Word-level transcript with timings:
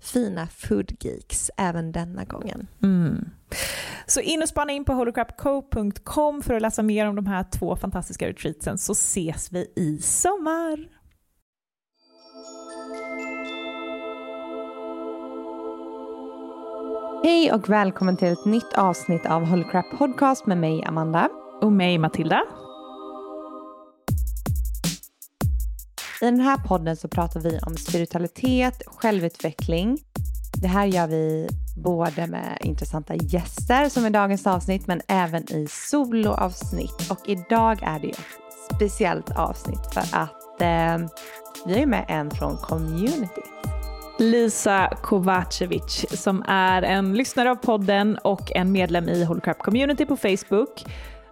fina 0.00 0.46
food 0.46 0.92
geeks 1.00 1.50
även 1.56 1.92
denna 1.92 2.24
gången. 2.24 2.66
Mm. 2.82 3.30
Så 4.06 4.20
in 4.20 4.42
och 4.42 4.48
spana 4.48 4.72
in 4.72 4.84
på 4.84 4.92
holocrapco.com 4.92 6.42
för 6.42 6.54
att 6.54 6.62
läsa 6.62 6.82
mer 6.82 7.06
om 7.08 7.16
de 7.16 7.26
här 7.26 7.44
två 7.58 7.76
fantastiska 7.76 8.28
retreatsen 8.28 8.78
så 8.78 8.92
ses 8.92 9.52
vi 9.52 9.72
i 9.76 9.98
sommar. 9.98 10.88
Hej 17.24 17.52
och 17.52 17.68
välkommen 17.68 18.16
till 18.16 18.28
ett 18.28 18.44
nytt 18.44 18.74
avsnitt 18.74 19.26
av 19.26 19.44
Holy 19.44 19.64
Crap 19.64 19.98
Podcast 19.98 20.46
med 20.46 20.58
mig 20.58 20.84
Amanda. 20.84 21.28
Och 21.60 21.72
mig 21.72 21.98
Matilda. 21.98 22.42
I 26.20 26.24
den 26.24 26.40
här 26.40 26.56
podden 26.56 26.96
så 26.96 27.08
pratar 27.08 27.40
vi 27.40 27.58
om 27.66 27.76
spiritualitet, 27.76 28.82
självutveckling. 28.86 29.98
Det 30.62 30.68
här 30.68 30.86
gör 30.86 31.06
vi 31.06 31.48
både 31.76 32.26
med 32.26 32.58
intressanta 32.60 33.14
gäster 33.14 33.88
som 33.88 34.06
i 34.06 34.10
dagens 34.10 34.46
avsnitt 34.46 34.86
men 34.86 35.00
även 35.08 35.52
i 35.52 35.66
soloavsnitt. 35.70 37.10
Och 37.10 37.28
idag 37.28 37.82
är 37.82 38.00
det 38.00 38.06
ju 38.06 38.10
ett 38.10 38.74
speciellt 38.74 39.30
avsnitt 39.30 39.94
för 39.94 40.00
att 40.00 40.60
eh, 40.60 41.08
vi 41.66 41.74
är 41.74 41.78
ju 41.78 41.86
med 41.86 42.04
en 42.08 42.30
från 42.30 42.56
community. 42.56 43.42
Lisa 44.18 44.96
Kovacevic 45.02 46.06
som 46.10 46.44
är 46.48 46.82
en 46.82 47.14
lyssnare 47.14 47.50
av 47.50 47.56
podden 47.56 48.18
och 48.18 48.56
en 48.56 48.72
medlem 48.72 49.08
i 49.08 49.24
Holocrap 49.24 49.58
Community 49.58 50.06
på 50.06 50.16
Facebook. 50.16 50.84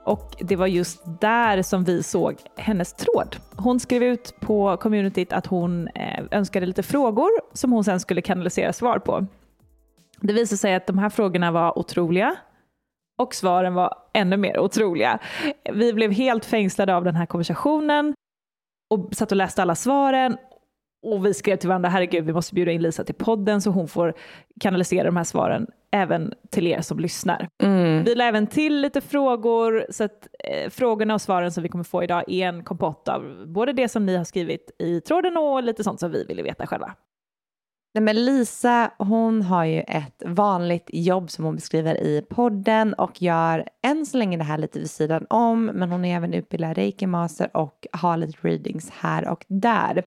Och 0.05 0.37
det 0.41 0.57
var 0.57 0.67
just 0.67 1.03
där 1.21 1.63
som 1.63 1.85
vi 1.85 2.03
såg 2.03 2.37
hennes 2.57 2.93
tråd. 2.93 3.37
Hon 3.57 3.81
skrev 3.81 4.03
ut 4.03 4.35
på 4.41 4.77
communityt 4.77 5.33
att 5.33 5.47
hon 5.47 5.89
eh, 5.89 6.25
önskade 6.31 6.67
lite 6.67 6.83
frågor 6.83 7.31
som 7.53 7.73
hon 7.73 7.85
sen 7.85 8.01
skulle 8.01 8.23
kanalisera 8.23 8.73
svar 8.73 8.99
på. 8.99 9.27
Det 10.21 10.33
visade 10.33 10.59
sig 10.59 10.75
att 10.75 10.87
de 10.87 10.99
här 10.99 11.09
frågorna 11.09 11.51
var 11.51 11.79
otroliga 11.79 12.37
och 13.19 13.35
svaren 13.35 13.75
var 13.75 13.95
ännu 14.13 14.37
mer 14.37 14.59
otroliga. 14.59 15.19
Vi 15.73 15.93
blev 15.93 16.13
helt 16.13 16.45
fängslade 16.45 16.97
av 16.97 17.05
den 17.05 17.17
här 17.17 17.27
konversationen 17.27 18.15
och 18.91 19.15
satt 19.15 19.33
och 19.33 19.37
läste 19.37 19.63
alla 19.63 19.75
svaren 19.75 20.37
och 21.07 21.27
vi 21.27 21.35
skrev 21.35 21.57
till 21.57 21.69
varandra, 21.69 21.89
herregud 21.89 22.25
vi 22.25 22.33
måste 22.33 22.55
bjuda 22.55 22.73
in 22.73 22.83
Lisa 22.83 23.05
till 23.05 23.15
podden 23.15 23.61
så 23.63 23.71
hon 23.71 23.89
får 23.89 24.15
kanalisera 24.61 25.05
de 25.05 25.17
här 25.17 25.25
svaren 25.25 25.67
även 25.95 26.33
till 26.51 26.67
er 26.67 26.81
som 26.81 26.99
lyssnar. 26.99 27.49
Vi 28.05 28.15
la 28.15 28.25
även 28.25 28.47
till 28.47 28.81
lite 28.81 29.01
frågor 29.01 29.87
så 29.91 30.05
att 30.05 30.29
eh, 30.45 30.71
frågorna 30.71 31.15
och 31.15 31.21
svaren 31.21 31.53
som 31.53 31.63
vi 31.63 31.69
kommer 31.69 31.85
få 31.85 32.03
idag 32.03 32.25
är 32.29 32.49
en 32.49 32.65
kompott 32.65 33.09
av 33.09 33.45
både 33.47 33.73
det 33.73 33.89
som 33.89 34.07
ni 34.07 34.17
har 34.17 34.25
skrivit 34.25 34.71
i 34.79 35.01
tråden 35.01 35.37
och 35.37 35.63
lite 35.63 35.85
sånt 35.85 36.01
som 36.01 36.11
vi 36.11 36.25
ville 36.25 36.43
veta 36.43 36.67
själva. 36.67 36.95
Nej, 37.95 38.03
men 38.03 38.25
Lisa 38.25 38.91
hon 38.99 39.43
har 39.43 39.65
ju 39.65 39.81
ett 39.81 40.23
vanligt 40.27 40.91
jobb 40.93 41.31
som 41.31 41.45
hon 41.45 41.55
beskriver 41.55 42.01
i 42.01 42.23
podden 42.31 42.95
och 42.95 43.23
gör 43.23 43.69
än 43.83 44.07
så 44.07 44.17
länge 44.17 44.37
det 44.37 44.45
här 44.45 44.59
lite 44.59 44.79
vid 44.79 44.91
sidan 44.91 45.27
om 45.31 45.67
men 45.67 45.91
hon 45.91 46.05
är 46.05 46.17
även 46.17 46.35
utbildad 46.35 46.77
reiki 46.77 47.07
master 47.07 47.57
och 47.57 47.87
har 47.93 48.17
lite 48.17 48.49
readings 48.49 48.91
här 48.91 49.29
och 49.29 49.45
där. 49.49 50.05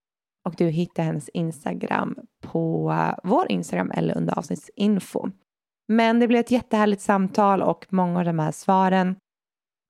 Och 0.48 0.56
du 0.58 0.66
hittar 0.66 1.04
hennes 1.04 1.30
Instagram 1.30 2.16
på 2.42 2.94
vår 3.24 3.52
Instagram 3.52 3.92
eller 3.92 4.18
under 4.18 4.38
avsnittsinfo. 4.38 5.30
Men 5.88 6.20
det 6.20 6.28
blev 6.28 6.40
ett 6.40 6.52
jättehärligt 6.52 7.02
samtal 7.02 7.62
och 7.62 7.86
många 7.90 8.20
av 8.20 8.26
de 8.26 8.40
här 8.40 8.52
svaren 8.52 9.16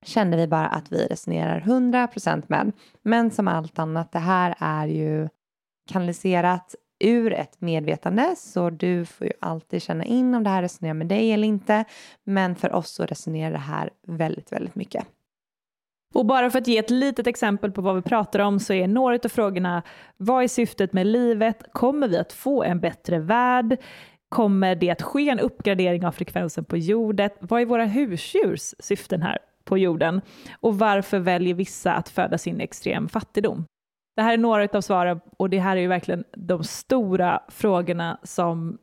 kände 0.04 0.36
vi 0.36 0.46
bara 0.46 0.68
att 0.68 0.92
vi 0.92 1.06
resonerar 1.06 1.60
100% 1.60 2.42
med. 2.46 2.72
Men 3.02 3.30
som 3.30 3.48
allt 3.48 3.78
annat, 3.78 4.12
det 4.12 4.18
här 4.18 4.54
är 4.58 4.86
ju 4.86 5.28
kanaliserat 5.88 6.74
ur 7.00 7.32
ett 7.32 7.60
medvetande 7.60 8.34
så 8.36 8.70
du 8.70 9.04
får 9.04 9.26
ju 9.26 9.32
alltid 9.40 9.82
känna 9.82 10.04
in 10.04 10.34
om 10.34 10.44
det 10.44 10.50
här 10.50 10.62
resonerar 10.62 10.94
med 10.94 11.06
dig 11.06 11.32
eller 11.32 11.48
inte. 11.48 11.84
Men 12.24 12.56
för 12.56 12.72
oss 12.72 12.90
så 12.90 13.06
resonerar 13.06 13.52
det 13.52 13.58
här 13.58 13.90
väldigt, 14.06 14.52
väldigt 14.52 14.74
mycket. 14.74 15.06
Och 16.14 16.26
bara 16.26 16.50
för 16.50 16.58
att 16.58 16.66
ge 16.66 16.78
ett 16.78 16.90
litet 16.90 17.26
exempel 17.26 17.72
på 17.72 17.80
vad 17.80 17.96
vi 17.96 18.02
pratar 18.02 18.38
om 18.38 18.60
så 18.60 18.72
är 18.72 18.88
några 18.88 19.18
av 19.24 19.28
frågorna 19.28 19.82
vad 20.16 20.44
är 20.44 20.48
syftet 20.48 20.92
med 20.92 21.06
livet? 21.06 21.62
Kommer 21.72 22.08
vi 22.08 22.18
att 22.18 22.32
få 22.32 22.62
en 22.62 22.80
bättre 22.80 23.18
värld? 23.18 23.76
Kommer 24.28 24.74
det 24.74 24.90
att 24.90 25.02
ske 25.02 25.28
en 25.28 25.40
uppgradering 25.40 26.06
av 26.06 26.12
frekvensen 26.12 26.64
på 26.64 26.76
jorden? 26.76 27.30
Vad 27.40 27.60
är 27.60 27.66
våra 27.66 27.84
husdjurs 27.84 28.74
syften 28.78 29.22
här 29.22 29.38
på 29.64 29.78
jorden? 29.78 30.20
Och 30.60 30.78
varför 30.78 31.18
väljer 31.18 31.54
vissa 31.54 31.92
att 31.92 32.08
födas 32.08 32.46
in 32.46 32.60
i 32.60 32.64
extrem 32.64 33.08
fattigdom? 33.08 33.64
Det 34.16 34.22
här 34.22 34.32
är 34.32 34.38
några 34.38 34.68
av 34.72 34.80
svaren 34.80 35.20
och 35.36 35.50
det 35.50 35.58
här 35.58 35.76
är 35.76 35.80
ju 35.80 35.88
verkligen 35.88 36.24
de 36.36 36.64
stora 36.64 37.42
frågorna 37.48 38.18
som 38.22 38.78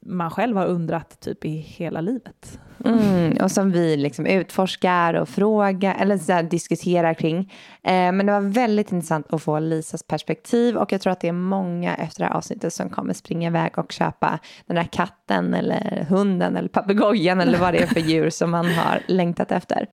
man 0.00 0.30
själv 0.30 0.56
har 0.56 0.66
undrat 0.66 1.20
typ 1.20 1.44
i 1.44 1.56
hela 1.56 2.00
livet. 2.00 2.60
Mm, 2.84 3.36
och 3.42 3.50
som 3.50 3.70
vi 3.70 3.96
liksom 3.96 4.26
utforskar 4.26 5.14
och 5.14 5.28
frågar 5.28 5.94
eller 5.94 6.18
så 6.18 6.42
diskuterar 6.42 7.14
kring. 7.14 7.52
Eh, 7.82 8.12
men 8.12 8.26
det 8.26 8.32
var 8.32 8.40
väldigt 8.40 8.92
intressant 8.92 9.32
att 9.32 9.42
få 9.42 9.58
Lisas 9.58 10.02
perspektiv 10.02 10.76
och 10.76 10.92
jag 10.92 11.00
tror 11.00 11.12
att 11.12 11.20
det 11.20 11.28
är 11.28 11.32
många 11.32 11.94
efter 11.94 12.20
det 12.20 12.28
här 12.28 12.36
avsnittet 12.36 12.72
som 12.72 12.90
kommer 12.90 13.14
springa 13.14 13.48
iväg 13.48 13.78
och 13.78 13.92
köpa 13.92 14.38
den 14.66 14.76
där 14.76 14.88
katten 14.92 15.54
eller 15.54 16.06
hunden 16.08 16.56
eller 16.56 16.68
papegojan 16.68 17.40
eller 17.40 17.58
vad 17.58 17.74
det 17.74 17.82
är 17.82 17.86
för 17.86 18.00
djur 18.00 18.30
som 18.30 18.50
man 18.50 18.66
har 18.66 19.02
längtat 19.06 19.52
efter. 19.52 19.86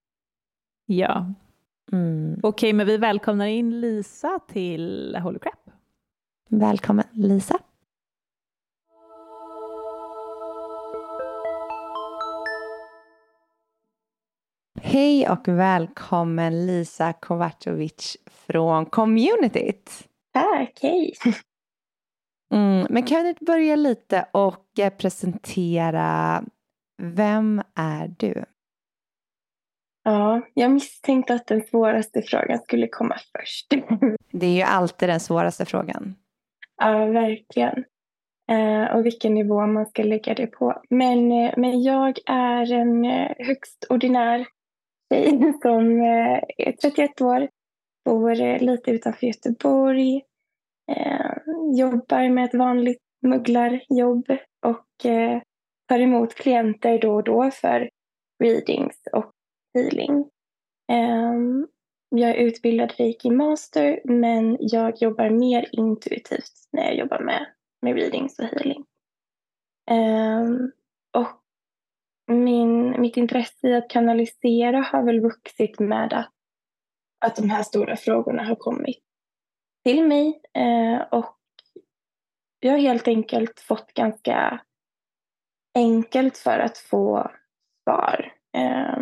Ja. 0.86 1.34
Mm. 1.92 2.40
Okej, 2.44 2.74
men 2.74 2.88
vi 2.88 2.98
välkomnar 2.98 3.46
in 3.46 3.82
Lisa 3.82 4.40
till 4.52 5.18
Holy 5.24 5.40
Crap. 5.40 5.60
Välkommen 6.50 7.06
Lisa. 7.12 7.60
Hej 14.92 15.30
och 15.30 15.48
välkommen 15.48 16.66
Lisa 16.66 17.14
Kovacevic 17.14 18.18
från 18.26 18.86
Communityt. 18.86 19.92
Tack, 20.34 20.80
hej. 20.82 21.14
Mm, 22.54 22.88
men 22.90 23.04
kan 23.04 23.24
du 23.24 23.46
börja 23.46 23.76
lite 23.76 24.26
och 24.32 24.80
eh, 24.80 24.94
presentera 24.94 26.44
vem 27.02 27.62
är 27.76 28.16
du? 28.18 28.46
Ja, 30.04 30.42
jag 30.54 30.72
misstänkte 30.72 31.34
att 31.34 31.48
den 31.48 31.62
svåraste 31.62 32.22
frågan 32.22 32.60
skulle 32.60 32.88
komma 32.88 33.16
först. 33.38 33.74
Det 34.32 34.46
är 34.46 34.56
ju 34.56 34.62
alltid 34.62 35.10
den 35.10 35.20
svåraste 35.20 35.66
frågan. 35.66 36.16
Ja, 36.78 37.06
verkligen. 37.06 37.84
Eh, 38.52 38.96
och 38.96 39.06
vilken 39.06 39.34
nivå 39.34 39.68
man 39.68 39.86
ska 39.86 40.04
lägga 40.04 40.34
det 40.34 40.48
på. 40.48 40.82
Men, 40.90 41.32
eh, 41.32 41.54
men 41.58 41.84
jag 41.84 42.18
är 42.26 42.74
en 42.74 43.06
högst 43.38 43.86
ordinär 43.90 44.46
tjej 45.10 45.54
som 45.62 46.02
eh, 46.02 46.42
är 46.58 46.72
31 46.72 47.22
år, 47.22 47.50
bor 48.06 48.42
eh, 48.42 48.62
lite 48.62 48.92
utanför 48.92 49.28
Göteborg, 49.28 50.22
eh, 50.92 51.36
jobbar 51.78 52.30
med 52.30 52.46
ett 52.46 52.54
vanligt 52.54 53.02
mugglarjobb 53.22 54.26
och 54.66 54.86
tar 55.88 56.00
emot 56.00 56.36
klienter 56.36 57.00
då 57.00 57.16
och 57.16 57.24
då 57.24 57.52
för 57.52 57.90
readings 58.44 59.04
och 59.14 59.32
healing. 59.74 60.30
Ehm, 60.92 61.68
jag 62.10 62.30
är 62.30 62.36
utbildad 62.36 62.94
reiki 62.98 63.30
master 63.30 64.02
men 64.04 64.58
jag 64.60 65.02
jobbar 65.02 65.30
mer 65.30 65.70
intuitivt 65.72 66.54
när 66.72 66.84
jag 66.84 66.96
jobbar 66.96 67.20
med, 67.20 67.46
med 67.82 67.96
readings 67.96 68.40
och 68.40 68.46
healing. 68.46 68.86
Ehm, 69.92 70.72
och 71.18 71.39
min, 72.30 73.02
mitt 73.02 73.18
intresse 73.18 73.68
i 73.68 73.76
att 73.76 73.90
kanalisera 73.90 74.82
har 74.82 75.04
väl 75.04 75.20
vuxit 75.20 75.80
med 75.80 76.14
att, 76.14 76.32
att 77.26 77.36
de 77.36 77.50
här 77.50 77.64
stora 77.64 77.96
frågorna 77.96 78.44
har 78.44 78.56
kommit 78.56 79.04
till 79.86 80.08
mig. 80.08 80.42
Eh, 80.54 81.02
och 81.12 81.38
jag 82.60 82.72
har 82.72 82.80
helt 82.80 83.08
enkelt 83.08 83.60
fått 83.60 83.94
ganska 83.94 84.62
enkelt 85.76 86.38
för 86.38 86.60
att 86.60 86.78
få 86.78 87.32
svar. 87.84 88.34
Eh, 88.58 89.00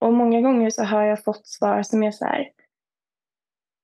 och 0.00 0.12
många 0.12 0.40
gånger 0.40 0.70
så 0.70 0.84
har 0.84 1.02
jag 1.02 1.24
fått 1.24 1.46
svar 1.46 1.82
som 1.82 2.02
är 2.02 2.10
så 2.10 2.24
här 2.24 2.50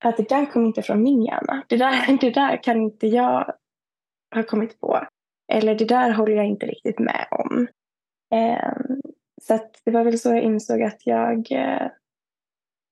att 0.03 0.17
det 0.17 0.29
där 0.29 0.45
kom 0.45 0.65
inte 0.65 0.81
från 0.81 1.03
min 1.03 1.21
hjärna. 1.21 1.63
Det 1.67 1.77
där, 1.77 2.17
det 2.21 2.29
där 2.29 2.63
kan 2.63 2.81
inte 2.81 3.07
jag 3.07 3.53
ha 4.35 4.43
kommit 4.43 4.79
på. 4.79 5.07
Eller 5.53 5.75
det 5.75 5.85
där 5.85 6.11
håller 6.11 6.35
jag 6.35 6.45
inte 6.45 6.65
riktigt 6.65 6.99
med 6.99 7.27
om. 7.31 7.67
Ehm, 8.31 9.01
så 9.41 9.59
det 9.85 9.91
var 9.91 10.03
väl 10.03 10.19
så 10.19 10.29
jag 10.29 10.43
insåg 10.43 10.81
att 10.81 11.07
jag, 11.07 11.51
eh, 11.51 11.87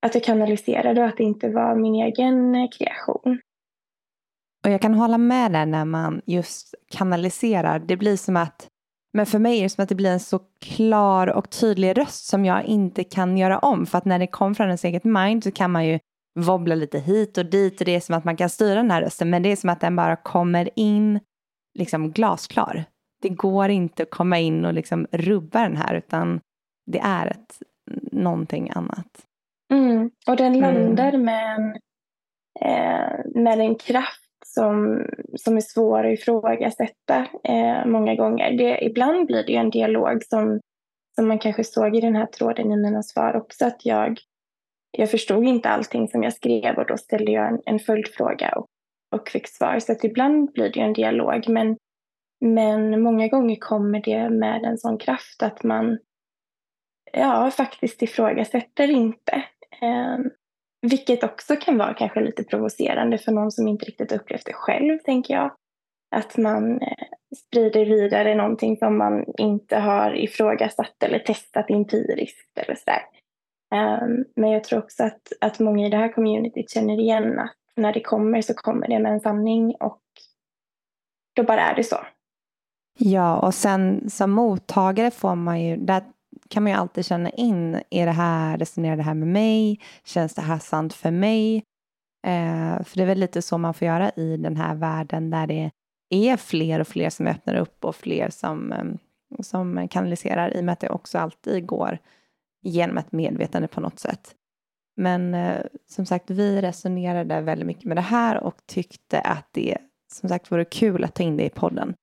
att 0.06 0.14
jag 0.14 0.24
kanaliserade 0.24 1.02
och 1.02 1.08
att 1.08 1.18
det 1.18 1.24
inte 1.24 1.50
var 1.50 1.76
min 1.76 1.96
egen 1.96 2.56
eh, 2.56 2.70
kreation. 2.70 3.40
Och 4.66 4.72
jag 4.72 4.82
kan 4.82 4.94
hålla 4.94 5.18
med 5.18 5.52
där 5.52 5.66
när 5.66 5.86
man 5.86 6.22
just 6.26 6.76
kanaliserar. 6.92 7.80
Det 7.80 7.98
blir 7.98 8.18
som 8.18 8.38
att, 8.38 8.68
men 9.14 9.26
för 9.26 9.40
mig 9.40 9.60
är 9.60 9.64
det 9.64 9.70
som 9.70 9.84
att 9.84 9.90
det 9.90 9.96
blir 9.96 10.12
en 10.12 10.20
så 10.20 10.40
klar 10.62 11.28
och 11.28 11.50
tydlig 11.50 11.98
röst 11.98 12.26
som 12.26 12.46
jag 12.46 12.66
inte 12.66 13.04
kan 13.04 13.38
göra 13.38 13.60
om. 13.60 13.86
För 13.86 13.98
att 13.98 14.06
när 14.06 14.20
det 14.20 14.28
kommer 14.28 14.54
från 14.54 14.68
ens 14.68 14.86
eget 14.86 15.04
mind 15.04 15.44
så 15.44 15.52
kan 15.52 15.72
man 15.72 15.88
ju 15.88 16.00
wobbla 16.40 16.76
lite 16.76 17.00
hit 17.00 17.38
och 17.38 17.46
dit 17.46 17.82
och 17.82 17.86
det 17.86 17.96
är 17.96 18.00
som 18.00 18.16
att 18.16 18.24
man 18.24 18.38
kan 18.38 18.50
styra 18.50 18.76
den 18.76 18.92
här 18.92 19.02
rösten. 19.02 19.30
Men 19.30 19.44
det 19.44 19.52
är 19.52 19.56
som 19.56 19.70
att 19.70 19.82
den 19.82 19.96
bara 19.96 20.16
kommer 20.16 20.70
in 20.76 21.20
liksom 21.80 22.12
glasklar 22.12 22.86
det 23.21 23.30
går 23.30 23.69
inte 23.69 24.04
att 24.04 24.10
komma 24.10 24.39
in 24.39 24.66
och 24.66 24.74
liksom 24.74 25.07
rubba 25.12 25.62
den 25.62 25.77
här 25.77 25.95
utan 25.95 26.39
det 26.86 27.00
är 27.00 27.27
ett, 27.27 27.62
någonting 28.12 28.69
annat. 28.75 29.25
Mm. 29.74 30.12
Och 30.27 30.36
den 30.36 30.56
mm. 30.56 30.62
landar 30.62 31.13
mm. 31.13 31.25
med, 31.25 31.56
en, 31.56 31.75
eh, 32.62 33.42
med 33.44 33.60
en 33.60 33.75
kraft 33.75 34.30
som, 34.45 35.06
som 35.36 35.57
är 35.57 35.62
svår 35.62 36.06
att 36.06 36.19
ifrågasätta 36.19 37.27
eh, 37.44 37.86
många 37.86 38.16
gånger. 38.16 38.51
Det, 38.51 38.86
ibland 38.86 39.27
blir 39.27 39.44
det 39.48 39.56
en 39.56 39.69
dialog 39.69 40.24
som, 40.24 40.60
som 41.16 41.27
man 41.27 41.39
kanske 41.39 41.63
såg 41.63 41.95
i 41.95 42.01
den 42.01 42.16
här 42.16 42.25
tråden 42.25 42.71
i 42.71 42.77
mina 42.77 43.04
svar 43.04 43.36
också. 43.36 43.66
Att 43.66 43.86
jag, 43.86 44.19
jag 44.98 45.12
förstod 45.12 45.44
inte 45.44 45.69
allting 45.69 46.07
som 46.07 46.24
jag 46.24 46.33
skrev 46.33 46.77
och 46.77 46.86
då 46.88 46.98
ställde 46.98 47.31
jag 47.31 47.48
en, 47.48 47.62
en 47.66 47.80
följdfråga 47.80 48.51
och, 48.56 48.66
och 49.16 49.30
fick 49.30 49.48
svar. 49.48 49.80
Så 49.80 49.92
att 49.92 50.04
ibland 50.04 50.51
blir 50.51 50.71
det 50.71 50.80
en 50.80 50.94
dialog. 50.94 51.50
Men 51.50 51.77
men 52.42 53.02
många 53.02 53.28
gånger 53.28 53.56
kommer 53.56 54.02
det 54.02 54.30
med 54.30 54.64
en 54.64 54.78
sån 54.78 54.98
kraft 54.98 55.44
att 55.44 55.64
man 55.64 55.98
ja, 57.14 57.52
faktiskt 57.52 58.02
ifrågasätter 58.02 58.90
inte. 58.90 59.44
Eh, 59.82 60.18
vilket 60.82 61.24
också 61.24 61.56
kan 61.56 61.78
vara 61.78 61.94
kanske 61.94 62.22
lite 62.22 62.44
provocerande 62.44 63.18
för 63.18 63.32
någon 63.32 63.52
som 63.52 63.68
inte 63.68 63.86
riktigt 63.86 64.12
upplevt 64.12 64.46
det 64.46 64.54
själv, 64.54 65.00
tänker 65.00 65.34
jag. 65.34 65.52
Att 66.16 66.38
man 66.38 66.82
eh, 66.82 67.08
sprider 67.36 67.86
vidare 67.86 68.36
någonting 68.36 68.78
som 68.78 68.98
man 68.98 69.26
inte 69.38 69.78
har 69.78 70.16
ifrågasatt 70.16 71.04
eller 71.04 71.20
testat 71.20 71.70
empiriskt 71.70 72.58
eller 72.58 72.76
sådär. 72.76 73.04
Eh, 73.76 74.08
men 74.36 74.50
jag 74.50 74.64
tror 74.64 74.80
också 74.80 75.04
att, 75.04 75.22
att 75.42 75.60
många 75.60 75.88
i 75.88 75.90
det 75.90 75.98
här 75.98 76.14
communityt 76.14 76.72
känner 76.72 77.00
igen 77.00 77.40
att 77.40 77.56
när 77.76 77.94
det 77.94 78.02
kommer 78.02 78.42
så 78.42 78.54
kommer 78.54 78.88
det 78.88 79.00
med 79.00 79.12
en 79.12 79.19
sanning 79.19 79.76
och 79.80 80.02
då 81.36 81.44
bara 81.44 81.62
är 81.62 81.76
det 81.76 81.84
så. 81.84 81.98
Ja, 83.02 83.40
och 83.40 83.54
sen 83.54 84.10
som 84.10 84.32
mottagare 84.32 85.12
får 85.12 85.36
man 85.36 85.62
ju, 85.62 85.78
där 85.78 86.04
kan 86.50 86.64
man 86.64 86.72
ju 86.72 86.78
alltid 86.78 87.06
känna 87.06 87.30
in, 87.30 87.82
är 87.90 88.06
det 88.06 88.12
här, 88.12 88.58
resonerar 88.58 88.98
det 88.98 89.04
här 89.04 89.14
med 89.14 89.28
mig? 89.28 89.80
Känns 90.04 90.36
det 90.36 90.42
här 90.42 90.60
sant 90.60 90.94
för 90.94 91.12
mig? 91.12 91.56
Eh, 92.28 92.84
för 92.84 92.98
det 92.98 93.02
är 93.02 93.06
väl 93.06 93.20
lite 93.20 93.42
så 93.42 93.58
man 93.58 93.74
får 93.74 93.88
göra 93.88 94.10
i 94.10 94.38
den 94.38 94.58
här 94.58 94.76
världen 94.76 95.30
där 95.30 95.48
det 95.48 95.72
är 96.10 96.38
fler 96.38 96.80
och 96.80 96.88
fler 96.88 97.10
som 97.10 97.28
öppnar 97.28 97.56
upp 97.56 97.86
och 97.86 97.96
fler 97.96 98.30
som, 98.30 98.72
ehm, 98.72 98.98
som 99.40 99.88
kanaliserar 99.88 100.58
i 100.58 100.60
och 100.60 100.66
med 100.66 100.74
att 100.74 100.80
det 100.80 100.90
också 100.90 101.18
alltid 101.18 101.66
går 101.66 101.98
genom 102.62 102.98
ett 102.98 103.12
medvetande 103.12 103.68
på 103.68 103.82
något 103.82 104.00
sätt. 104.00 104.36
Men 104.98 105.34
eh, 105.34 105.62
som 105.88 106.06
sagt, 106.06 106.30
vi 106.30 106.62
resonerade 106.62 107.42
väldigt 107.42 107.68
mycket 107.68 107.86
med 107.86 107.98
det 107.98 108.02
här 108.02 108.44
och 108.44 108.56
tyckte 108.66 109.22
att 109.22 109.48
det 109.52 109.78
som 110.12 110.30
sagt 110.30 110.52
vore 110.52 110.66
kul 110.66 111.04
att 111.04 111.16
ta 111.16 111.24
in 111.24 111.38
det 111.38 111.46
i 111.46 111.50
podden. 111.50 111.94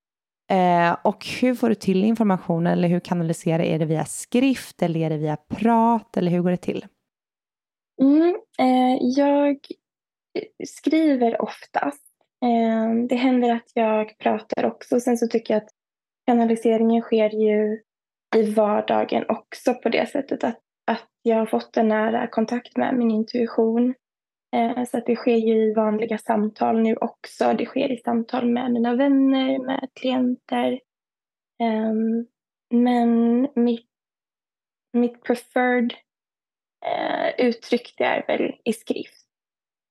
Eh, 0.51 0.97
och 1.05 1.27
hur 1.41 1.55
får 1.55 1.69
du 1.69 1.75
till 1.75 2.05
informationen 2.05 2.73
eller 2.73 2.89
hur 2.89 3.01
kanaliserar 3.01 3.63
Är 3.63 3.79
det 3.79 3.85
via 3.85 4.05
skrift 4.05 4.83
eller 4.83 5.01
är 5.01 5.11
det 5.11 5.17
via 5.17 5.37
prat 5.37 6.17
eller 6.17 6.31
hur 6.31 6.41
går 6.41 6.51
det 6.51 6.57
till? 6.57 6.87
Mm, 8.03 8.37
eh, 8.59 8.99
jag 9.01 9.51
eh, 9.51 10.67
skriver 10.67 11.43
oftast. 11.43 12.07
Eh, 12.45 13.07
det 13.09 13.17
händer 13.17 13.51
att 13.51 13.71
jag 13.75 14.19
pratar 14.19 14.65
också. 14.65 15.01
Sen 15.01 15.19
så 15.19 15.27
tycker 15.27 15.55
jag 15.55 15.63
att 15.63 15.71
kanaliseringen 16.27 17.03
sker 17.03 17.31
ju 17.31 17.83
i 18.37 18.53
vardagen 18.55 19.25
också 19.29 19.75
på 19.75 19.89
det 19.89 20.11
sättet 20.11 20.45
att, 20.45 20.59
att 20.87 21.09
jag 21.23 21.37
har 21.37 21.47
fått 21.47 21.77
en 21.77 21.89
nära 21.89 22.27
kontakt 22.27 22.77
med 22.77 22.97
min 22.99 23.11
intuition. 23.11 23.95
Eh, 24.57 24.85
så 24.85 24.99
att 24.99 25.07
det 25.07 25.17
sker 25.17 25.37
ju 25.37 25.55
i 25.55 25.75
vanliga 25.75 26.19
samtal 26.19 26.83
nu 26.83 26.97
också. 26.97 27.53
Det 27.53 27.67
sker 27.67 27.93
i 27.93 27.97
samtal 27.97 28.47
med 28.47 28.73
mina 28.73 28.97
vänner, 28.97 29.59
med 29.59 29.89
klienter. 30.01 30.81
Ehm, 31.63 32.27
men 32.71 33.41
mitt, 33.55 33.89
mitt 34.93 35.23
preferred 35.23 35.95
eh, 36.87 37.47
uttryck 37.47 37.95
det 37.99 38.05
är 38.05 38.27
väl 38.27 38.55
i 38.65 38.73
skrift. 38.73 39.27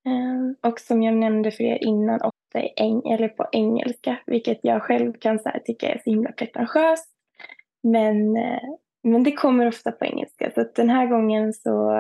Ehm, 0.06 0.56
och 0.62 0.80
som 0.80 1.04
jag 1.04 1.16
nämnde 1.16 1.52
för 1.52 1.64
er 1.64 1.84
innan 1.84 2.22
ofta 2.22 2.66
i 2.66 2.74
eng 2.76 3.02
eller 3.12 3.28
på 3.28 3.48
engelska, 3.52 4.18
vilket 4.26 4.60
jag 4.62 4.84
själv 4.84 5.14
kan 5.14 5.40
så 5.40 5.52
tycka 5.66 5.90
är 5.90 6.02
så 6.04 6.10
himla 6.10 6.32
pretentiöst. 6.32 7.12
Men, 7.84 8.38
eh, 8.38 8.70
men 9.04 9.24
det 9.24 9.32
kommer 9.32 9.68
ofta 9.68 9.92
på 9.92 10.06
engelska. 10.06 10.52
Så 10.56 10.66
den 10.76 10.90
här 10.90 11.08
gången 11.08 11.54
så 11.54 11.92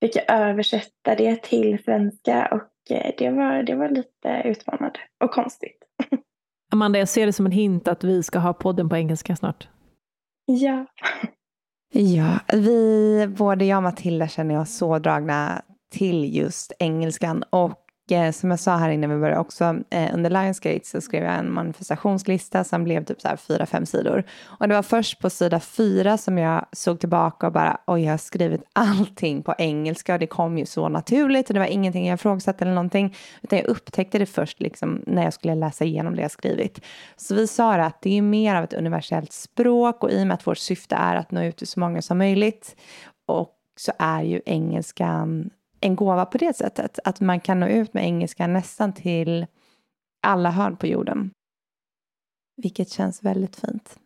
fick 0.00 0.16
jag 0.16 0.24
översätta 0.28 1.14
det 1.14 1.42
till 1.42 1.82
svenska 1.84 2.48
och 2.52 2.96
eh, 2.96 3.14
det 3.18 3.30
var, 3.30 3.62
det 3.62 3.74
var 3.74 3.88
lite 3.88 4.42
utmanande 4.44 4.98
och 5.24 5.30
konstigt. 5.30 5.78
Amanda, 6.72 6.98
jag 6.98 7.08
ser 7.08 7.26
det 7.26 7.32
som 7.32 7.46
en 7.46 7.52
hint 7.52 7.88
att 7.88 8.04
vi 8.04 8.22
ska 8.22 8.38
ha 8.38 8.52
podden 8.52 8.88
på 8.88 8.96
engelska 8.96 9.36
snart. 9.36 9.68
Ja. 10.46 10.86
Ja, 11.92 12.38
vi, 12.52 13.26
både 13.38 13.64
jag 13.64 13.76
och 13.76 13.82
Matilda 13.82 14.28
känner 14.28 14.60
oss 14.60 14.76
så 14.76 14.98
dragna 14.98 15.62
till 15.92 16.36
just 16.36 16.72
engelskan 16.78 17.44
och 17.50 17.84
eh, 18.12 18.32
som 18.32 18.50
jag 18.50 18.60
sa 18.60 18.76
här 18.76 18.90
innan 18.90 19.10
vi 19.10 19.16
började 19.16 19.40
också, 19.40 19.64
eh, 19.90 20.14
under 20.14 20.30
Lionsgate 20.30 20.80
så 20.84 21.00
skrev 21.00 21.24
jag 21.24 21.34
en 21.34 21.52
manifestationslista 21.52 22.64
som 22.64 22.84
blev 22.84 23.04
typ 23.04 23.20
så 23.20 23.28
här 23.28 23.36
fyra, 23.36 23.66
fem 23.66 23.86
sidor. 23.86 24.24
Och 24.44 24.68
det 24.68 24.74
var 24.74 24.82
först 24.82 25.18
på 25.18 25.30
sida 25.30 25.60
fyra 25.60 26.18
som 26.18 26.38
jag 26.38 26.66
såg 26.72 27.00
tillbaka 27.00 27.46
och 27.46 27.52
bara, 27.52 27.80
oj, 27.86 28.02
jag 28.02 28.10
har 28.10 28.18
skrivit 28.18 28.62
allting 28.72 29.42
på 29.42 29.54
engelska 29.58 30.14
och 30.14 30.20
det 30.20 30.26
kom 30.26 30.58
ju 30.58 30.66
så 30.66 30.88
naturligt 30.88 31.48
och 31.48 31.54
det 31.54 31.60
var 31.60 31.66
ingenting 31.66 32.06
jag 32.06 32.14
ifrågasatte 32.14 32.64
eller 32.64 32.74
någonting, 32.74 33.16
utan 33.42 33.58
jag 33.58 33.68
upptäckte 33.68 34.18
det 34.18 34.26
först 34.26 34.60
liksom 34.60 35.02
när 35.06 35.24
jag 35.24 35.32
skulle 35.32 35.54
läsa 35.54 35.84
igenom 35.84 36.16
det 36.16 36.22
jag 36.22 36.30
skrivit. 36.30 36.80
Så 37.16 37.34
vi 37.34 37.46
sa 37.46 37.76
det 37.76 37.84
att 37.84 38.02
det 38.02 38.18
är 38.18 38.22
mer 38.22 38.54
av 38.54 38.64
ett 38.64 38.74
universellt 38.74 39.32
språk 39.32 40.04
och 40.04 40.10
i 40.10 40.22
och 40.22 40.26
med 40.26 40.34
att 40.34 40.46
vårt 40.46 40.58
syfte 40.58 40.94
är 40.94 41.16
att 41.16 41.30
nå 41.30 41.42
ut 41.42 41.56
till 41.56 41.66
så 41.66 41.80
många 41.80 42.02
som 42.02 42.18
möjligt 42.18 42.76
och 43.26 43.56
så 43.76 43.92
är 43.98 44.22
ju 44.22 44.40
engelskan 44.46 45.50
en 45.80 45.96
gåva 45.96 46.26
på 46.26 46.38
det 46.38 46.56
sättet. 46.56 46.98
Att 47.04 47.20
man 47.20 47.40
kan 47.40 47.60
nå 47.60 47.66
ut 47.66 47.94
med 47.94 48.04
engelska 48.04 48.46
nästan 48.46 48.92
till 48.92 49.46
alla 50.22 50.50
hörn 50.50 50.76
på 50.76 50.86
jorden. 50.86 51.30
Vilket 52.56 52.90
känns 52.90 53.22
väldigt 53.22 53.56
fint. 53.56 53.98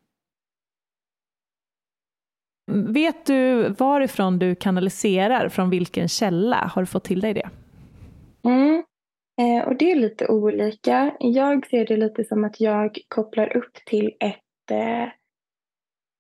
Vet 2.73 3.27
du 3.27 3.69
varifrån 3.69 4.39
du 4.39 4.55
kanaliserar? 4.55 5.49
Från 5.49 5.71
vilken 5.71 6.09
källa? 6.09 6.71
Har 6.75 6.83
du 6.83 6.87
fått 6.87 7.05
till 7.05 7.21
dig 7.21 7.35
det? 7.35 7.51
Mm. 8.45 8.85
Eh, 9.41 9.69
och 9.69 9.77
det 9.77 9.91
är 9.93 9.97
lite 9.97 10.29
olika. 10.29 11.17
Jag 11.21 11.67
ser 11.67 11.87
det 11.87 11.97
lite 11.97 12.25
som 12.25 12.45
att 12.45 12.61
jag 12.61 12.99
kopplar 13.09 13.57
upp 13.57 13.75
till 13.87 14.17
ett, 14.21 14.71
eh, 14.71 15.05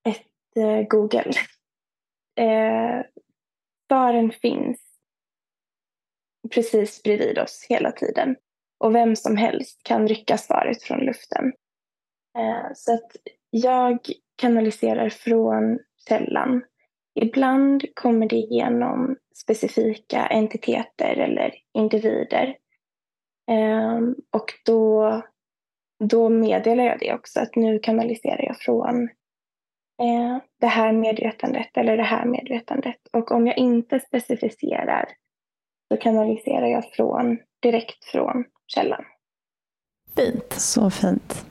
ett 0.09 0.57
eh, 0.57 0.89
Google. 0.89 1.33
Eh, 2.37 3.03
svaren 3.89 4.33
finns 4.33 4.84
precis 6.51 7.03
bredvid 7.03 7.39
oss 7.39 7.67
hela 7.69 7.93
tiden. 7.93 8.37
Och 8.79 8.95
vem 8.95 9.17
som 9.17 9.37
helst 9.37 9.83
kan 9.83 10.09
rycka 10.09 10.39
svaret 10.39 10.83
från 10.83 11.01
luften. 11.01 11.53
Eh, 12.39 12.73
så 12.75 12.95
att 12.95 13.11
jag 13.51 13.99
kanaliserar 14.37 15.09
från 15.09 15.79
källan. 16.09 16.63
Ibland 17.21 17.85
kommer 17.95 18.29
det 18.29 18.37
genom 18.37 19.17
specifika 19.35 20.27
entiteter 20.27 21.17
eller 21.17 21.55
individer. 21.75 22.57
Eh, 23.51 23.99
och 24.33 24.53
då, 24.67 25.23
då 26.05 26.29
meddelar 26.29 26.85
jag 26.85 26.99
det 27.01 27.15
också, 27.15 27.41
att 27.41 27.57
nu 27.57 27.79
kanaliserar 27.79 28.43
jag 28.43 28.57
från 28.57 29.03
eh, 30.03 30.39
det 30.61 30.67
här 30.67 30.93
medvetandet 30.93 31.77
eller 31.77 31.97
det 31.97 32.03
här 32.03 32.27
medvetandet. 32.27 33.01
Och 33.13 33.31
om 33.31 33.47
jag 33.47 33.59
inte 33.59 34.01
specificerar 34.01 35.09
så 35.89 35.97
kanaliserar 35.97 36.67
jag 36.67 36.85
från, 36.93 37.39
direkt 37.63 38.05
från 38.05 38.45
källan. 38.67 39.05
Fint. 40.17 40.53
Så 40.53 40.91
fint. 40.91 41.47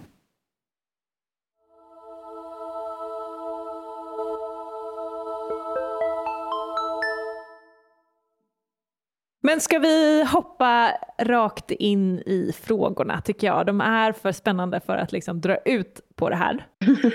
Men 9.45 9.59
ska 9.59 9.79
vi 9.79 10.23
hoppa 10.23 10.91
rakt 11.19 11.71
in 11.71 12.19
i 12.19 12.51
frågorna 12.63 13.21
tycker 13.21 13.47
jag. 13.47 13.65
De 13.65 13.81
är 13.81 14.11
för 14.11 14.31
spännande 14.31 14.79
för 14.79 14.97
att 14.97 15.11
liksom 15.11 15.41
dra 15.41 15.57
ut 15.57 16.01
på 16.15 16.29
det 16.29 16.35
här. 16.35 16.67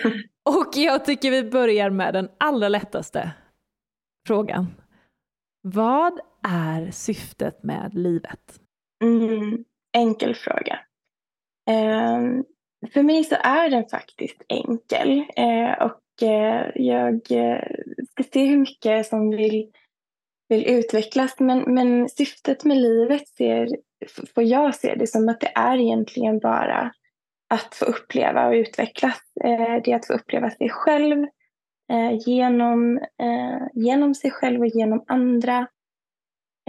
Och 0.45 0.73
jag 0.75 1.05
tycker 1.05 1.31
vi 1.31 1.51
börjar 1.51 1.91
med 1.91 2.15
den 2.15 2.29
allra 2.39 2.69
lättaste 2.69 3.31
frågan. 4.27 4.67
Vad 5.63 6.21
är 6.49 6.91
syftet 6.91 7.63
med 7.63 7.95
livet? 7.95 8.61
Mm, 9.05 9.65
enkel 9.97 10.35
fråga. 10.35 10.81
Eh, 11.71 12.23
för 12.93 13.03
mig 13.03 13.25
så 13.25 13.35
är 13.35 13.71
den 13.71 13.89
faktiskt 13.89 14.43
enkel. 14.49 15.25
eh, 15.37 15.73
och 15.83 16.29
eh, 16.29 16.71
jag 16.75 17.15
eh, 17.31 17.63
ska 18.11 18.23
se 18.33 18.45
hur 18.45 18.59
mycket 18.59 19.07
som 19.07 19.31
vill, 19.31 19.73
vill 20.49 20.67
utvecklas. 20.67 21.41
Men, 21.41 21.75
men 21.75 22.09
syftet 22.09 22.65
med 22.65 22.77
livet 22.77 23.29
ser, 23.29 23.69
får 24.35 24.45
jag 24.45 24.75
se 24.75 24.95
det 24.95 25.07
som 25.07 25.29
att 25.29 25.41
det 25.41 25.53
är 25.55 25.79
egentligen 25.79 26.39
bara 26.39 26.93
att 27.55 27.75
få 27.75 27.85
uppleva 27.85 28.47
och 28.47 28.53
utvecklas. 28.53 29.21
Eh, 29.45 29.83
det 29.85 29.93
är 29.93 29.97
att 29.97 30.07
få 30.07 30.13
uppleva 30.13 30.51
sig 30.51 30.69
själv 30.71 31.27
Eh, 31.91 32.19
genom, 32.27 32.99
eh, 32.99 33.67
genom 33.75 34.15
sig 34.15 34.31
själv 34.31 34.61
och 34.61 34.67
genom 34.67 35.05
andra. 35.07 35.69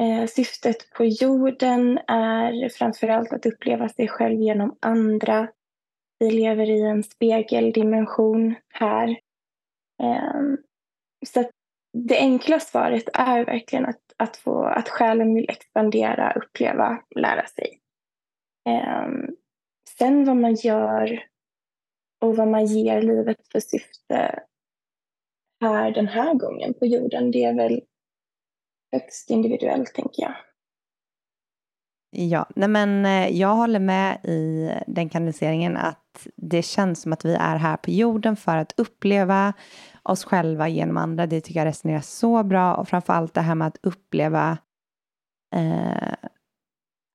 Eh, 0.02 0.26
syftet 0.26 0.92
på 0.92 1.06
jorden 1.06 2.00
är 2.08 2.70
framförallt 2.70 3.34
att 3.34 3.46
uppleva 3.46 3.90
sig 3.90 4.08
själv 4.08 4.42
genom 4.42 4.78
andra. 4.80 5.50
Vi 6.20 6.32
lever 6.32 6.70
i 6.70 6.82
en 6.82 7.04
spegeldimension 7.04 8.56
här. 8.74 9.10
Eh, 10.04 10.42
så 11.26 11.50
det 11.94 12.18
enkla 12.18 12.60
svaret 12.60 13.10
är 13.14 13.46
verkligen 13.46 13.86
att, 13.86 14.02
att, 14.18 14.38
få, 14.38 14.64
att 14.64 14.90
själen 14.90 15.36
vill 15.36 15.50
expandera, 15.50 16.34
uppleva, 16.34 17.04
lära 17.16 17.46
sig. 17.46 17.80
Eh, 18.70 19.08
sen 19.98 20.26
vad 20.26 20.38
man 20.38 20.56
gör 20.56 21.24
och 22.22 22.36
vad 22.36 22.48
man 22.48 22.66
ger 22.66 23.02
livet 23.02 23.48
för 23.52 23.60
syfte 23.60 24.44
här 25.62 25.92
den 25.92 26.08
här 26.08 26.34
gången 26.34 26.74
på 26.74 26.86
jorden, 26.86 27.32
det 27.32 27.44
är 27.44 27.54
väl 27.54 27.82
högst 28.92 29.30
individuellt, 29.30 29.94
tänker 29.94 30.22
jag. 30.22 30.36
Ja, 32.12 32.46
nej 32.56 32.70
men 32.70 33.06
eh, 33.06 33.38
jag 33.38 33.56
håller 33.56 33.80
med 33.80 34.26
i 34.26 34.72
den 34.88 35.10
kanaliseringen 35.10 35.78
att 35.78 36.28
det 36.36 36.62
känns 36.62 37.02
som 37.02 37.14
att 37.14 37.26
vi 37.26 37.34
är 37.34 37.56
här 37.56 37.78
på 37.78 37.92
jorden 37.92 38.36
för 38.36 38.58
att 38.58 38.80
uppleva 38.80 39.54
oss 40.04 40.24
själva 40.24 40.68
genom 40.68 40.98
andra. 40.98 41.28
Det 41.28 41.42
tycker 41.42 41.60
jag 41.60 41.68
resonerar 41.68 42.02
så 42.02 42.44
bra 42.44 42.76
och 42.76 42.88
framför 42.88 43.14
allt 43.14 43.34
det 43.34 43.42
här 43.42 43.56
med 43.56 43.68
att 43.68 43.78
uppleva 43.84 44.58
eh, 45.56 46.14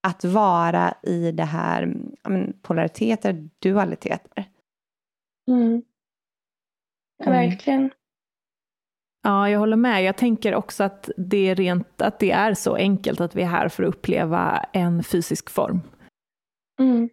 att 0.06 0.24
vara 0.24 0.94
i 1.02 1.32
det 1.32 1.44
här 1.44 1.94
men, 2.28 2.60
polariteter, 2.62 3.48
dualiteter. 3.58 4.44
Mm. 5.48 5.82
Ja, 7.24 7.30
verkligen. 7.30 7.90
Ja, 9.26 9.50
jag 9.50 9.58
håller 9.58 9.76
med. 9.76 10.04
Jag 10.04 10.16
tänker 10.16 10.54
också 10.54 10.84
att 10.84 11.10
det 11.16 11.48
är, 11.48 11.54
rent, 11.54 12.02
att 12.02 12.18
det 12.18 12.30
är 12.30 12.54
så 12.54 12.74
enkelt 12.74 13.20
att 13.20 13.36
vi 13.36 13.42
är 13.42 13.46
här 13.46 13.68
för 13.68 13.82
att 13.82 13.88
uppleva 13.88 14.64
en 14.72 15.02
fysisk 15.02 15.50
form. 15.50 15.80
Mm. 16.80 17.08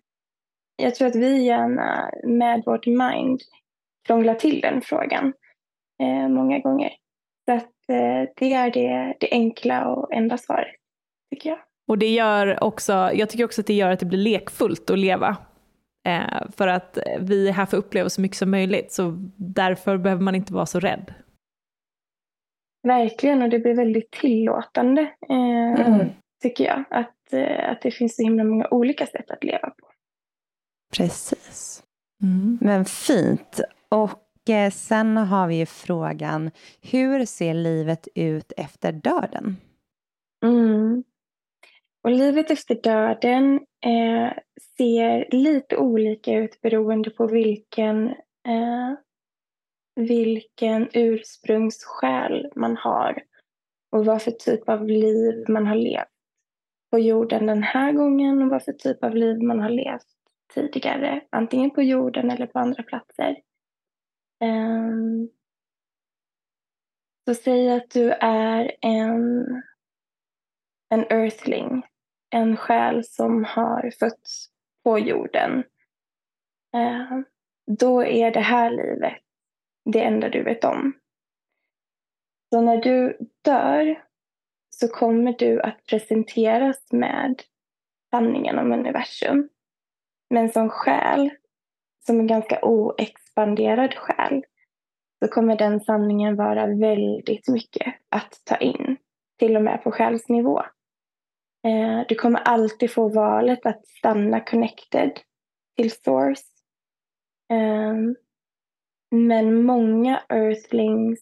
Jag 0.75 0.95
tror 0.95 1.07
att 1.07 1.15
vi 1.15 1.43
gärna 1.43 2.09
med 2.27 2.63
vårt 2.65 2.85
mind 2.85 3.41
krånglar 4.07 4.35
till 4.35 4.61
den 4.61 4.81
frågan 4.81 5.33
eh, 6.03 6.29
många 6.29 6.59
gånger. 6.59 6.91
Så 7.45 7.55
att 7.55 7.89
eh, 7.89 8.29
det 8.35 8.53
är 8.53 8.71
det, 8.71 9.15
det 9.19 9.29
enkla 9.31 9.87
och 9.87 10.13
enda 10.13 10.37
svaret, 10.37 10.75
tycker 11.33 11.49
jag. 11.49 11.59
Och 11.87 11.97
det 11.97 12.09
gör 12.09 12.63
också, 12.63 12.93
jag 13.13 13.29
tycker 13.29 13.45
också 13.45 13.61
att 13.61 13.67
det 13.67 13.73
gör 13.73 13.91
att 13.91 13.99
det 13.99 14.05
blir 14.05 14.19
lekfullt 14.19 14.89
att 14.89 14.99
leva. 14.99 15.37
Eh, 16.07 16.49
för 16.57 16.67
att 16.67 16.97
vi 17.19 17.47
är 17.47 17.53
här 17.53 17.65
för 17.65 17.77
att 17.77 17.85
uppleva 17.85 18.09
så 18.09 18.21
mycket 18.21 18.37
som 18.37 18.51
möjligt, 18.51 18.91
så 18.91 19.13
därför 19.37 19.97
behöver 19.97 20.21
man 20.21 20.35
inte 20.35 20.53
vara 20.53 20.65
så 20.65 20.79
rädd. 20.79 21.13
Verkligen, 22.83 23.41
och 23.41 23.49
det 23.49 23.59
blir 23.59 23.75
väldigt 23.75 24.11
tillåtande, 24.11 25.01
eh, 25.29 25.87
mm. 25.87 26.09
tycker 26.41 26.63
jag. 26.63 26.83
Att, 26.89 27.33
eh, 27.33 27.69
att 27.69 27.81
det 27.81 27.91
finns 27.91 28.15
så 28.15 28.23
himla 28.23 28.43
många 28.43 28.67
olika 28.71 29.05
sätt 29.05 29.31
att 29.31 29.43
leva 29.43 29.69
på. 29.69 29.87
Precis. 30.97 31.83
Mm. 32.23 32.57
Men 32.61 32.85
fint. 32.85 33.61
Och 33.89 34.49
eh, 34.49 34.71
sen 34.71 35.17
har 35.17 35.47
vi 35.47 35.55
ju 35.55 35.65
frågan, 35.65 36.51
hur 36.81 37.25
ser 37.25 37.53
livet 37.53 38.07
ut 38.15 38.53
efter 38.57 38.91
döden? 38.91 39.57
Mm. 40.45 41.03
Och 42.03 42.11
livet 42.11 42.51
efter 42.51 42.75
döden 42.75 43.53
eh, 43.85 44.33
ser 44.77 45.35
lite 45.35 45.77
olika 45.77 46.33
ut 46.33 46.61
beroende 46.61 47.09
på 47.09 47.27
vilken 47.27 48.07
eh, 48.47 48.93
vilken 49.95 50.89
ursprungssjäl 50.93 52.51
man 52.55 52.77
har 52.77 53.23
och 53.91 54.05
vad 54.05 54.21
för 54.21 54.31
typ 54.31 54.69
av 54.69 54.87
liv 54.87 55.45
man 55.49 55.67
har 55.67 55.75
levt. 55.75 56.07
på 56.91 56.99
jorden 56.99 57.45
den 57.45 57.63
här 57.63 57.91
gången 57.91 58.41
och 58.41 58.49
vad 58.49 58.63
för 58.63 58.73
typ 58.73 59.03
av 59.03 59.15
liv 59.15 59.41
man 59.41 59.59
har 59.59 59.69
levt 59.69 60.07
tidigare. 60.53 61.21
Antingen 61.29 61.71
på 61.71 61.81
jorden 61.81 62.31
eller 62.31 62.47
på 62.47 62.59
andra 62.59 62.83
platser. 62.83 63.37
Um, 64.43 65.29
så 67.27 67.35
säg 67.35 67.71
att 67.71 67.89
du 67.89 68.11
är 68.11 68.71
en, 68.81 69.45
en 70.89 71.05
earthling. 71.09 71.83
En 72.29 72.57
själ 72.57 73.03
som 73.03 73.43
har 73.43 73.91
fötts 73.99 74.49
på 74.83 74.99
jorden. 74.99 75.63
Uh, 76.75 77.19
då 77.79 78.03
är 78.03 78.31
det 78.31 78.39
här 78.39 78.71
livet 78.71 79.21
det 79.85 80.03
enda 80.03 80.29
du 80.29 80.43
vet 80.43 80.63
om. 80.63 80.93
Så 82.53 82.61
när 82.61 82.77
du 82.77 83.17
dör 83.41 84.03
så 84.69 84.87
kommer 84.87 85.35
du 85.37 85.61
att 85.61 85.85
presenteras 85.85 86.91
med 86.91 87.41
sanningen 88.11 88.59
om 88.59 88.71
universum. 88.71 89.49
Men 90.29 90.49
som 90.49 90.69
själ, 90.69 91.29
som 92.05 92.19
en 92.19 92.27
ganska 92.27 92.59
oexpanderad 92.61 93.93
själ, 93.93 94.43
så 95.23 95.27
kommer 95.27 95.57
den 95.57 95.79
sanningen 95.79 96.35
vara 96.35 96.67
väldigt 96.67 97.47
mycket 97.47 97.95
att 98.09 98.41
ta 98.43 98.57
in. 98.57 98.97
Till 99.39 99.55
och 99.55 99.63
med 99.63 99.83
på 99.83 99.91
själsnivå. 99.91 100.59
Eh, 101.67 102.05
du 102.07 102.15
kommer 102.15 102.39
alltid 102.39 102.91
få 102.91 103.09
valet 103.09 103.65
att 103.65 103.87
stanna 103.87 104.39
connected 104.39 105.19
till 105.77 105.91
source. 105.91 106.43
Ehm, 107.49 108.15
men 109.11 109.63
många 109.63 110.23
earthlings 110.29 111.19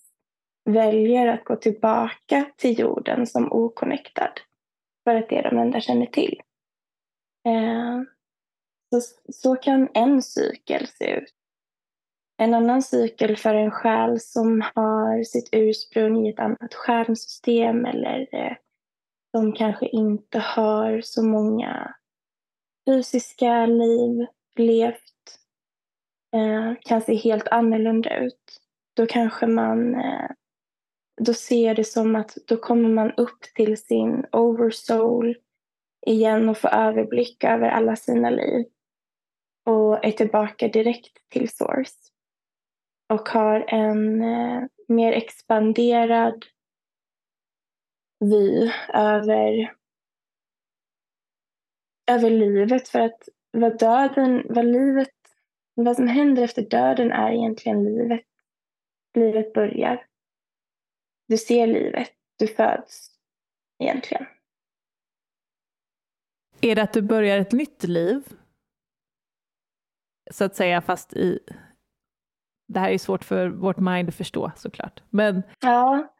väljer 0.65 1.27
att 1.27 1.43
gå 1.43 1.55
tillbaka 1.55 2.51
till 2.58 2.79
jorden 2.79 3.27
som 3.27 3.51
oconnectad. 3.51 4.31
För 5.03 5.15
att 5.15 5.29
det 5.29 5.38
är 5.38 5.43
de 5.43 5.58
enda 5.58 5.81
känner 5.81 6.05
till. 6.05 6.41
Eh, 7.46 8.01
så, 8.89 9.01
så 9.34 9.55
kan 9.55 9.89
en 9.93 10.22
cykel 10.22 10.88
se 10.88 11.12
ut. 11.15 11.34
En 12.38 12.53
annan 12.53 12.81
cykel 12.81 13.38
för 13.38 13.55
en 13.55 13.72
själ 13.72 14.19
som 14.19 14.63
har 14.75 15.24
sitt 15.24 15.50
ursprung 15.51 16.27
i 16.27 16.29
ett 16.29 16.39
annat 16.39 16.74
stjärnsystem 16.74 17.86
eller 17.86 18.27
eh, 18.31 18.55
som 19.31 19.53
kanske 19.53 19.88
inte 19.88 20.39
har 20.39 21.01
så 21.01 21.24
många 21.24 21.96
fysiska 22.89 23.65
liv 23.65 24.25
levt 24.55 25.13
Eh, 26.33 26.74
kan 26.81 27.01
se 27.01 27.15
helt 27.15 27.48
annorlunda 27.48 28.17
ut. 28.17 28.62
Då 28.95 29.05
kanske 29.05 29.48
man 29.48 29.95
eh, 29.95 30.29
då 31.21 31.33
ser 31.33 31.67
jag 31.67 31.75
det 31.75 31.83
som 31.83 32.15
att 32.15 32.38
då 32.48 32.57
kommer 32.57 32.89
man 32.89 33.12
upp 33.12 33.41
till 33.55 33.77
sin 33.77 34.25
oversoul 34.31 35.38
igen 36.05 36.50
och 36.50 36.57
får 36.57 36.69
överblick 36.69 37.43
över 37.43 37.69
alla 37.69 37.95
sina 37.95 38.29
liv 38.29 38.65
och 39.65 40.05
är 40.05 40.12
tillbaka 40.12 40.67
direkt 40.67 41.29
till 41.29 41.50
source 41.50 41.95
och 43.13 43.29
har 43.29 43.65
en 43.67 44.21
eh, 44.21 44.63
mer 44.88 45.12
expanderad 45.12 46.45
vy 48.19 48.71
över, 48.93 49.74
över 52.12 52.29
livet 52.29 52.88
för 52.88 53.00
att 53.00 53.29
vad 53.51 53.79
döden, 53.79 54.45
vad 54.50 54.65
livet, 54.65 55.09
vad 55.83 55.95
som 55.95 56.07
händer 56.07 56.43
efter 56.43 56.62
döden 56.62 57.12
är 57.12 57.31
egentligen 57.31 57.83
livet. 57.83 58.21
Livet 59.13 59.53
börjar. 59.53 60.05
Du 61.27 61.38
ser 61.38 61.67
livet, 61.67 62.09
du 62.38 62.48
föds 62.48 63.12
egentligen. 63.83 64.25
Är 66.62 66.75
det 66.75 66.81
att 66.81 66.93
du 66.93 67.01
börjar 67.01 67.38
ett 67.38 67.51
nytt 67.51 67.83
liv? 67.83 68.24
Så 70.31 70.43
att 70.43 70.55
säga, 70.55 70.81
fast 70.81 71.13
i... 71.13 71.39
Det 72.67 72.79
här 72.79 72.89
är 72.89 72.98
svårt 72.98 73.24
för 73.24 73.48
vårt 73.48 73.77
mind 73.77 74.09
att 74.09 74.15
förstå 74.15 74.51
såklart. 74.55 75.03
Men... 75.09 75.43
Ja. 75.62 76.13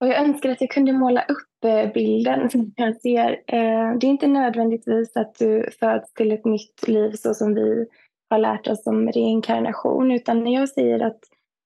Och 0.00 0.08
jag 0.08 0.18
önskar 0.18 0.48
att 0.48 0.60
jag 0.60 0.70
kunde 0.70 0.92
måla 0.92 1.24
upp 1.24 1.64
eh, 1.64 1.92
bilden 1.92 2.50
som 2.50 2.72
jag 2.76 3.00
ser. 3.00 3.30
Eh, 3.46 3.98
det 3.98 4.06
är 4.06 4.10
inte 4.10 4.26
nödvändigtvis 4.26 5.16
att 5.16 5.34
du 5.38 5.70
föds 5.80 6.12
till 6.12 6.32
ett 6.32 6.44
nytt 6.44 6.88
liv 6.88 7.10
så 7.10 7.34
som 7.34 7.54
vi 7.54 7.86
har 8.30 8.38
lärt 8.38 8.68
oss 8.68 8.86
om 8.86 9.08
reinkarnation. 9.08 10.10
Utan 10.10 10.44
när 10.44 10.54
jag 10.54 10.68
säger 10.68 11.00
att 11.00 11.20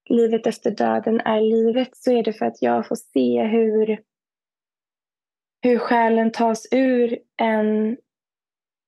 livet 0.09 0.46
efter 0.46 0.70
döden 0.70 1.20
är 1.20 1.40
livet 1.40 1.96
så 1.96 2.12
är 2.12 2.23
det 2.23 2.33
för 2.33 2.46
att 2.46 2.62
jag 2.62 2.88
får 2.88 2.96
se 2.96 3.42
hur, 3.42 3.99
hur 5.62 5.79
själen 5.79 6.33
tas 6.33 6.68
ur 6.70 7.18
en, 7.37 7.96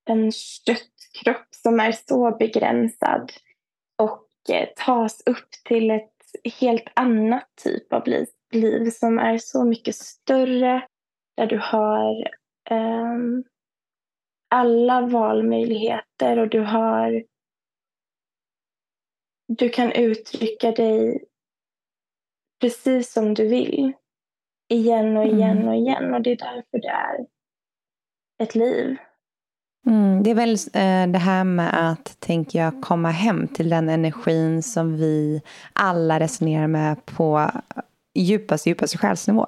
en 0.05 0.33
köttkropp 0.33 1.47
som 1.51 1.81
är 1.81 1.93
så 1.93 2.37
begränsad 2.39 3.33
och 3.99 4.29
eh, 4.51 4.69
tas 4.77 5.23
upp 5.27 5.51
till 5.65 5.91
ett 5.91 6.13
helt 6.61 6.89
annat 6.95 7.49
typ 7.65 7.93
av 7.93 8.07
liv, 8.07 8.27
liv 8.53 8.91
som 8.91 9.19
är 9.19 9.39
så 9.39 9.65
mycket 9.65 9.95
större 9.95 10.87
där 11.37 11.47
du 11.47 11.59
har 11.63 12.29
um, 12.71 13.45
alla 14.51 15.01
valmöjligheter 15.01 16.39
och 16.39 16.49
du 16.49 16.61
har 16.61 17.23
du 19.59 19.69
kan 19.69 19.93
uttrycka 19.93 20.71
dig 20.71 21.25
precis 22.61 23.12
som 23.12 23.35
du 23.35 23.49
vill. 23.49 23.93
Igen 24.69 25.17
och 25.17 25.25
igen 25.25 25.57
mm. 25.57 25.69
och 25.69 25.75
igen. 25.75 26.15
Och 26.15 26.23
det 26.23 26.33
är 26.33 26.37
därför 26.37 26.79
det 26.81 26.88
är 26.88 27.27
ett 28.43 28.55
liv. 28.55 28.97
Mm, 29.87 30.23
det 30.23 30.31
är 30.31 30.35
väl 30.35 30.53
eh, 30.53 31.12
det 31.12 31.19
här 31.19 31.45
med 31.45 31.91
att, 31.91 32.21
tänker 32.21 32.59
jag, 32.59 32.83
komma 32.83 33.11
hem 33.11 33.49
till 33.49 33.69
den 33.69 33.88
energin 33.88 34.62
som 34.62 34.97
vi 34.97 35.43
alla 35.73 36.21
resonerar 36.21 36.67
med 36.67 37.07
på 37.07 37.51
djupaste, 38.15 38.69
djupaste 38.69 38.99
själsnivå. 38.99 39.47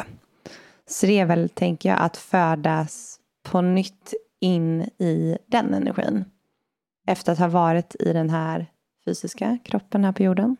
Så 0.86 1.06
det 1.06 1.18
är 1.18 1.26
väl, 1.26 1.48
tänker 1.48 1.88
jag, 1.88 2.00
att 2.00 2.16
födas 2.16 3.20
på 3.42 3.60
nytt 3.60 4.14
in 4.40 4.82
i 4.82 5.38
den 5.46 5.74
energin. 5.74 6.24
Efter 7.06 7.32
att 7.32 7.38
ha 7.38 7.48
varit 7.48 7.96
i 8.00 8.12
den 8.12 8.30
här 8.30 8.66
fysiska 9.04 9.58
kroppen 9.64 10.04
här 10.04 10.12
på 10.12 10.22
jorden. 10.22 10.56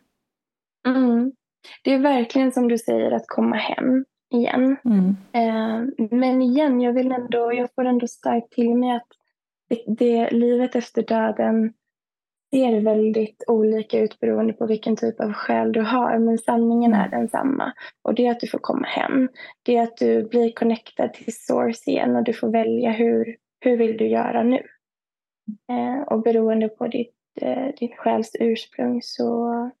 Mm. 0.87 1.31
Det 1.83 1.93
är 1.93 1.99
verkligen 1.99 2.51
som 2.51 2.67
du 2.67 2.77
säger 2.77 3.11
att 3.11 3.27
komma 3.27 3.55
hem 3.55 4.05
igen. 4.33 4.77
Mm. 4.85 5.15
Eh, 5.31 6.07
men 6.11 6.41
igen, 6.41 6.81
jag 6.81 6.93
vill 6.93 7.11
ändå, 7.11 7.53
jag 7.53 7.69
får 7.75 7.85
ändå 7.85 8.07
starkt 8.07 8.51
till 8.51 8.75
mig 8.75 8.95
att 8.95 9.07
det, 9.69 9.83
det, 9.87 10.31
livet 10.31 10.75
efter 10.75 11.03
döden 11.03 11.73
ser 12.51 12.81
väldigt 12.81 13.43
olika 13.47 13.99
ut 13.99 14.19
beroende 14.19 14.53
på 14.53 14.65
vilken 14.65 14.95
typ 14.95 15.19
av 15.19 15.33
själ 15.33 15.71
du 15.71 15.81
har. 15.81 16.19
Men 16.19 16.37
sanningen 16.37 16.93
är 16.93 17.07
mm. 17.07 17.19
densamma. 17.19 17.73
Och 18.01 18.15
det 18.15 18.27
är 18.27 18.31
att 18.31 18.39
du 18.39 18.47
får 18.47 18.59
komma 18.59 18.87
hem. 18.87 19.29
Det 19.63 19.77
är 19.77 19.83
att 19.83 19.97
du 19.97 20.23
blir 20.23 20.51
connectad 20.51 21.13
till 21.13 21.33
source 21.35 21.91
igen 21.91 22.15
och 22.15 22.23
du 22.23 22.33
får 22.33 22.51
välja 22.51 22.91
hur, 22.91 23.35
hur 23.59 23.77
vill 23.77 23.97
du 23.97 24.07
göra 24.07 24.43
nu. 24.43 24.63
Eh, 25.69 26.01
och 26.07 26.21
beroende 26.21 26.69
på 26.69 26.87
ditt 26.87 27.14
din 27.79 27.95
själs 27.97 28.31
ursprung 28.39 29.01
så, 29.01 29.71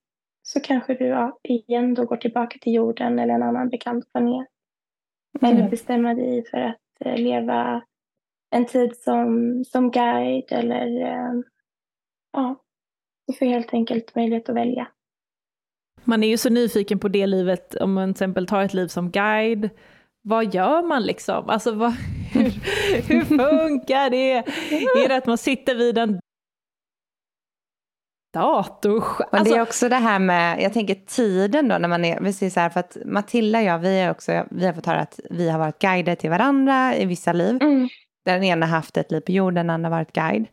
så 0.43 0.59
kanske 0.59 0.93
du 0.93 1.05
ja, 1.05 1.39
igen 1.43 1.93
då 1.93 2.05
går 2.05 2.17
tillbaka 2.17 2.57
till 2.61 2.73
jorden 2.73 3.19
eller 3.19 3.33
en 3.33 3.43
annan 3.43 3.69
bekant 3.69 4.11
planet. 4.11 4.47
Mm. 5.41 5.57
Eller 5.57 5.69
bestämma 5.69 6.13
dig 6.13 6.45
för 6.51 6.57
att 6.57 6.77
eh, 6.99 7.17
leva 7.17 7.81
en 8.49 8.65
tid 8.65 8.97
som, 8.97 9.63
som 9.65 9.91
guide 9.91 10.51
eller 10.51 11.01
eh, 11.01 11.41
ja, 12.33 12.55
du 13.27 13.33
får 13.33 13.45
helt 13.45 13.73
enkelt 13.73 14.15
möjlighet 14.15 14.49
att 14.49 14.55
välja. 14.55 14.87
Man 16.03 16.23
är 16.23 16.27
ju 16.27 16.37
så 16.37 16.49
nyfiken 16.49 16.99
på 16.99 17.07
det 17.07 17.27
livet, 17.27 17.75
om 17.75 17.93
man 17.93 18.07
till 18.07 18.11
exempel 18.11 18.47
tar 18.47 18.63
ett 18.63 18.73
liv 18.73 18.87
som 18.87 19.11
guide, 19.11 19.69
vad 20.21 20.53
gör 20.53 20.83
man 20.83 21.03
liksom? 21.03 21.49
Alltså 21.49 21.71
vad, 21.71 21.91
hur, 22.33 22.49
hur 23.07 23.21
funkar 23.21 24.09
det? 24.09 24.31
Är 25.03 25.09
det 25.09 25.17
att 25.17 25.27
man 25.27 25.37
sitter 25.37 25.75
vid 25.75 25.97
en 25.97 26.19
dator. 28.35 29.03
Alltså, 29.03 29.23
och 29.23 29.29
det 29.31 29.37
är 29.37 29.39
alltså- 29.39 29.61
också 29.61 29.89
det 29.89 29.95
här 29.95 30.19
med, 30.19 30.61
jag 30.61 30.73
tänker 30.73 30.95
tiden 30.95 31.67
då 31.67 31.77
när 31.77 31.87
man 31.87 32.05
är, 32.05 32.19
vi 32.21 32.33
säger 32.33 32.49
så 32.49 32.59
här 32.59 32.69
för 32.69 32.79
att 32.79 32.97
Matilda 33.05 33.59
och 33.59 33.65
jag, 33.65 33.79
vi, 33.79 33.99
är 33.99 34.11
också, 34.11 34.45
vi 34.51 34.65
har 34.65 34.73
fått 34.73 34.85
höra 34.85 34.99
att 34.99 35.19
vi 35.29 35.49
har 35.49 35.59
varit 35.59 35.79
guider 35.79 36.15
till 36.15 36.29
varandra 36.29 36.95
i 36.95 37.05
vissa 37.05 37.33
liv. 37.33 37.57
Mm. 37.61 37.89
Där 38.25 38.33
den 38.33 38.43
ena 38.43 38.65
haft 38.65 38.97
ett 38.97 39.11
liv 39.11 39.19
på 39.21 39.31
jorden, 39.31 39.55
den 39.55 39.69
andra 39.69 39.89
varit 39.89 40.13
guide. 40.13 40.47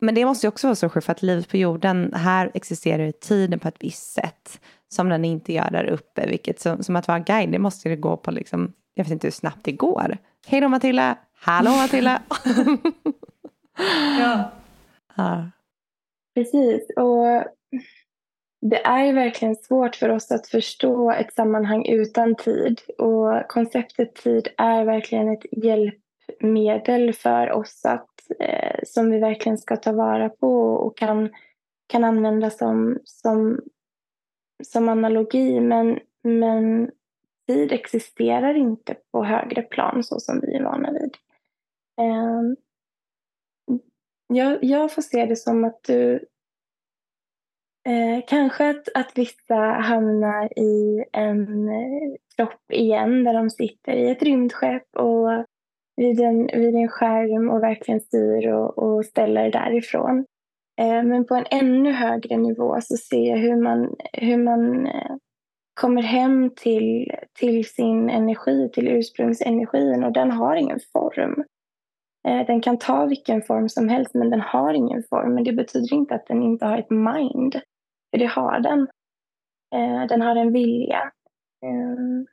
Men 0.00 0.14
det 0.14 0.24
måste 0.24 0.46
ju 0.46 0.48
också 0.48 0.66
vara 0.66 0.74
så 0.74 0.88
sjukt 0.88 1.06
för 1.06 1.12
att 1.12 1.22
livet 1.22 1.48
på 1.48 1.56
jorden, 1.56 2.12
här 2.14 2.50
existerar 2.54 3.02
ju 3.02 3.12
tiden 3.12 3.58
på 3.58 3.68
ett 3.68 3.76
visst 3.78 4.12
sätt. 4.12 4.60
Som 4.88 5.08
den 5.08 5.24
inte 5.24 5.52
gör 5.52 5.70
där 5.70 5.84
uppe, 5.84 6.26
vilket 6.26 6.60
som, 6.60 6.82
som 6.82 6.96
att 6.96 7.08
vara 7.08 7.18
guide, 7.18 7.52
det 7.52 7.58
måste 7.58 7.88
ju 7.88 7.96
gå 7.96 8.16
på 8.16 8.30
liksom, 8.30 8.72
jag 8.94 9.04
vet 9.04 9.12
inte 9.12 9.26
hur 9.26 9.32
snabbt 9.32 9.64
det 9.64 9.72
går. 9.72 10.16
Hej 10.46 10.60
då 10.60 10.68
Matilda, 10.68 11.16
hallå 11.40 11.70
Matilda. 11.70 12.22
ja. 14.20 14.50
ja. 15.14 15.50
Precis. 16.34 16.90
Och 16.96 17.44
det 18.60 18.86
är 18.86 19.12
verkligen 19.12 19.56
svårt 19.56 19.96
för 19.96 20.08
oss 20.08 20.30
att 20.30 20.48
förstå 20.48 21.10
ett 21.10 21.34
sammanhang 21.34 21.86
utan 21.86 22.34
tid. 22.34 22.80
Och 22.98 23.48
konceptet 23.48 24.14
tid 24.14 24.48
är 24.56 24.84
verkligen 24.84 25.28
ett 25.28 25.64
hjälpmedel 25.64 27.12
för 27.12 27.52
oss 27.52 27.84
att, 27.84 28.10
eh, 28.40 28.80
som 28.86 29.10
vi 29.10 29.18
verkligen 29.18 29.58
ska 29.58 29.76
ta 29.76 29.92
vara 29.92 30.28
på 30.28 30.72
och 30.72 30.96
kan, 30.96 31.30
kan 31.86 32.04
använda 32.04 32.50
som, 32.50 32.98
som, 33.04 33.60
som 34.64 34.88
analogi. 34.88 35.60
Men, 35.60 35.98
men 36.22 36.90
tid 37.46 37.72
existerar 37.72 38.54
inte 38.54 38.96
på 39.12 39.24
högre 39.24 39.62
plan 39.62 40.04
så 40.04 40.20
som 40.20 40.40
vi 40.40 40.54
är 40.54 40.62
vana 40.62 40.92
vid. 40.92 41.16
Eh, 42.00 42.42
jag, 44.34 44.64
jag 44.64 44.92
får 44.92 45.02
se 45.02 45.26
det 45.26 45.36
som 45.36 45.64
att 45.64 45.82
du 45.86 46.14
eh, 47.88 48.24
kanske 48.26 48.70
att, 48.70 48.88
att 48.94 49.18
vissa 49.18 49.54
hamnar 49.54 50.58
i 50.58 51.04
en 51.12 51.68
eh, 51.68 52.14
kropp 52.36 52.72
igen 52.72 53.24
där 53.24 53.34
de 53.34 53.50
sitter 53.50 53.92
i 53.92 54.10
ett 54.10 54.22
rymdskepp 54.22 54.96
och 54.96 55.44
vid 55.96 56.20
en, 56.20 56.46
vid 56.46 56.74
en 56.74 56.88
skärm 56.88 57.50
och 57.50 57.62
verkligen 57.62 58.00
styr 58.00 58.52
och, 58.52 58.78
och 58.78 59.04
ställer 59.04 59.50
därifrån. 59.50 60.24
Eh, 60.80 61.02
men 61.02 61.26
på 61.26 61.34
en 61.34 61.46
ännu 61.50 61.92
högre 61.92 62.36
nivå 62.36 62.80
så 62.80 62.96
ser 62.96 63.30
jag 63.30 63.36
hur 63.36 63.56
man, 63.56 63.96
hur 64.12 64.36
man 64.36 64.86
eh, 64.86 65.16
kommer 65.80 66.02
hem 66.02 66.50
till, 66.56 67.12
till 67.38 67.68
sin 67.68 68.10
energi, 68.10 68.70
till 68.72 68.88
ursprungsenergin 68.88 70.04
och 70.04 70.12
den 70.12 70.30
har 70.30 70.56
ingen 70.56 70.80
form. 70.92 71.44
Eh, 72.28 72.46
den 72.46 72.60
kan 72.60 72.78
ta 72.78 73.06
vilken 73.06 73.42
form 73.42 73.68
som 73.68 73.88
helst 73.88 74.14
men 74.14 74.30
den 74.30 74.40
har 74.40 74.74
ingen 74.74 75.02
form. 75.02 75.34
Men 75.34 75.44
det 75.44 75.52
betyder 75.52 75.94
inte 75.94 76.14
att 76.14 76.26
den 76.26 76.42
inte 76.42 76.66
har 76.66 76.78
ett 76.78 76.90
mind. 76.90 77.60
För 78.10 78.18
det 78.18 78.26
har 78.26 78.60
den. 78.60 78.80
Eh, 79.74 80.06
den 80.06 80.22
har 80.22 80.36
en 80.36 80.52
vilja. 80.52 81.12
Ehm, 81.66 82.26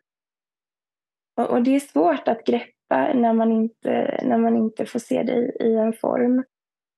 och 1.50 1.64
det 1.64 1.76
är 1.76 1.80
svårt 1.80 2.28
att 2.28 2.46
greppa 2.46 3.14
när 3.14 3.34
man 3.34 3.52
inte, 3.52 4.22
när 4.24 4.38
man 4.38 4.58
inte 4.58 4.86
får 4.86 5.00
se 5.00 5.24
det 5.24 5.64
i, 5.64 5.76
en 5.76 5.94
form. 5.94 6.44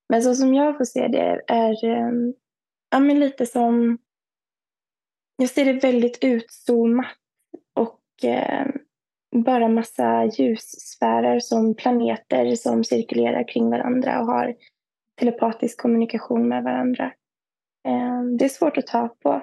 Men 0.10 0.22
så 0.24 0.36
som 0.36 0.54
jag 0.54 0.78
får 0.78 0.86
se 0.86 1.08
det 1.08 1.42
är 1.48 1.86
ehm, 1.86 2.34
ja, 2.92 3.00
men 3.00 3.20
lite 3.20 3.46
som... 3.46 3.98
Jag 5.38 5.50
ser 5.50 5.66
det 5.66 5.84
väldigt 5.84 6.24
utzoomat 6.24 7.18
och 7.74 8.02
ehm, 8.24 8.72
bara 9.36 9.68
massa 9.68 10.26
ljussfärer 10.26 11.40
som 11.40 11.76
planeter 11.76 12.56
som 12.56 12.84
cirkulerar 12.84 13.48
kring 13.48 13.70
varandra 13.70 14.20
och 14.20 14.26
har 14.26 14.56
telepatisk 15.20 15.82
kommunikation 15.82 16.48
med 16.48 16.64
varandra. 16.64 17.12
Ehm, 17.88 18.38
det 18.38 18.46
är 18.46 18.50
svårt 18.50 18.78
att 18.78 18.88
ta 18.88 19.08
på. 19.08 19.42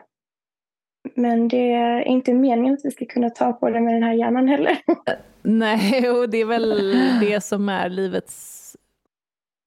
Men 1.15 1.49
det 1.49 1.73
är 1.73 2.01
inte 2.01 2.35
meningen 2.35 2.75
att 2.75 2.85
vi 2.85 2.91
ska 2.91 3.07
kunna 3.07 3.31
ta 3.31 3.53
på 3.53 3.71
det 3.71 3.81
med 3.81 3.95
den 3.95 4.03
här 4.03 4.13
hjärnan 4.13 4.49
heller. 4.49 4.79
Nej, 5.43 6.11
och 6.11 6.31
det 6.31 6.39
är 6.39 6.45
väl 6.45 6.95
det 7.21 7.41
som 7.41 7.69
är 7.69 7.89
livets 7.89 8.77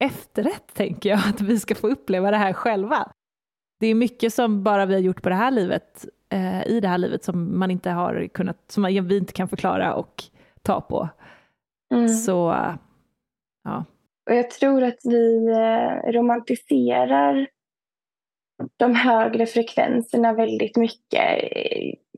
efterrätt, 0.04 0.74
tänker 0.74 1.10
jag, 1.10 1.18
att 1.28 1.40
vi 1.40 1.58
ska 1.58 1.74
få 1.74 1.88
uppleva 1.88 2.30
det 2.30 2.36
här 2.36 2.52
själva. 2.52 3.12
Det 3.80 3.86
är 3.86 3.94
mycket 3.94 4.34
som 4.34 4.62
bara 4.62 4.86
vi 4.86 4.94
har 4.94 5.00
gjort 5.00 5.22
på 5.22 5.28
det 5.28 5.34
här 5.34 5.50
livet 5.50 6.06
eh, 6.30 6.66
i 6.66 6.80
det 6.80 6.88
här 6.88 6.98
livet 6.98 7.24
som 7.24 7.58
man 7.58 7.70
inte 7.70 7.90
har 7.90 8.28
kunnat, 8.28 8.56
som 8.68 8.84
vi 8.84 9.16
inte 9.16 9.32
kan 9.32 9.48
förklara 9.48 9.94
och 9.94 10.22
ta 10.62 10.80
på. 10.80 11.08
Mm. 11.94 12.08
Så, 12.08 12.56
ja. 13.64 13.84
Och 14.30 14.36
jag 14.36 14.50
tror 14.50 14.82
att 14.82 14.98
vi 15.04 15.46
eh, 15.46 16.12
romantiserar 16.12 17.46
de 18.76 18.94
högre 18.94 19.46
frekvenserna 19.46 20.32
väldigt 20.32 20.76
mycket, 20.76 21.52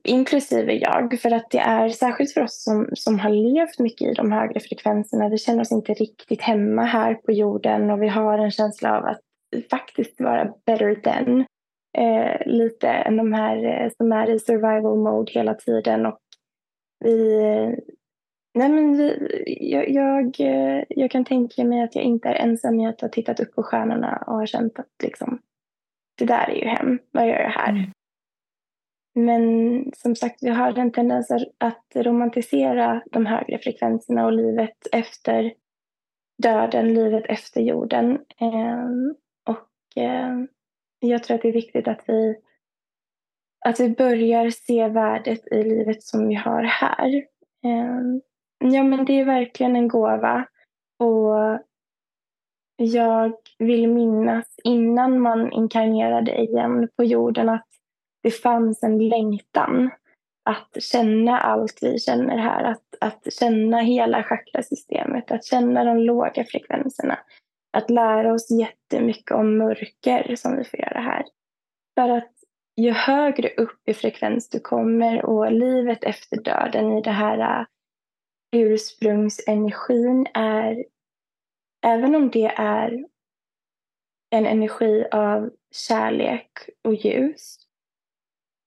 inklusive 0.05 0.72
jag. 0.72 1.18
För 1.20 1.31
att 1.31 1.51
det 1.51 1.59
är 1.59 1.88
särskilt 1.88 2.33
för 2.33 2.40
oss 2.40 2.64
som, 2.64 2.88
som 2.94 3.18
har 3.18 3.31
levt 3.31 3.79
mycket 3.79 4.11
i 4.11 4.14
de 4.14 4.33
högre 4.33 4.61
frekvenserna. 4.61 5.29
Vi 5.29 5.38
känner 5.38 5.61
oss 5.61 5.72
inte 5.72 5.94
riktigt 5.94 6.42
hemma 6.42 6.85
här 6.85 7.14
på 7.14 7.33
jorden 7.33 7.90
och 7.90 8.03
vi 8.03 8.09
har 8.09 8.38
en 8.38 8.51
känsla 8.51 8.98
av 8.98 9.05
att 9.05 9.20
faktiskt 9.70 10.20
vara 10.20 10.53
better 10.66 10.94
than 10.94 11.44
eh, 11.98 12.46
lite 12.46 12.88
än 12.88 13.16
de 13.16 13.33
här 13.33 13.64
eh, 13.64 13.90
som 13.96 14.12
är 14.12 14.31
i 14.31 14.38
survival 14.38 14.98
mode 14.98 15.33
hela 15.33 15.55
tiden. 15.55 16.07
Och 16.07 16.18
vi, 17.05 17.38
nej 18.55 18.68
men 18.68 18.96
vi, 18.96 19.28
jag, 19.72 19.90
jag, 19.90 20.40
eh, 20.40 20.85
jag, 20.88 21.11
kan 21.11 21.24
tänka 21.24 21.64
mig 21.64 21.83
att 21.83 21.94
jag 21.94 22.05
inte 22.05 22.28
är 22.28 22.35
ensam 22.35 22.81
i 22.81 22.87
att 22.87 23.00
ha 23.00 23.09
tittat 23.09 23.40
upp 23.40 23.55
på 23.55 23.62
stjärnorna 23.62 24.24
och 24.26 24.35
har 24.35 24.46
känt 24.46 24.78
att 24.78 25.02
liksom, 25.02 25.38
det 26.18 26.24
där 26.24 26.50
är 26.50 26.55
ju 26.55 26.66
hem, 26.66 26.98
vad 27.11 27.28
gör 27.28 27.40
jag 27.40 27.50
här? 27.50 27.70
Mm. 27.70 27.90
Men 29.14 29.85
som 29.96 30.16
sagt, 30.16 30.42
vi 30.42 30.48
har 30.48 30.78
en 30.78 30.92
tendens 30.92 31.31
att 31.59 31.87
romantisera 31.94 33.02
de 33.11 33.26
högre 33.26 33.59
frekvenserna 33.59 34.24
och 34.24 34.33
livet 34.33 34.87
efter 34.92 35.52
döden, 36.42 36.94
livet 36.94 37.24
efter 37.26 37.61
jorden. 37.61 38.11
Eh, 38.40 38.88
och 39.46 40.02
eh, 40.02 40.38
jag 41.09 41.23
tror 41.23 41.35
att 41.35 41.43
det 41.43 41.49
är 41.49 41.53
viktigt 41.53 41.88
att 41.88 42.05
vi, 42.07 42.37
att 43.67 43.81
vi 43.81 43.88
börjar 43.88 44.51
se 44.51 44.88
värdet 44.88 45.53
i 45.53 45.62
livet 45.62 46.03
som 46.03 46.29
vi 46.29 46.35
har 46.35 46.62
här. 46.62 47.25
Ehm, 47.65 48.21
ja, 48.59 48.83
men 48.83 49.05
det 49.05 49.21
är 49.21 49.25
verkligen 49.25 49.77
en 49.77 49.88
gåva. 49.88 50.47
Och 50.99 51.61
jag 52.77 53.33
vill 53.59 53.88
minnas 53.88 54.55
innan 54.65 55.21
man 55.21 55.53
inkarnerade 55.53 56.41
igen 56.41 56.88
på 56.97 57.05
jorden 57.05 57.49
att 57.49 57.67
det 58.23 58.31
fanns 58.31 58.83
en 58.83 59.09
längtan 59.09 59.91
att 60.45 60.83
känna 60.83 61.38
allt 61.38 61.79
vi 61.83 61.99
känner 61.99 62.38
här, 62.38 62.65
att, 62.65 62.95
att 63.01 63.33
känna 63.33 63.81
hela 63.81 64.23
chakrasystemet, 64.23 65.31
att 65.31 65.45
känna 65.45 65.85
de 65.85 65.99
låga 65.99 66.45
frekvenserna, 66.45 67.19
att 67.73 67.91
lära 67.91 68.35
oss 68.35 68.51
jättemycket 68.51 69.31
om 69.31 69.59
mörker 69.59 70.37
som 70.37 70.57
vi 70.57 70.65
får 70.65 70.81
göra 70.81 71.01
här. 71.01 71.25
För 71.95 72.09
att 72.09 72.33
ju 72.77 72.91
högre 72.91 73.49
upp 73.49 73.89
i 73.89 73.95
frekvens 73.95 74.49
du 74.49 74.61
kommer 74.61 75.25
och 75.25 75.53
livet 75.53 76.05
efter 76.05 76.43
döden 76.43 76.99
i 76.99 77.03
det 77.03 77.11
här 77.11 77.61
äh, 77.61 77.67
ursprungsenergin 78.53 80.27
är, 80.35 80.85
även 81.87 82.15
om 82.15 82.31
det 82.31 82.53
är 82.57 83.05
en 84.31 84.47
energi 84.47 85.05
av 85.13 85.51
kärlek 85.89 86.51
och 86.85 86.95
ljus, 86.95 87.59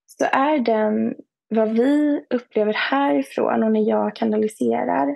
så 0.06 0.26
är 0.32 0.60
den 0.60 1.16
vad 1.50 1.70
vi 1.70 2.26
upplever 2.30 2.74
härifrån 2.74 3.64
och 3.64 3.72
när 3.72 3.90
jag 3.90 4.16
kanaliserar 4.16 5.16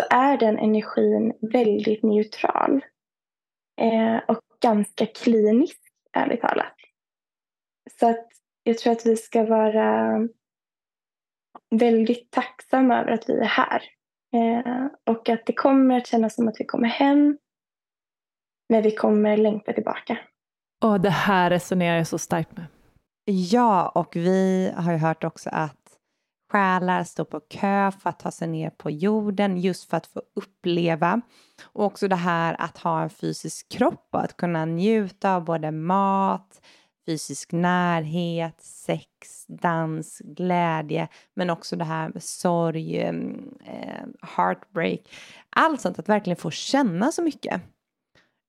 så 0.00 0.06
är 0.10 0.36
den 0.36 0.58
energin 0.58 1.32
väldigt 1.52 2.02
neutral 2.02 2.80
eh, 3.80 4.16
och 4.28 4.40
ganska 4.60 5.06
klinisk, 5.06 5.80
ärligt 6.12 6.40
talat. 6.40 6.74
Så 8.00 8.10
att 8.10 8.28
jag 8.62 8.78
tror 8.78 8.92
att 8.92 9.06
vi 9.06 9.16
ska 9.16 9.44
vara 9.44 10.18
väldigt 11.70 12.30
tacksamma 12.30 13.00
över 13.00 13.12
att 13.12 13.28
vi 13.28 13.38
är 13.38 13.44
här. 13.44 13.82
Eh, 14.34 14.86
och 15.06 15.28
att 15.28 15.46
det 15.46 15.52
kommer 15.52 15.96
att 15.96 16.06
kännas 16.06 16.34
som 16.34 16.48
att 16.48 16.56
vi 16.58 16.64
kommer 16.64 16.88
hem, 16.88 17.38
men 18.68 18.82
vi 18.82 18.90
kommer 18.90 19.36
längta 19.36 19.72
tillbaka. 19.72 20.18
Och 20.84 21.00
det 21.00 21.10
här 21.10 21.50
resonerar 21.50 21.96
jag 21.96 22.06
så 22.06 22.18
starkt 22.18 22.56
med. 22.56 22.66
Ja, 23.24 23.88
och 23.88 24.16
vi 24.16 24.72
har 24.76 24.92
ju 24.92 24.98
hört 24.98 25.24
också 25.24 25.50
att 25.52 25.83
själar 26.54 27.04
står 27.04 27.24
på 27.24 27.40
kö 27.40 27.90
för 27.90 28.10
att 28.10 28.18
ta 28.18 28.30
sig 28.30 28.48
ner 28.48 28.70
på 28.70 28.90
jorden 28.90 29.60
just 29.60 29.90
för 29.90 29.96
att 29.96 30.06
få 30.06 30.22
uppleva. 30.34 31.20
Och 31.64 31.84
också 31.84 32.08
det 32.08 32.16
här 32.16 32.56
att 32.58 32.78
ha 32.78 33.02
en 33.02 33.10
fysisk 33.10 33.68
kropp 33.68 34.08
och 34.10 34.24
att 34.24 34.36
kunna 34.36 34.64
njuta 34.64 35.34
av 35.34 35.44
både 35.44 35.70
mat, 35.70 36.60
fysisk 37.06 37.52
närhet, 37.52 38.60
sex, 38.60 39.46
dans, 39.48 40.18
glädje, 40.18 41.08
men 41.34 41.50
också 41.50 41.76
det 41.76 41.84
här 41.84 42.08
med 42.08 42.22
sorg, 42.22 43.02
mm, 43.02 43.54
eh, 43.64 44.28
heartbreak. 44.36 45.00
Allt 45.50 45.80
sånt, 45.80 45.98
att 45.98 46.08
verkligen 46.08 46.36
få 46.36 46.50
känna 46.50 47.12
så 47.12 47.22
mycket. 47.22 47.62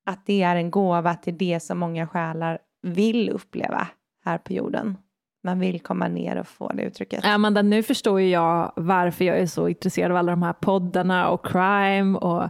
Att 0.06 0.26
det 0.26 0.44
är 0.44 0.56
en 0.56 0.72
gåva 0.72 1.16
till 1.16 1.38
det 1.38 1.60
som 1.60 1.78
många 1.78 2.08
själar 2.08 2.60
vill 2.82 3.30
uppleva 3.30 3.88
här 4.26 4.38
på 4.38 4.54
jorden 4.54 4.98
man 5.46 5.60
vill 5.60 5.80
komma 5.80 6.08
ner 6.08 6.36
och 6.36 6.48
få 6.48 6.72
det 6.74 6.84
uttrycket. 6.84 7.26
Amanda, 7.26 7.62
nu 7.62 7.84
förstår 7.84 8.22
ju 8.22 8.30
jag 8.30 8.72
varför 8.76 9.26
jag 9.26 9.40
är 9.40 9.46
så 9.46 9.68
intresserad 9.68 10.12
av 10.12 10.18
alla 10.18 10.32
de 10.32 10.44
här 10.44 10.54
poddarna 10.54 11.30
och 11.30 11.46
crime 11.46 12.18
och 12.18 12.50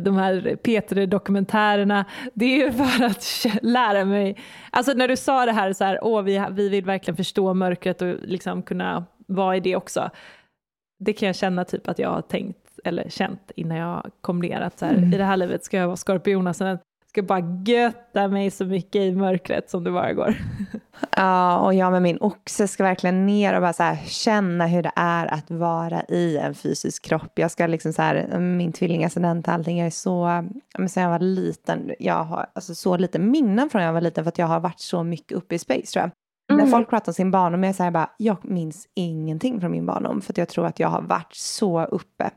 de 0.00 0.16
här 0.16 0.56
Peter-dokumentärerna. 0.56 2.04
Det 2.34 2.44
är 2.44 2.66
ju 2.66 2.72
för 2.72 3.04
att 3.04 3.46
lära 3.62 4.04
mig, 4.04 4.36
alltså 4.70 4.92
när 4.92 5.08
du 5.08 5.16
sa 5.16 5.46
det 5.46 5.52
här 5.52 5.72
så 5.72 5.84
här, 5.84 5.98
åh 6.02 6.22
vi, 6.22 6.46
vi 6.50 6.68
vill 6.68 6.84
verkligen 6.84 7.16
förstå 7.16 7.54
mörkret 7.54 8.02
och 8.02 8.14
liksom 8.22 8.62
kunna 8.62 9.04
vara 9.26 9.56
i 9.56 9.60
det 9.60 9.76
också. 9.76 10.10
Det 10.98 11.12
kan 11.12 11.26
jag 11.26 11.36
känna 11.36 11.64
typ 11.64 11.88
att 11.88 11.98
jag 11.98 12.10
har 12.10 12.22
tänkt 12.22 12.58
eller 12.84 13.08
känt 13.08 13.50
innan 13.56 13.76
jag 13.76 14.10
kom 14.20 14.40
ner 14.40 14.60
att 14.60 14.78
så 14.78 14.86
här, 14.86 14.94
mm. 14.94 15.12
i 15.12 15.16
det 15.16 15.24
här 15.24 15.36
livet 15.36 15.64
ska 15.64 15.76
jag 15.76 15.86
vara 15.86 15.96
skorpion 15.96 16.54
sen 16.54 16.78
ska 17.14 17.22
bara 17.22 17.62
götta 17.66 18.28
mig 18.28 18.50
så 18.50 18.64
mycket 18.64 19.02
i 19.02 19.12
mörkret 19.12 19.70
som 19.70 19.84
det 19.84 19.90
bara 19.90 20.12
går. 20.12 20.34
Ja, 21.16 21.58
och 21.58 21.74
jag 21.74 21.92
med 21.92 22.02
min 22.02 22.18
oxe 22.20 22.68
ska 22.68 22.82
verkligen 22.82 23.26
ner 23.26 23.54
och 23.54 23.60
bara 23.60 23.72
så 23.72 23.96
känna 24.06 24.66
hur 24.66 24.82
det 24.82 24.92
är 24.96 25.34
att 25.34 25.50
vara 25.50 26.02
i 26.02 26.36
en 26.36 26.54
fysisk 26.54 27.04
kropp. 27.04 27.32
Jag 27.34 27.50
ska 27.50 27.66
liksom 27.66 27.92
så 27.92 28.02
här, 28.02 28.38
min 28.38 28.72
tvillingascendent 28.72 29.48
och 29.48 29.54
allting, 29.54 29.78
jag 29.78 29.86
är 29.86 29.90
så, 29.90 30.44
men 30.78 30.88
sen 30.88 31.02
jag 31.02 31.10
var 31.10 31.18
liten, 31.18 31.90
jag 31.98 32.24
har 32.24 32.46
alltså 32.54 32.74
så 32.74 32.96
lite 32.96 33.18
minnen 33.18 33.70
från 33.70 33.80
när 33.80 33.86
jag 33.86 33.92
var 33.92 34.00
liten 34.00 34.24
för 34.24 34.28
att 34.28 34.38
jag 34.38 34.46
har 34.46 34.60
varit 34.60 34.80
så 34.80 35.02
mycket 35.02 35.32
uppe 35.32 35.54
i 35.54 35.58
space 35.58 35.92
tror 35.92 36.02
jag. 36.02 36.10
Mm. 36.50 36.64
När 36.64 36.70
folk 36.70 36.90
pratar 36.90 37.10
om 37.10 37.14
sin 37.14 37.30
barndom, 37.30 37.64
jag 37.64 37.74
säger 37.74 37.90
bara, 37.90 38.10
jag 38.16 38.36
minns 38.42 38.88
ingenting 38.94 39.60
från 39.60 39.70
min 39.70 39.86
barndom 39.86 40.20
för 40.20 40.32
att 40.32 40.38
jag 40.38 40.48
tror 40.48 40.66
att 40.66 40.80
jag 40.80 40.88
har 40.88 41.02
varit 41.02 41.34
så 41.34 41.84
uppe. 41.84 42.30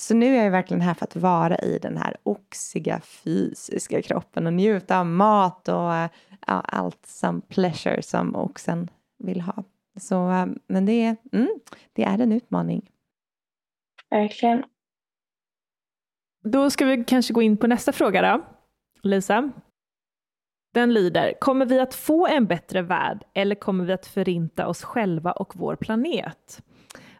Så 0.00 0.14
nu 0.14 0.36
är 0.36 0.44
jag 0.44 0.50
verkligen 0.50 0.80
här 0.80 0.94
för 0.94 1.04
att 1.04 1.16
vara 1.16 1.58
i 1.58 1.78
den 1.78 1.96
här 1.96 2.16
oxiga 2.22 3.00
fysiska 3.00 4.02
kroppen 4.02 4.46
och 4.46 4.52
njuta 4.52 5.00
av 5.00 5.06
mat 5.06 5.68
och 5.68 5.74
ja, 5.74 6.10
allt 6.46 7.06
som 7.06 7.40
pleasure 7.40 8.02
som 8.02 8.36
oxen 8.36 8.90
vill 9.18 9.40
ha. 9.40 9.64
Så, 10.00 10.16
men 10.66 10.86
det, 10.86 11.16
mm, 11.32 11.48
det 11.92 12.04
är 12.04 12.18
en 12.18 12.32
utmaning. 12.32 12.90
Verkligen. 14.10 14.64
Då 16.44 16.70
ska 16.70 16.84
vi 16.84 17.04
kanske 17.04 17.32
gå 17.32 17.42
in 17.42 17.56
på 17.56 17.66
nästa 17.66 17.92
fråga 17.92 18.22
då, 18.22 18.44
Lisa. 19.02 19.50
Den 20.74 20.94
lyder, 20.94 21.34
kommer 21.40 21.66
vi 21.66 21.80
att 21.80 21.94
få 21.94 22.26
en 22.26 22.46
bättre 22.46 22.82
värld 22.82 23.24
eller 23.34 23.54
kommer 23.54 23.84
vi 23.84 23.92
att 23.92 24.06
förinta 24.06 24.68
oss 24.68 24.82
själva 24.82 25.32
och 25.32 25.56
vår 25.56 25.76
planet? 25.76 26.62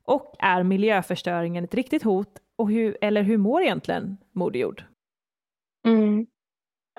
Och 0.02 0.34
är 0.38 0.62
miljöförstöringen 0.62 1.64
ett 1.64 1.74
riktigt 1.74 2.02
hot 2.02 2.40
och 2.60 2.70
hur, 2.70 2.96
eller 3.00 3.22
hur 3.22 3.38
mår 3.38 3.62
egentligen 3.62 4.16
Moder 4.32 4.60
Jord? 4.60 4.84
Mm. 5.86 6.26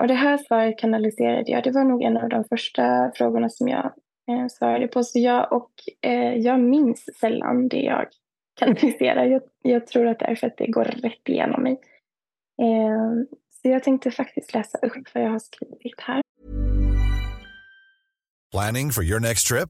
Och 0.01 0.07
det 0.07 0.13
här 0.13 0.37
svaret 0.37 0.79
kanaliserade 0.79 1.51
jag. 1.51 1.63
Det 1.63 1.71
var 1.71 1.83
nog 1.83 2.03
en 2.03 2.17
av 2.17 2.29
de 2.29 2.43
första 2.43 3.11
frågorna 3.15 3.49
som 3.49 3.67
jag 3.67 3.85
eh, 4.29 4.47
svarade 4.47 4.87
på. 4.87 5.03
Så 5.03 5.19
jag, 5.19 5.53
och, 5.53 5.71
eh, 6.01 6.33
jag 6.33 6.59
minns 6.59 7.09
sällan 7.19 7.67
det 7.67 7.81
jag 7.81 8.07
kanaliserar. 8.59 9.25
Jag, 9.25 9.41
jag 9.61 9.87
tror 9.87 10.07
att 10.07 10.19
det 10.19 10.25
är 10.25 10.35
för 10.35 10.47
att 10.47 10.57
det 10.57 10.67
går 10.67 10.83
rätt 10.83 11.29
igenom 11.29 11.63
mig. 11.63 11.71
Eh, 12.61 13.11
så 13.49 13.67
jag 13.67 13.83
tänkte 13.83 14.11
faktiskt 14.11 14.53
läsa 14.53 14.77
upp 14.77 15.07
vad 15.13 15.23
jag 15.23 15.29
har 15.29 15.39
skrivit 15.39 16.01
här. 16.01 16.21
Planning 18.51 18.91
for 18.91 19.03
your 19.03 19.19
next 19.19 19.47
trip? 19.47 19.69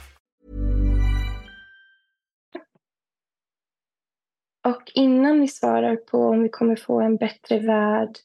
Och 4.67 4.91
innan 4.93 5.41
vi 5.41 5.47
svarar 5.47 5.95
på 5.95 6.17
om 6.17 6.43
vi 6.43 6.49
kommer 6.49 6.75
få 6.75 7.01
en 7.01 7.17
bättre 7.17 7.59
värld 7.59 8.17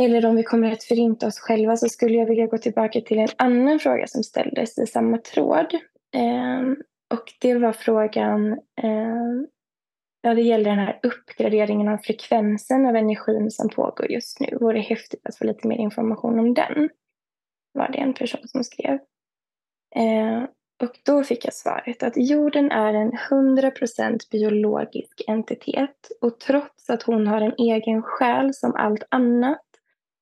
eller 0.00 0.26
om 0.26 0.36
vi 0.36 0.42
kommer 0.42 0.72
att 0.72 0.84
förinta 0.84 1.26
oss 1.26 1.38
själva 1.38 1.76
så 1.76 1.88
skulle 1.88 2.14
jag 2.14 2.26
vilja 2.26 2.46
gå 2.46 2.58
tillbaka 2.58 3.00
till 3.00 3.18
en 3.18 3.28
annan 3.38 3.78
fråga 3.78 4.06
som 4.06 4.22
ställdes 4.22 4.78
i 4.78 4.86
samma 4.86 5.18
tråd. 5.18 5.74
Eh, 6.14 6.60
och 7.14 7.32
det 7.40 7.54
var 7.54 7.72
frågan 7.72 8.52
eh, 8.82 9.48
Ja, 10.26 10.34
det 10.34 10.42
gäller 10.42 10.70
den 10.70 10.78
här 10.78 11.00
uppgraderingen 11.02 11.88
av 11.88 11.98
frekvensen 11.98 12.86
av 12.86 12.96
energin 12.96 13.50
som 13.50 13.68
pågår 13.68 14.10
just 14.10 14.40
nu. 14.40 14.58
Vore 14.60 14.80
häftigt 14.80 15.26
att 15.26 15.36
få 15.36 15.44
lite 15.44 15.68
mer 15.68 15.76
information 15.76 16.38
om 16.38 16.54
den. 16.54 16.90
Var 17.72 17.88
det 17.88 17.98
en 17.98 18.14
person 18.14 18.48
som 18.48 18.64
skrev. 18.64 18.98
Eh, 19.96 20.42
och 20.82 20.98
då 21.04 21.24
fick 21.24 21.44
jag 21.44 21.54
svaret 21.54 22.02
att 22.02 22.12
jorden 22.16 22.70
är 22.70 22.94
en 22.94 23.12
100% 23.12 24.30
biologisk 24.30 25.22
entitet 25.26 26.10
och 26.20 26.40
trots 26.40 26.90
att 26.90 27.02
hon 27.02 27.26
har 27.26 27.40
en 27.40 27.54
egen 27.58 28.02
själ 28.02 28.54
som 28.54 28.74
allt 28.74 29.02
annat 29.08 29.60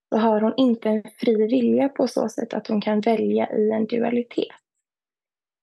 så 0.08 0.18
har 0.18 0.40
hon 0.40 0.54
inte 0.56 0.88
en 0.88 1.02
fri 1.20 1.46
vilja 1.46 1.88
på 1.88 2.08
så 2.08 2.28
sätt 2.28 2.54
att 2.54 2.66
hon 2.66 2.80
kan 2.80 3.00
välja 3.00 3.52
i 3.52 3.70
en 3.70 3.86
dualitet. 3.86 4.56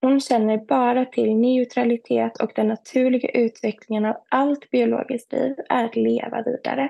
Hon 0.01 0.19
känner 0.19 0.57
bara 0.57 1.05
till 1.05 1.35
neutralitet 1.35 2.41
och 2.41 2.51
den 2.55 2.67
naturliga 2.67 3.29
utvecklingen 3.29 4.05
av 4.05 4.15
allt 4.29 4.69
biologiskt 4.69 5.33
liv 5.33 5.55
är 5.69 5.85
att 5.85 5.95
leva 5.95 6.43
vidare. 6.43 6.89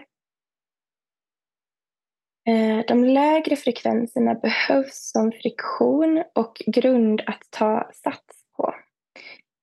Eh, 2.49 2.85
de 2.87 3.05
lägre 3.05 3.55
frekvenserna 3.55 4.35
behövs 4.35 5.11
som 5.11 5.31
friktion 5.31 6.23
och 6.35 6.61
grund 6.65 7.21
att 7.25 7.41
ta 7.49 7.89
sats 7.93 8.43
på. 8.57 8.73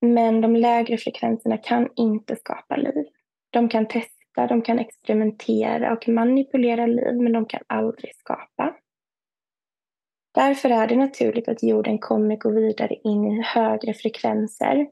Men 0.00 0.40
de 0.40 0.56
lägre 0.56 0.98
frekvenserna 0.98 1.56
kan 1.56 1.88
inte 1.96 2.36
skapa 2.36 2.76
liv. 2.76 3.04
De 3.50 3.68
kan 3.68 3.88
testa, 3.88 4.46
de 4.48 4.62
kan 4.62 4.78
experimentera 4.78 5.92
och 5.92 6.08
manipulera 6.08 6.86
liv, 6.86 7.14
men 7.14 7.32
de 7.32 7.46
kan 7.46 7.62
aldrig 7.66 8.16
skapa. 8.16 8.74
Därför 10.34 10.70
är 10.70 10.86
det 10.86 10.96
naturligt 10.96 11.48
att 11.48 11.62
jorden 11.62 11.98
kommer 11.98 12.36
gå 12.36 12.50
vidare 12.50 12.94
in 13.04 13.24
i 13.24 13.42
högre 13.42 13.94
frekvenser. 13.94 14.86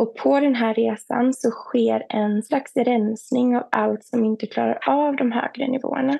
Och 0.00 0.16
på 0.16 0.40
den 0.40 0.54
här 0.54 0.74
resan 0.74 1.34
så 1.34 1.50
sker 1.50 2.06
en 2.08 2.42
slags 2.42 2.76
rensning 2.76 3.56
av 3.56 3.68
allt 3.70 4.04
som 4.04 4.24
inte 4.24 4.46
klarar 4.46 4.78
av 4.88 5.16
de 5.16 5.32
högre 5.32 5.68
nivåerna. 5.68 6.18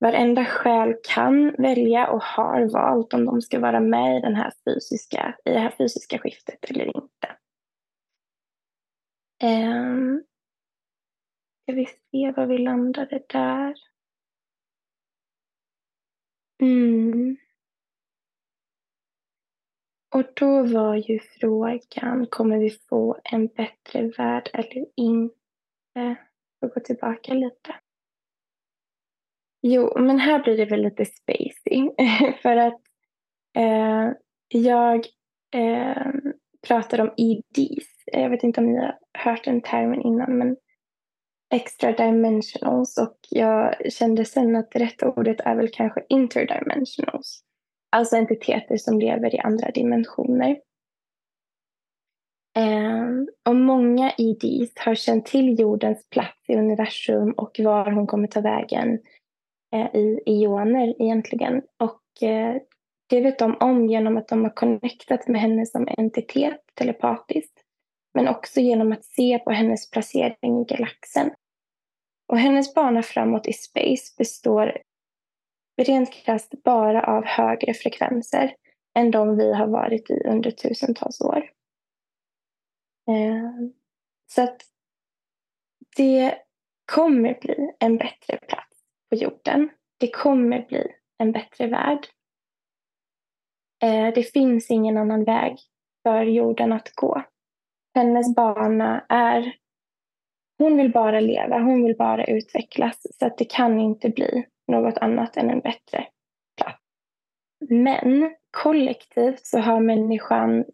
Varenda 0.00 0.44
själ 0.44 0.94
kan 1.14 1.54
välja 1.58 2.10
och 2.10 2.22
har 2.22 2.72
valt 2.72 3.14
om 3.14 3.24
de 3.24 3.42
ska 3.42 3.60
vara 3.60 3.80
med 3.80 4.16
i, 4.16 4.20
den 4.20 4.34
här 4.34 4.52
fysiska, 4.64 5.36
i 5.44 5.50
det 5.50 5.58
här 5.58 5.74
fysiska 5.78 6.18
skiftet 6.18 6.70
eller 6.70 6.96
inte. 6.96 7.36
Um, 9.42 10.24
ska 11.62 11.72
vi 11.72 11.86
se 11.86 12.32
var 12.36 12.46
vi 12.46 12.58
landade 12.58 13.22
där. 13.28 13.74
Mm. 16.62 17.36
Och 20.14 20.24
då 20.34 20.62
var 20.62 20.94
ju 20.94 21.20
frågan, 21.20 22.26
kommer 22.26 22.58
vi 22.58 22.70
få 22.70 23.20
en 23.24 23.46
bättre 23.46 24.10
värld 24.18 24.50
eller 24.52 24.86
inte? 24.96 25.36
Jag 25.92 26.16
Får 26.60 26.68
gå 26.68 26.80
tillbaka 26.80 27.34
lite. 27.34 27.74
Jo, 29.66 29.92
men 29.98 30.18
här 30.18 30.42
blir 30.42 30.56
det 30.56 30.64
väl 30.64 30.82
lite 30.82 31.04
spacey. 31.04 31.90
För 32.42 32.56
att 32.56 32.80
eh, 33.56 34.10
jag 34.48 35.06
eh, 35.54 36.12
pratar 36.66 37.00
om 37.00 37.14
EDs. 37.16 37.86
Jag 38.12 38.30
vet 38.30 38.42
inte 38.42 38.60
om 38.60 38.72
ni 38.72 38.78
har 38.78 38.98
hört 39.18 39.44
den 39.44 39.60
termen 39.60 40.02
innan, 40.02 40.38
men 40.38 40.56
extra 41.54 41.92
dimensionals. 41.92 42.98
Och 42.98 43.16
jag 43.30 43.92
kände 43.92 44.24
sen 44.24 44.56
att 44.56 44.70
det 44.70 44.78
rätta 44.78 45.10
ordet 45.10 45.40
är 45.40 45.54
väl 45.54 45.68
kanske 45.72 46.04
interdimensionals. 46.08 47.42
Alltså 47.90 48.16
entiteter 48.16 48.76
som 48.76 48.98
lever 48.98 49.34
i 49.34 49.38
andra 49.38 49.70
dimensioner. 49.70 50.56
Um, 52.58 53.28
och 53.44 53.56
många 53.56 54.12
EDs 54.18 54.72
har 54.76 54.94
känt 54.94 55.26
till 55.26 55.60
jordens 55.60 56.08
plats 56.10 56.48
i 56.48 56.54
universum 56.54 57.32
och 57.32 57.60
var 57.64 57.90
hon 57.90 58.06
kommer 58.06 58.28
ta 58.28 58.40
vägen 58.40 58.98
Eh, 59.74 59.94
i 59.94 60.20
ioner 60.26 61.02
egentligen. 61.02 61.62
Och 61.78 62.22
eh, 62.22 62.56
det 63.06 63.20
vet 63.20 63.38
de 63.38 63.56
om 63.60 63.86
genom 63.86 64.16
att 64.16 64.28
de 64.28 64.42
har 64.42 64.50
connectat 64.50 65.28
med 65.28 65.40
henne 65.40 65.66
som 65.66 65.88
entitet 65.98 66.60
telepatiskt. 66.74 67.60
Men 68.14 68.28
också 68.28 68.60
genom 68.60 68.92
att 68.92 69.04
se 69.04 69.38
på 69.38 69.50
hennes 69.50 69.90
placering 69.90 70.60
i 70.60 70.64
galaxen. 70.64 71.30
Och 72.28 72.38
hennes 72.38 72.74
bana 72.74 73.02
framåt 73.02 73.46
i 73.46 73.52
space 73.52 74.14
består 74.18 74.82
rent 75.82 76.12
krasst 76.12 76.62
bara 76.64 77.02
av 77.02 77.24
högre 77.24 77.74
frekvenser. 77.74 78.54
än 78.98 79.10
de 79.10 79.36
vi 79.36 79.54
har 79.54 79.66
varit 79.66 80.10
i 80.10 80.22
under 80.28 80.50
tusentals 80.50 81.20
år. 81.20 81.50
Eh, 83.08 83.68
så 84.26 84.42
att 84.42 84.62
det 85.96 86.38
kommer 86.92 87.40
bli 87.40 87.72
en 87.78 87.96
bättre 87.96 88.36
plats 88.36 88.63
på 89.14 89.22
jorden. 89.22 89.70
Det 90.00 90.10
kommer 90.10 90.66
bli 90.68 90.86
en 91.18 91.32
bättre 91.32 91.66
värld. 91.66 92.06
Eh, 93.82 94.14
det 94.14 94.22
finns 94.22 94.70
ingen 94.70 94.96
annan 94.96 95.24
väg 95.24 95.58
för 96.02 96.22
jorden 96.22 96.72
att 96.72 96.92
gå. 96.94 97.22
Hennes 97.94 98.34
bana 98.34 99.04
är... 99.08 99.56
Hon 100.58 100.76
vill 100.76 100.92
bara 100.92 101.20
leva, 101.20 101.58
hon 101.58 101.84
vill 101.84 101.96
bara 101.96 102.24
utvecklas. 102.24 103.06
Så 103.18 103.26
att 103.26 103.38
det 103.38 103.44
kan 103.44 103.80
inte 103.80 104.08
bli 104.08 104.46
något 104.68 104.98
annat 104.98 105.36
än 105.36 105.50
en 105.50 105.60
bättre 105.60 106.06
plats. 106.56 106.82
Men 107.68 108.34
kollektivt 108.50 109.46
så 109.46 109.58
har 109.58 109.80
människan 109.80 110.64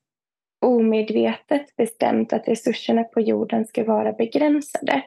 omedvetet 0.67 1.77
bestämt 1.77 2.33
att 2.33 2.49
resurserna 2.49 3.05
på 3.05 3.21
jorden 3.21 3.67
ska 3.67 3.85
vara 3.85 4.13
begränsade. 4.13 5.03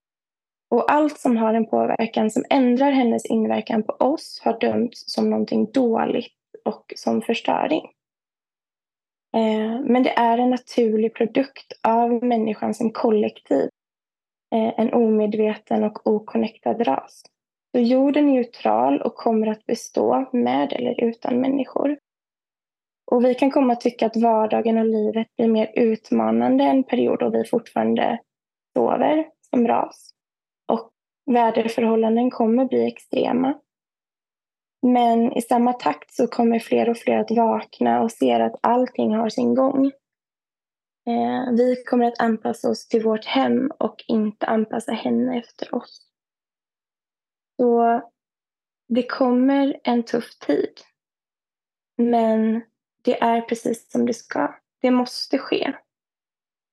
Och 0.74 0.92
allt 0.92 1.20
som 1.20 1.38
har 1.38 1.54
en 1.54 1.66
påverkan 1.66 2.32
som 2.32 2.44
ändrar 2.50 2.92
hennes 2.92 3.26
inverkan 3.26 3.84
på 3.84 3.94
oss 3.94 4.42
har 4.44 4.60
dömts 4.60 5.14
som 5.14 5.30
någonting 5.30 5.72
dåligt 5.72 6.34
och 6.66 6.94
som 6.96 7.22
förstöring. 7.22 7.82
Eh, 9.36 9.82
men 9.86 10.04
det 10.04 10.10
är 10.10 10.38
en 10.38 10.50
naturlig 10.50 11.16
produkt 11.16 11.74
av 11.88 12.24
människan 12.24 12.74
som 12.74 12.92
kollektiv. 12.92 13.70
Eh, 14.56 14.80
en 14.80 14.94
omedveten 14.94 15.84
och 15.84 16.08
okonnektad 16.08 16.74
ras. 16.74 17.22
Så 17.76 17.82
jorden 17.82 18.30
är 18.30 18.34
neutral 18.34 19.02
och 19.02 19.16
kommer 19.16 19.48
att 19.48 19.66
bestå 19.66 20.30
med 20.34 20.74
eller 20.74 21.04
utan 21.04 21.42
människor. 21.42 21.98
Och 23.12 23.26
vi 23.26 23.36
kan 23.36 23.52
komma 23.52 23.74
att 23.74 23.82
tycka 23.82 24.06
att 24.06 24.18
vardagen 24.18 24.78
och 24.78 24.86
livet 24.86 25.28
blir 25.38 25.48
mer 25.48 25.72
utmanande 25.76 26.64
en 26.64 26.84
period 26.84 27.20
då 27.20 27.30
vi 27.30 27.44
fortfarande 27.46 28.20
sover 28.78 29.26
som 29.50 29.68
ras. 29.68 30.14
Väderförhållanden 31.26 32.32
kommer 32.32 32.66
bli 32.66 32.88
extrema. 32.88 33.60
Men 34.82 35.34
i 35.34 35.42
samma 35.42 35.74
takt 35.74 36.14
så 36.14 36.28
kommer 36.28 36.60
fler 36.60 36.90
och 36.90 36.98
fler 36.98 37.18
att 37.18 37.32
vakna 37.32 38.02
och 38.02 38.12
ser 38.12 38.40
att 38.40 38.60
allting 38.62 39.16
har 39.16 39.30
sin 39.30 39.56
gång. 39.56 39.86
Eh, 41.08 41.54
vi 41.58 41.84
kommer 41.86 42.06
att 42.06 42.20
anpassa 42.20 42.70
oss 42.70 42.88
till 42.88 43.04
vårt 43.04 43.26
hem 43.26 43.72
och 43.80 44.04
inte 44.08 44.46
anpassa 44.46 44.92
henne 44.92 45.40
efter 45.40 45.76
oss. 45.76 46.08
Så 47.58 48.02
det 48.88 49.04
kommer 49.04 49.80
en 49.84 50.04
tuff 50.04 50.40
tid. 50.40 50.74
Men 51.98 52.62
det 53.02 53.22
är 53.22 53.42
precis 53.42 53.92
som 53.92 54.06
det 54.06 54.14
ska. 54.14 54.56
Det 54.82 54.92
måste 54.92 55.38
ske 55.38 55.74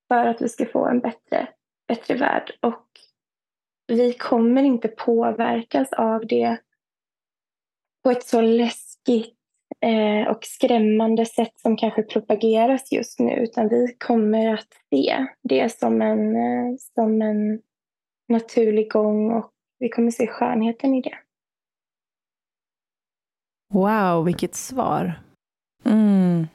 för 0.09 0.27
att 0.27 0.43
vi 0.43 0.49
ska 0.49 0.67
få 0.67 0.87
en 0.87 1.01
bättre, 1.01 1.49
bättre 1.89 2.15
värld. 2.15 2.53
Och 2.61 2.87
vi 3.91 4.13
kommer 4.13 4.63
inte 4.63 4.89
påverkas 4.89 5.93
av 5.93 6.27
det 6.27 6.59
på 8.05 8.11
ett 8.11 8.25
så 8.25 8.41
läskigt 8.41 9.37
eh, 9.81 10.31
och 10.31 10.45
skrämmande 10.45 11.27
sätt 11.27 11.61
som 11.61 11.77
kanske 11.77 12.03
propageras 12.03 12.93
just 12.93 13.19
nu. 13.19 13.33
Utan 13.33 13.69
vi 13.69 13.97
kommer 13.99 14.55
att 14.55 14.69
se 14.91 15.27
det 15.43 15.79
som 15.79 16.03
en, 16.03 16.37
eh, 16.37 16.77
som 16.95 17.23
en 17.23 17.61
naturlig 18.29 18.91
gång 18.91 19.33
och 19.33 19.53
vi 19.79 19.89
kommer 19.89 20.11
se 20.11 20.27
skönheten 20.27 20.95
i 20.95 21.03
det. 21.03 21.19
Wow, 23.73 24.25
vilket 24.25 24.55
svar. 24.55 25.21
Mm. 25.85 26.47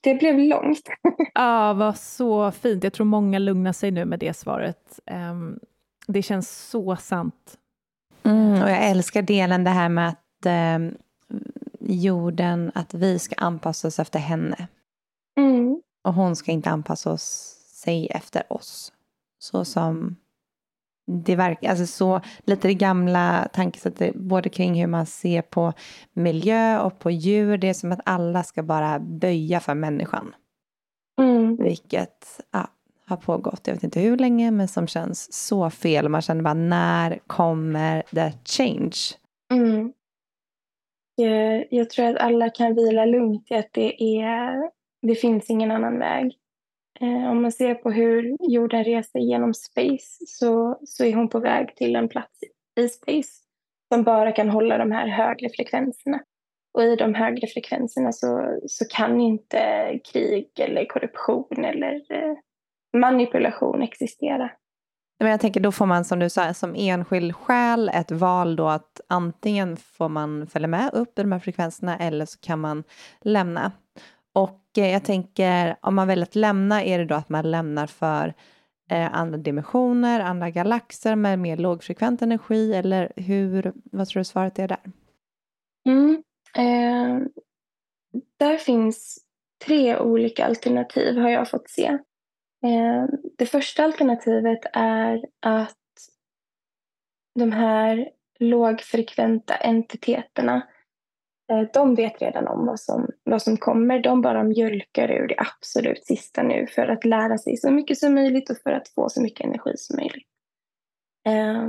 Det 0.00 0.14
blev 0.14 0.38
långt. 0.38 0.88
ja, 1.34 1.72
vad 1.72 1.98
så 1.98 2.50
fint. 2.50 2.84
Jag 2.84 2.92
tror 2.92 3.06
många 3.06 3.38
lugnar 3.38 3.72
sig 3.72 3.90
nu 3.90 4.04
med 4.04 4.18
det 4.18 4.36
svaret. 4.36 5.00
Um, 5.30 5.60
det 6.06 6.22
känns 6.22 6.68
så 6.70 6.96
sant. 6.96 7.58
Mm, 8.22 8.62
och 8.62 8.70
jag 8.70 8.84
älskar 8.90 9.22
delen 9.22 9.64
det 9.64 9.70
här 9.70 9.88
med 9.88 10.08
att 10.08 10.46
eh, 10.46 10.78
jorden, 11.80 12.72
att 12.74 12.94
vi 12.94 13.18
ska 13.18 13.34
anpassa 13.34 13.88
oss 13.88 13.98
efter 13.98 14.18
henne. 14.18 14.68
Mm. 15.38 15.82
Och 16.04 16.14
hon 16.14 16.36
ska 16.36 16.52
inte 16.52 16.70
anpassa 16.70 17.12
oss, 17.12 17.56
sig 17.72 18.06
efter 18.06 18.52
oss. 18.52 18.92
Så 19.38 19.64
som 19.64 20.16
det 21.08 21.36
verkar, 21.36 21.70
alltså 21.70 21.86
så 21.86 22.20
lite 22.44 22.68
det 22.68 22.74
gamla 22.74 23.48
tankesättet 23.52 24.14
både 24.14 24.48
kring 24.48 24.80
hur 24.80 24.86
man 24.86 25.06
ser 25.06 25.42
på 25.42 25.72
miljö 26.12 26.80
och 26.80 26.98
på 26.98 27.10
djur. 27.10 27.58
Det 27.58 27.68
är 27.68 27.74
som 27.74 27.92
att 27.92 28.00
alla 28.04 28.42
ska 28.42 28.62
bara 28.62 28.98
böja 28.98 29.60
för 29.60 29.74
människan. 29.74 30.34
Mm. 31.20 31.56
Vilket 31.56 32.40
ja, 32.52 32.68
har 33.06 33.16
pågått, 33.16 33.66
jag 33.66 33.74
vet 33.74 33.84
inte 33.84 34.00
hur 34.00 34.16
länge, 34.16 34.50
men 34.50 34.68
som 34.68 34.86
känns 34.86 35.32
så 35.32 35.70
fel. 35.70 36.08
Man 36.08 36.22
känner 36.22 36.42
bara, 36.42 36.54
när 36.54 37.18
kommer 37.26 38.02
the 38.02 38.32
change? 38.44 38.96
Mm. 39.52 39.92
Jag, 41.14 41.66
jag 41.70 41.90
tror 41.90 42.06
att 42.06 42.16
alla 42.16 42.50
kan 42.50 42.74
vila 42.74 43.04
lugnt 43.04 43.50
i 43.50 43.54
att 43.54 43.72
det, 43.72 44.02
är, 44.02 44.70
det 45.02 45.14
finns 45.14 45.50
ingen 45.50 45.70
annan 45.70 45.98
väg. 45.98 46.36
Eh, 47.00 47.30
om 47.30 47.42
man 47.42 47.52
ser 47.52 47.74
på 47.74 47.90
hur 47.90 48.36
jorden 48.40 48.84
reser 48.84 49.18
genom 49.18 49.54
space 49.54 50.26
så, 50.26 50.78
så 50.84 51.04
är 51.04 51.14
hon 51.14 51.28
på 51.28 51.38
väg 51.40 51.76
till 51.76 51.96
en 51.96 52.08
plats 52.08 52.40
i 52.80 52.88
space 52.88 53.30
som 53.94 54.02
bara 54.02 54.32
kan 54.32 54.48
hålla 54.48 54.78
de 54.78 54.92
här 54.92 55.08
högre 55.08 55.48
frekvenserna. 55.56 56.20
Och 56.74 56.82
i 56.82 56.96
de 56.96 57.14
högre 57.14 57.46
frekvenserna 57.46 58.12
så, 58.12 58.58
så 58.66 58.84
kan 58.84 59.20
inte 59.20 59.92
krig 60.12 60.50
eller 60.58 60.84
korruption 60.84 61.64
eller 61.64 61.94
eh, 61.94 62.36
manipulation 62.96 63.82
existera. 63.82 64.50
Men 65.20 65.30
jag 65.30 65.40
tänker 65.40 65.60
då 65.60 65.72
får 65.72 65.86
man 65.86 66.04
som 66.04 66.18
du 66.18 66.30
sa 66.30 66.54
som 66.54 66.74
enskild 66.74 67.36
själ 67.36 67.88
ett 67.94 68.10
val 68.10 68.56
då 68.56 68.68
att 68.68 69.00
antingen 69.08 69.76
får 69.76 70.08
man 70.08 70.46
följa 70.46 70.68
med 70.68 70.90
upp 70.92 71.18
i 71.18 71.22
de 71.22 71.32
här 71.32 71.38
frekvenserna 71.38 71.96
eller 71.98 72.26
så 72.26 72.38
kan 72.40 72.60
man 72.60 72.84
lämna. 73.20 73.72
Och 74.38 74.78
eh, 74.78 74.92
jag 74.92 75.04
tänker 75.04 75.76
om 75.82 75.94
man 75.94 76.08
väljer 76.08 76.22
att 76.22 76.34
lämna 76.34 76.84
är 76.84 76.98
det 76.98 77.04
då 77.04 77.14
att 77.14 77.28
man 77.28 77.50
lämnar 77.50 77.86
för 77.86 78.34
eh, 78.90 79.14
andra 79.14 79.38
dimensioner, 79.38 80.20
andra 80.20 80.50
galaxer 80.50 81.16
med 81.16 81.38
mer 81.38 81.56
lågfrekvent 81.56 82.22
energi 82.22 82.74
eller 82.74 83.12
hur, 83.16 83.72
vad 83.84 84.08
tror 84.08 84.20
du 84.20 84.24
svaret 84.24 84.58
är 84.58 84.68
där? 84.68 84.80
Mm, 85.86 86.22
eh, 86.56 87.28
där 88.36 88.56
finns 88.56 89.18
tre 89.66 89.98
olika 89.98 90.46
alternativ 90.46 91.18
har 91.18 91.28
jag 91.28 91.50
fått 91.50 91.70
se. 91.70 91.86
Eh, 92.64 93.04
det 93.38 93.46
första 93.46 93.84
alternativet 93.84 94.60
är 94.72 95.24
att 95.40 95.76
de 97.34 97.52
här 97.52 98.10
lågfrekventa 98.38 99.54
entiteterna 99.54 100.56
eh, 100.56 100.62
Eh, 101.52 101.62
de 101.72 101.94
vet 101.94 102.22
redan 102.22 102.48
om 102.48 102.66
vad 102.66 102.80
som, 102.80 103.08
vad 103.24 103.42
som 103.42 103.56
kommer. 103.56 103.98
De 103.98 104.22
bara 104.22 104.44
mjölkar 104.44 105.10
ur 105.10 105.28
det 105.28 105.34
absolut 105.38 106.04
sista 106.04 106.42
nu 106.42 106.66
för 106.66 106.88
att 106.88 107.04
lära 107.04 107.38
sig 107.38 107.56
så 107.56 107.70
mycket 107.70 107.98
som 107.98 108.14
möjligt 108.14 108.50
och 108.50 108.56
för 108.56 108.70
att 108.70 108.88
få 108.88 109.08
så 109.08 109.22
mycket 109.22 109.46
energi 109.46 109.72
som 109.76 109.96
möjligt. 109.96 110.28
Eh, 111.26 111.68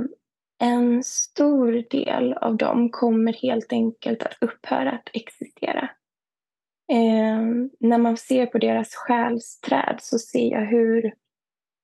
en 0.62 1.02
stor 1.04 1.84
del 1.90 2.32
av 2.32 2.56
dem 2.56 2.90
kommer 2.90 3.32
helt 3.32 3.72
enkelt 3.72 4.22
att 4.22 4.36
upphöra 4.40 4.90
att 4.90 5.10
existera. 5.12 5.90
Eh, 6.92 7.40
när 7.80 7.98
man 7.98 8.16
ser 8.16 8.46
på 8.46 8.58
deras 8.58 8.94
själsträd 8.94 9.96
så 10.00 10.18
ser 10.18 10.50
jag 10.50 10.66
hur 10.66 11.14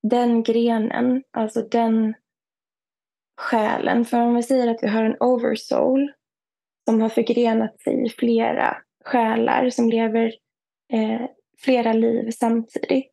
den 0.03 0.43
grenen, 0.43 1.23
alltså 1.31 1.63
den 1.63 2.15
själen, 3.41 4.05
för 4.05 4.21
om 4.21 4.35
vi 4.35 4.43
säger 4.43 4.71
att 4.71 4.83
vi 4.83 4.89
har 4.89 5.05
en 5.05 5.17
oversoul 5.21 6.13
som 6.89 7.01
har 7.01 7.09
förgrenat 7.09 7.81
sig 7.81 8.07
i 8.07 8.09
flera 8.09 8.77
själar 9.05 9.71
som 9.71 9.89
lever 9.89 10.35
eh, 10.93 11.21
flera 11.59 11.93
liv 11.93 12.31
samtidigt 12.31 13.13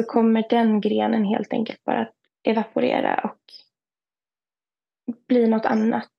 så 0.00 0.06
kommer 0.06 0.44
den 0.50 0.80
grenen 0.80 1.24
helt 1.24 1.52
enkelt 1.52 1.84
bara 1.84 2.00
att 2.00 2.14
evaporera 2.44 3.20
och 3.24 3.38
bli 5.28 5.48
något 5.48 5.66
annat 5.66 6.10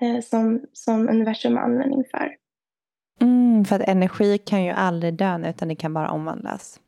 eh, 0.00 0.20
som, 0.20 0.60
som 0.72 1.08
universum 1.08 1.56
har 1.56 1.62
användning 1.62 2.04
för. 2.10 2.36
Mm, 3.20 3.64
för 3.64 3.76
att 3.76 3.88
energi 3.88 4.38
kan 4.38 4.64
ju 4.64 4.70
aldrig 4.70 5.14
dö 5.14 5.48
utan 5.48 5.68
det 5.68 5.76
kan 5.76 5.94
bara 5.94 6.10
omvandlas. 6.10 6.80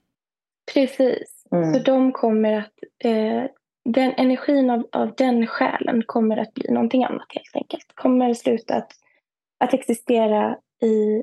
Precis. 0.75 1.47
Mm. 1.53 1.75
Så 1.75 1.79
de 1.79 2.13
kommer 2.13 2.53
att... 2.53 2.73
Eh, 3.05 3.45
den 3.85 4.13
energin 4.13 4.71
av, 4.71 4.89
av 4.93 5.15
den 5.15 5.47
själen 5.47 6.03
kommer 6.07 6.37
att 6.37 6.55
bli 6.55 6.71
någonting 6.71 7.05
annat 7.05 7.27
helt 7.29 7.57
enkelt. 7.57 7.87
Kommer 7.95 8.35
sluta 8.35 8.75
att, 8.75 8.93
att 9.59 9.75
existera 9.75 10.59
i, 10.83 11.23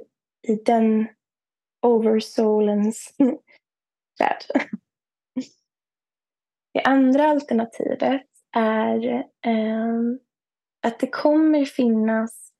i 0.51 0.55
den 0.65 1.07
oversoulens 1.81 3.15
värld. 4.19 4.43
Det 6.73 6.83
andra 6.83 7.23
alternativet 7.23 8.25
är 8.55 9.05
eh, 9.45 10.01
att 10.83 10.99
det 10.99 11.07
kommer 11.07 11.65
finnas 11.65 12.51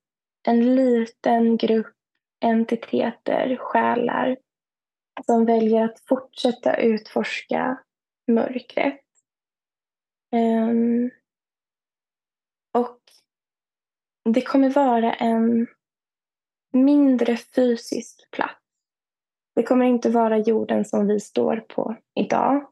en 0.47 0.75
liten 0.75 1.57
grupp 1.57 1.95
entiteter, 2.45 3.57
själar 3.59 4.37
som 5.25 5.45
väljer 5.45 5.83
att 5.83 5.99
fortsätta 6.07 6.75
utforska 6.75 7.79
mörkret. 8.27 9.01
Um, 10.31 11.11
och 12.73 12.99
det 14.33 14.41
kommer 14.41 14.69
vara 14.69 15.13
en 15.13 15.67
mindre 16.73 17.37
fysisk 17.37 18.31
plats. 18.31 18.61
Det 19.55 19.63
kommer 19.63 19.85
inte 19.85 20.09
vara 20.09 20.37
jorden 20.37 20.85
som 20.85 21.07
vi 21.07 21.19
står 21.19 21.57
på 21.57 21.95
idag. 22.19 22.67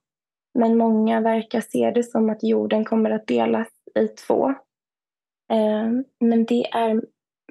Men 0.53 0.78
många 0.78 1.22
verkar 1.22 1.62
se 1.62 1.91
det 1.91 2.03
som 2.03 2.30
att 2.30 2.43
jorden 2.43 2.86
kommer 2.86 3.10
att 3.10 3.28
delas 3.28 3.68
i 3.99 4.08
två. 4.08 4.45
Um, 5.53 6.06
men 6.20 6.45
det 6.45 6.68
är 6.72 7.01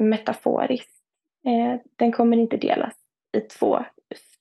metaforiskt. 0.01 1.01
Uh, 1.47 1.81
den 1.97 2.13
kommer 2.13 2.37
inte 2.37 2.57
delas 2.57 2.95
i 3.37 3.41
två 3.41 3.85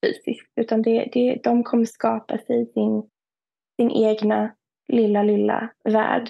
fysiskt, 0.01 0.51
utan 0.55 0.82
det, 0.82 1.09
det, 1.14 1.39
de 1.43 1.64
kommer 1.64 1.86
skapa 1.86 2.38
sig 2.38 2.66
sin, 2.66 3.09
sin 3.80 3.91
egna 3.91 4.55
lilla, 4.88 5.23
lilla 5.23 5.69
värld 5.84 6.29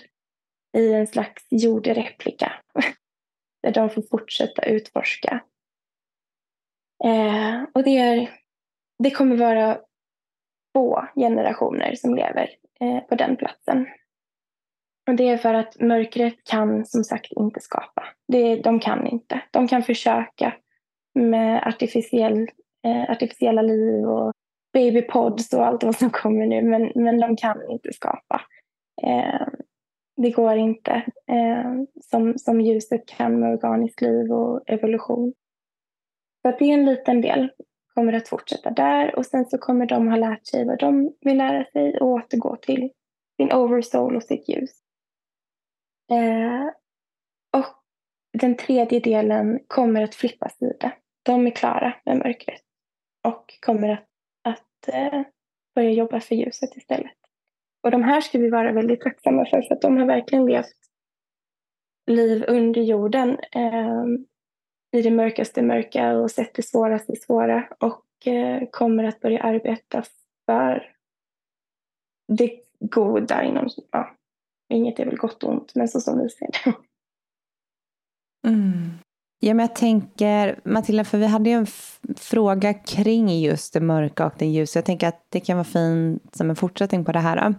i 0.78 0.94
en 0.94 1.08
slags 1.08 1.48
jordreplika 1.50 2.52
där 3.64 3.72
de 3.72 3.90
får 3.90 4.02
fortsätta 4.02 4.66
utforska. 4.66 5.44
Eh, 7.04 7.64
och 7.74 7.84
det, 7.84 7.98
är, 7.98 8.30
det 9.00 9.12
kommer 9.12 9.38
vara 9.38 9.80
få 10.74 11.08
generationer 11.16 11.96
som 11.96 12.16
lever 12.16 12.50
eh, 12.80 13.00
på 13.00 13.16
den 13.16 13.36
platsen. 13.36 13.88
Och 15.10 15.16
det 15.16 15.30
är 15.30 15.38
för 15.38 15.54
att 15.54 15.80
mörkret 15.80 16.44
kan 16.44 16.86
som 16.86 17.04
sagt 17.04 17.32
inte 17.32 17.60
skapa. 17.60 18.04
Det, 18.28 18.56
de 18.56 18.80
kan 18.80 19.08
inte. 19.08 19.42
De 19.52 19.68
kan 19.68 19.84
försöka 19.84 20.54
med 21.14 21.68
artificiell, 21.68 22.50
eh, 22.84 23.12
artificiella 23.12 23.62
liv 23.62 24.06
och 24.06 24.32
babypods 24.74 25.54
och 25.54 25.66
allt 25.66 25.84
vad 25.84 25.96
som 25.96 26.10
kommer 26.10 26.46
nu, 26.46 26.62
men, 26.62 26.92
men 26.96 27.20
de 27.20 27.36
kan 27.36 27.72
inte 27.72 27.94
skapa. 27.94 28.42
Eh, 29.04 29.48
det 30.18 30.30
går 30.30 30.56
inte 30.56 30.92
eh, 31.28 31.74
som, 32.02 32.38
som 32.38 32.62
ljuset 32.62 33.06
kan 33.06 33.40
med 33.40 33.54
organiskt 33.54 34.02
liv 34.02 34.32
och 34.32 34.70
evolution. 34.70 35.34
Så 36.42 36.50
att 36.50 36.60
det 36.60 36.66
är 36.66 36.74
en 36.74 36.86
liten 36.86 37.22
del 37.22 37.52
kommer 37.94 38.14
att 38.14 38.28
fortsätta 38.28 38.72
där 38.72 39.16
och 39.16 39.26
sen 39.26 39.46
så 39.46 39.58
kommer 39.58 39.86
de 39.86 40.08
ha 40.08 40.18
lärt 40.18 40.48
sig 40.48 40.66
vad 40.66 40.80
de 40.80 41.16
vill 41.22 41.38
lära 41.38 41.66
sig 41.66 41.98
och 41.98 42.08
återgå 42.08 42.56
till 42.56 42.92
sin 43.38 43.54
oversoul 43.54 44.16
och 44.16 44.24
sitt 44.24 44.50
ljus. 44.50 44.72
Eh, 46.12 46.68
och 47.62 47.76
den 48.34 48.58
tredje 48.58 49.00
delen 49.00 49.60
kommer 49.68 50.02
att 50.02 50.16
flippa 50.16 50.50
sida. 50.50 50.92
De 51.24 51.48
är 51.48 51.52
klara 51.52 51.96
med 52.06 52.18
mörkret 52.18 52.62
och 53.28 53.54
kommer 53.62 53.90
att, 53.90 54.00
att 54.00 54.13
eh, 54.88 55.22
börja 55.76 55.92
jobba 55.92 56.20
för 56.20 56.36
ljuset 56.36 56.78
istället. 56.78 57.18
Och 57.84 57.92
de 57.92 58.04
här 58.04 58.22
ska 58.22 58.40
vi 58.40 58.50
vara 58.50 58.72
väldigt 58.72 59.02
tacksamma 59.02 59.46
för, 59.46 59.62
för 59.62 59.76
att 59.76 59.82
de 59.82 59.98
har 59.98 60.06
verkligen 60.06 60.46
levt 60.46 60.76
liv 62.12 62.46
under 62.48 62.82
jorden 62.82 63.38
eh, 63.52 64.06
i 64.92 65.02
det 65.02 65.12
mörkaste 65.12 65.62
mörka 65.62 66.18
och 66.18 66.32
sett 66.32 66.54
det 66.54 66.64
svåraste 66.64 67.16
svåra 67.16 67.68
och 67.80 68.28
eh, 68.28 68.64
kommer 68.72 69.04
att 69.04 69.20
börja 69.20 69.40
arbeta 69.40 70.04
för 70.46 70.96
det 72.28 72.60
goda 72.80 73.44
inom, 73.44 73.70
ja, 73.92 74.16
inget 74.70 75.00
är 75.00 75.06
väl 75.06 75.18
gott 75.18 75.44
och 75.44 75.50
ont, 75.50 75.76
men 75.76 75.88
så 75.88 76.00
som 76.00 76.20
vi 76.20 76.30
ser 76.30 76.48
det. 76.52 76.74
Mm. 78.48 79.03
Ja, 79.46 79.54
men 79.54 79.66
jag 79.66 79.76
tänker, 79.76 80.60
Matilda, 80.64 81.04
för 81.04 81.18
vi 81.18 81.26
hade 81.26 81.50
ju 81.50 81.56
en 81.56 81.68
fråga 82.18 82.74
kring 82.74 83.40
just 83.42 83.74
det 83.74 83.80
mörka 83.80 84.26
och 84.26 84.34
det 84.38 84.46
ljusa. 84.46 84.80
Jag 84.80 84.86
tänker 84.86 85.08
att 85.08 85.26
det 85.30 85.40
kan 85.40 85.58
vara 85.58 85.64
fint 85.64 86.36
som 86.36 86.50
en 86.50 86.56
fortsättning 86.56 87.06
på 87.06 87.12
det 87.12 87.20
här. 87.20 87.56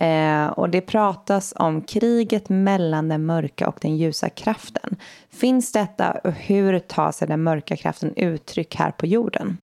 Eh, 0.00 0.52
och 0.52 0.70
det 0.70 0.80
pratas 0.80 1.54
om 1.56 1.82
kriget 1.82 2.48
mellan 2.48 3.08
den 3.08 3.26
mörka 3.26 3.68
och 3.68 3.78
den 3.80 3.96
ljusa 3.96 4.28
kraften. 4.28 4.96
Finns 5.30 5.72
detta 5.72 6.20
och 6.24 6.32
hur 6.32 6.78
tar 6.78 7.12
sig 7.12 7.28
den 7.28 7.42
mörka 7.42 7.76
kraften 7.76 8.14
uttryck 8.16 8.74
här 8.74 8.90
på 8.90 9.06
jorden? 9.06 9.58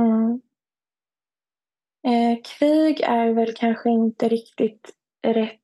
Mm. 0.00 0.40
Eh, 2.06 2.38
krig 2.58 3.00
är 3.00 3.32
väl 3.32 3.54
kanske 3.56 3.90
inte 3.90 4.28
riktigt 4.28 4.90
rätt 5.26 5.60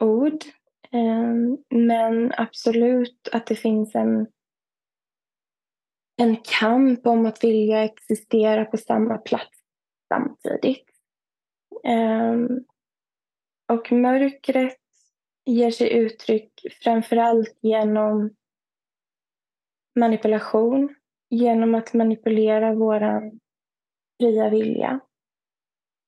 ord. 0.00 0.44
Ehm, 0.90 1.58
men 1.70 2.32
absolut 2.36 3.28
att 3.32 3.46
det 3.46 3.56
finns 3.56 3.94
en, 3.94 4.26
en 6.16 6.36
kamp 6.36 7.06
om 7.06 7.26
att 7.26 7.44
vilja 7.44 7.84
existera 7.84 8.64
på 8.64 8.76
samma 8.76 9.18
plats 9.18 9.58
samtidigt. 10.08 10.90
Ehm, 11.84 12.48
och 13.72 13.92
mörkret 13.92 14.78
ger 15.44 15.70
sig 15.70 15.92
uttryck 15.92 16.52
framförallt 16.82 17.58
genom 17.60 18.30
manipulation, 19.98 20.94
genom 21.30 21.74
att 21.74 21.94
manipulera 21.94 22.74
vår 22.74 23.30
fria 24.20 24.48
vilja. 24.48 25.00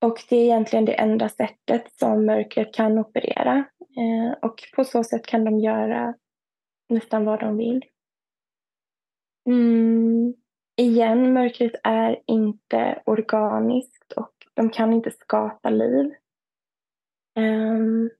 Och 0.00 0.18
det 0.28 0.36
är 0.36 0.44
egentligen 0.44 0.84
det 0.84 0.94
enda 0.94 1.28
sättet 1.28 1.92
som 1.92 2.26
mörkret 2.26 2.74
kan 2.74 2.98
operera. 2.98 3.64
Eh, 3.98 4.32
och 4.42 4.60
på 4.76 4.84
så 4.84 5.04
sätt 5.04 5.26
kan 5.26 5.44
de 5.44 5.58
göra 5.58 6.14
nästan 6.88 7.24
vad 7.24 7.40
de 7.40 7.56
vill. 7.56 7.84
Mm. 9.46 10.34
Igen, 10.76 11.32
mörkret 11.32 11.72
är 11.84 12.22
inte 12.26 13.02
organiskt 13.06 14.12
och 14.12 14.32
de 14.54 14.70
kan 14.70 14.92
inte 14.92 15.10
skapa 15.10 15.70
liv. 15.70 16.14
Um, 17.38 18.10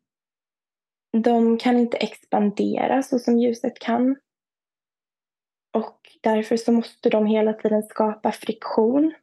de 1.22 1.58
kan 1.58 1.78
inte 1.78 1.96
expandera 1.96 3.02
så 3.02 3.18
som 3.18 3.38
ljuset 3.38 3.78
kan. 3.78 4.16
Och 5.72 6.00
därför 6.20 6.56
så 6.56 6.72
måste 6.72 7.10
de 7.10 7.26
hela 7.26 7.52
tiden 7.52 7.82
skapa 7.82 8.32
friktion. 8.32 9.14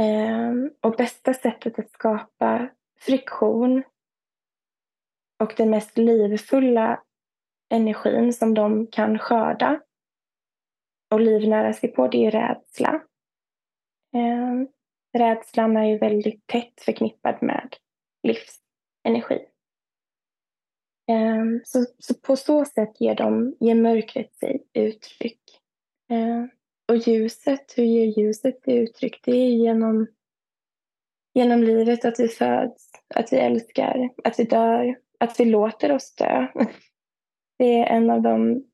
Um, 0.00 0.70
och 0.80 0.96
bästa 0.96 1.34
sättet 1.34 1.78
att 1.78 1.90
skapa 1.90 2.68
friktion 3.00 3.82
och 5.38 5.54
den 5.56 5.70
mest 5.70 5.98
livfulla 5.98 7.02
energin 7.70 8.32
som 8.32 8.54
de 8.54 8.86
kan 8.86 9.18
skörda 9.18 9.80
och 11.10 11.20
livnära 11.20 11.72
sig 11.72 11.88
på, 11.92 12.08
det 12.08 12.26
är 12.26 12.30
rädsla. 12.30 13.02
Eh, 14.14 14.68
rädslan 15.18 15.76
är 15.76 15.84
ju 15.84 15.98
väldigt 15.98 16.46
tätt 16.46 16.80
förknippad 16.80 17.42
med 17.42 17.76
livsenergi. 18.22 19.46
Eh, 21.08 21.44
så, 21.64 21.86
så 21.98 22.14
på 22.14 22.36
så 22.36 22.64
sätt 22.64 23.00
ger, 23.00 23.14
de, 23.14 23.56
ger 23.60 23.74
mörkret 23.74 24.34
sig 24.34 24.66
uttryck. 24.72 25.42
Eh, 26.10 26.44
och 26.88 26.96
ljuset, 26.96 27.74
hur 27.76 27.84
ger 27.84 28.20
ljuset 28.20 28.62
sig 28.62 28.76
uttryck? 28.76 29.20
Det 29.24 29.32
är 29.32 29.48
genom, 29.48 30.06
genom 31.34 31.62
livet, 31.62 32.04
att 32.04 32.20
vi 32.20 32.28
föds, 32.28 32.90
att 33.14 33.32
vi 33.32 33.36
älskar, 33.36 34.08
att 34.24 34.38
vi 34.38 34.44
dör, 34.44 34.96
att 35.24 35.40
vi 35.40 35.44
låter 35.44 35.92
oss 35.92 36.14
dö. 36.14 36.46
Det 37.58 37.78
är 37.78 37.86
en 37.86 38.10
av 38.10 38.22
de 38.22 38.64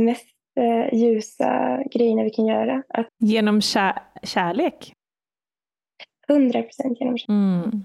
mest 0.00 0.36
eh, 0.60 0.94
ljusa 0.98 1.82
grejerna 1.92 2.22
vi 2.22 2.30
kan 2.30 2.46
göra. 2.46 2.82
Att 2.88 3.08
genom 3.18 3.60
kär 3.60 4.02
kärlek? 4.22 4.94
100 6.28 6.62
procent 6.62 7.00
genom 7.00 7.18
kärlek. 7.18 7.28
Mm. 7.28 7.84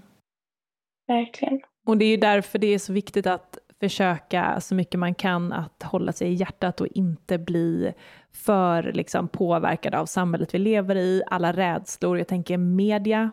Verkligen. 1.06 1.60
Och 1.86 1.98
det 1.98 2.04
är 2.04 2.10
ju 2.10 2.16
därför 2.16 2.58
det 2.58 2.66
är 2.66 2.78
så 2.78 2.92
viktigt 2.92 3.26
att 3.26 3.58
försöka 3.80 4.60
så 4.60 4.74
mycket 4.74 5.00
man 5.00 5.14
kan 5.14 5.52
att 5.52 5.82
hålla 5.82 6.12
sig 6.12 6.28
i 6.28 6.34
hjärtat 6.34 6.80
och 6.80 6.86
inte 6.86 7.38
bli 7.38 7.92
för 8.32 8.92
liksom, 8.92 9.28
påverkad 9.28 9.94
av 9.94 10.06
samhället 10.06 10.54
vi 10.54 10.58
lever 10.58 10.96
i, 10.96 11.22
alla 11.26 11.52
rädslor. 11.52 12.18
Jag 12.18 12.28
tänker 12.28 12.58
media 12.58 13.30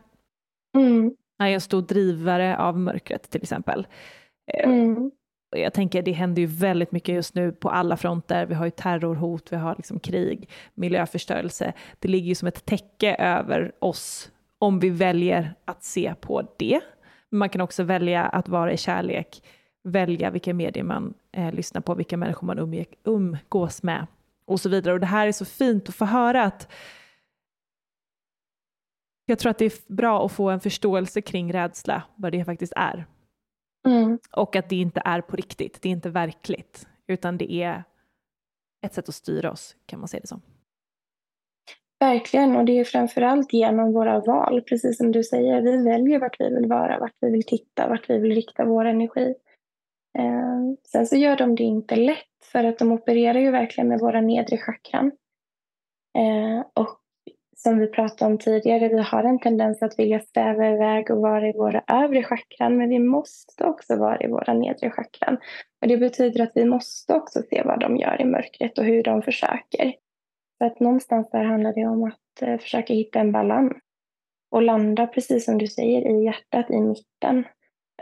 mm. 0.78 1.16
är 1.44 1.48
en 1.48 1.62
stor 1.62 1.82
drivare 1.82 2.58
av 2.58 2.80
mörkret 2.80 3.30
till 3.30 3.42
exempel. 3.42 3.88
Eh, 4.48 4.70
mm. 4.70 5.12
Jag 5.56 5.74
tänker 5.74 6.02
det 6.02 6.12
händer 6.12 6.42
ju 6.42 6.48
väldigt 6.48 6.92
mycket 6.92 7.16
just 7.16 7.36
nu 7.36 7.52
på 7.52 7.70
alla 7.70 7.98
fronter. 7.98 8.46
Vi 8.46 8.56
har 8.56 8.66
ju 8.66 8.72
terrorhot, 8.72 9.52
vi 9.52 9.56
har 9.56 9.76
liksom 9.76 10.00
krig, 10.00 10.50
miljöförstörelse. 10.74 11.74
Det 12.00 12.08
ligger 12.08 12.28
ju 12.28 12.36
som 12.36 12.48
ett 12.48 12.66
täcke 12.66 13.16
över 13.16 13.72
oss 13.80 14.32
om 14.60 14.80
vi 14.80 14.90
väljer 14.90 15.54
att 15.66 15.84
se 15.84 16.16
på 16.22 16.48
det 16.58 16.82
man 17.34 17.50
kan 17.50 17.62
också 17.62 17.84
välja 17.84 18.26
att 18.26 18.50
vara 18.50 18.74
i 18.74 18.78
kärlek, 18.78 19.44
välja 19.84 20.30
vilka 20.30 20.54
medier 20.54 20.84
man 20.84 21.14
eh, 21.32 21.54
lyssnar 21.54 21.82
på, 21.82 21.96
vilka 21.96 22.18
människor 22.18 22.48
man 22.48 22.60
umge, 22.60 22.86
umgås 23.04 23.84
med 23.84 24.08
och 24.46 24.60
så 24.60 24.70
vidare. 24.70 24.94
Och 24.94 25.00
det 25.00 25.06
här 25.06 25.28
är 25.28 25.32
så 25.32 25.46
fint 25.46 25.90
att 25.90 25.96
få 25.96 26.06
höra 26.06 26.44
att 26.44 26.72
jag 29.26 29.40
tror 29.40 29.50
att 29.50 29.58
det 29.58 29.66
är 29.66 29.94
bra 29.94 30.26
att 30.26 30.32
få 30.32 30.50
en 30.50 30.60
förståelse 30.60 31.22
kring 31.22 31.54
rädsla, 31.54 32.04
vad 32.16 32.32
det 32.32 32.46
faktiskt 32.46 32.74
är. 32.76 33.06
Mm. 33.88 34.20
Och 34.32 34.56
att 34.56 34.70
det 34.70 34.76
inte 34.76 35.02
är 35.06 35.22
på 35.22 35.36
riktigt, 35.36 35.82
det 35.82 35.90
är 35.90 35.92
inte 35.94 36.10
verkligt, 36.10 36.88
utan 37.08 37.38
det 37.38 37.54
är 37.54 37.84
ett 38.86 38.94
sätt 38.94 39.10
att 39.10 39.16
styra 39.16 39.52
oss, 39.52 39.76
kan 39.86 40.00
man 40.00 40.08
säga 40.08 40.22
det 40.22 40.28
som. 40.28 40.42
Verkligen, 42.00 42.56
och 42.56 42.66
det 42.66 42.80
är 42.80 42.84
framförallt 42.84 43.54
genom 43.54 43.94
våra 43.94 44.20
val, 44.20 44.62
precis 44.62 44.98
som 44.98 45.12
du 45.12 45.24
säger. 45.24 45.62
Vi 45.62 45.84
väljer 45.84 46.20
vart 46.20 46.40
vi 46.40 46.56
vill 46.56 46.70
vara, 46.70 47.00
vart 47.00 47.16
vi 47.20 47.32
vill 47.32 47.44
titta, 47.44 47.88
vart 47.90 48.10
vi 48.10 48.20
vill 48.20 48.36
rikta 48.36 48.66
vår 48.66 48.86
energi. 48.86 49.36
Eh, 50.18 50.60
sen 50.88 51.08
så 51.08 51.16
gör 51.16 51.38
de 51.38 51.56
det 51.56 51.64
inte 51.64 51.96
lätt, 51.96 52.46
för 52.52 52.64
att 52.64 52.80
de 52.80 52.92
opererar 52.92 53.40
ju 53.40 53.52
verkligen 53.52 53.88
med 53.88 54.00
våra 54.00 54.22
nedre 54.22 54.58
chakran. 54.58 55.12
Eh, 56.18 56.66
och 56.74 57.03
som 57.64 57.80
vi 57.80 57.88
pratade 57.88 58.32
om 58.32 58.38
tidigare, 58.38 58.88
vi 58.88 59.02
har 59.02 59.24
en 59.24 59.40
tendens 59.40 59.84
att 59.84 60.00
vilja 60.00 60.20
sväva 60.20 60.70
iväg 60.70 61.12
och 61.12 61.22
vara 61.22 61.50
i 61.50 61.52
våra 61.52 61.84
övre 61.88 62.24
chakran, 62.24 62.78
men 62.78 62.90
vi 62.90 63.00
måste 63.00 63.66
också 63.66 63.96
vara 63.96 64.22
i 64.22 64.28
våra 64.28 64.54
nedre 64.54 64.92
chakran. 64.92 65.38
Och 65.82 65.88
det 65.88 65.98
betyder 65.98 66.44
att 66.44 66.52
vi 66.56 66.66
måste 66.66 67.14
också 67.14 67.42
se 67.50 67.62
vad 67.66 67.80
de 67.80 67.98
gör 67.98 68.22
i 68.22 68.26
mörkret 68.26 68.78
och 68.78 68.86
hur 68.86 69.04
de 69.04 69.22
försöker. 69.22 69.94
Så 70.58 70.66
att 70.66 70.80
någonstans 70.80 71.30
där 71.30 71.44
handlar 71.44 71.74
det 71.74 71.86
om 71.86 72.04
att 72.04 72.42
eh, 72.42 72.58
försöka 72.58 72.94
hitta 72.94 73.20
en 73.20 73.32
balans 73.32 73.74
och 74.52 74.62
landa, 74.62 75.08
precis 75.08 75.46
som 75.46 75.58
du 75.58 75.68
säger, 75.68 76.10
i 76.12 76.24
hjärtat, 76.24 76.70
i 76.70 76.82
mitten 76.82 77.44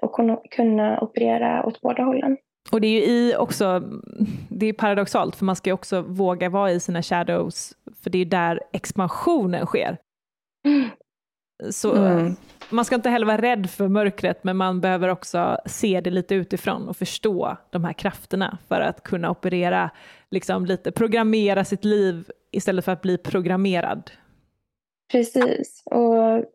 och 0.01 0.15
kunna 0.51 0.99
operera 0.99 1.65
åt 1.65 1.81
båda 1.81 2.03
hållen. 2.03 2.37
Och 2.71 2.81
det 2.81 2.87
är 2.87 2.91
ju 2.91 3.05
i 3.05 3.35
också, 3.35 3.83
det 4.49 4.65
är 4.65 4.73
paradoxalt, 4.73 5.35
för 5.35 5.45
man 5.45 5.55
ska 5.55 5.69
ju 5.69 5.73
också 5.73 6.01
våga 6.01 6.49
vara 6.49 6.71
i 6.71 6.79
sina 6.79 7.01
shadows, 7.01 7.73
för 8.03 8.09
det 8.09 8.17
är 8.17 8.25
där 8.25 8.61
expansionen 8.73 9.65
sker. 9.65 9.97
Så 11.69 11.95
mm. 11.95 12.35
man 12.69 12.85
ska 12.85 12.95
inte 12.95 13.09
heller 13.09 13.25
vara 13.25 13.41
rädd 13.41 13.69
för 13.69 13.87
mörkret, 13.87 14.43
men 14.43 14.57
man 14.57 14.81
behöver 14.81 15.07
också 15.07 15.57
se 15.65 16.01
det 16.01 16.09
lite 16.09 16.35
utifrån 16.35 16.87
och 16.87 16.97
förstå 16.97 17.57
de 17.69 17.83
här 17.83 17.93
krafterna 17.93 18.57
för 18.67 18.81
att 18.81 19.03
kunna 19.03 19.31
operera, 19.31 19.89
liksom 20.31 20.65
lite 20.65 20.91
programmera 20.91 21.65
sitt 21.65 21.85
liv 21.85 22.31
istället 22.51 22.85
för 22.85 22.91
att 22.91 23.01
bli 23.01 23.17
programmerad. 23.17 24.11
Precis, 25.11 25.83
och 25.85 26.45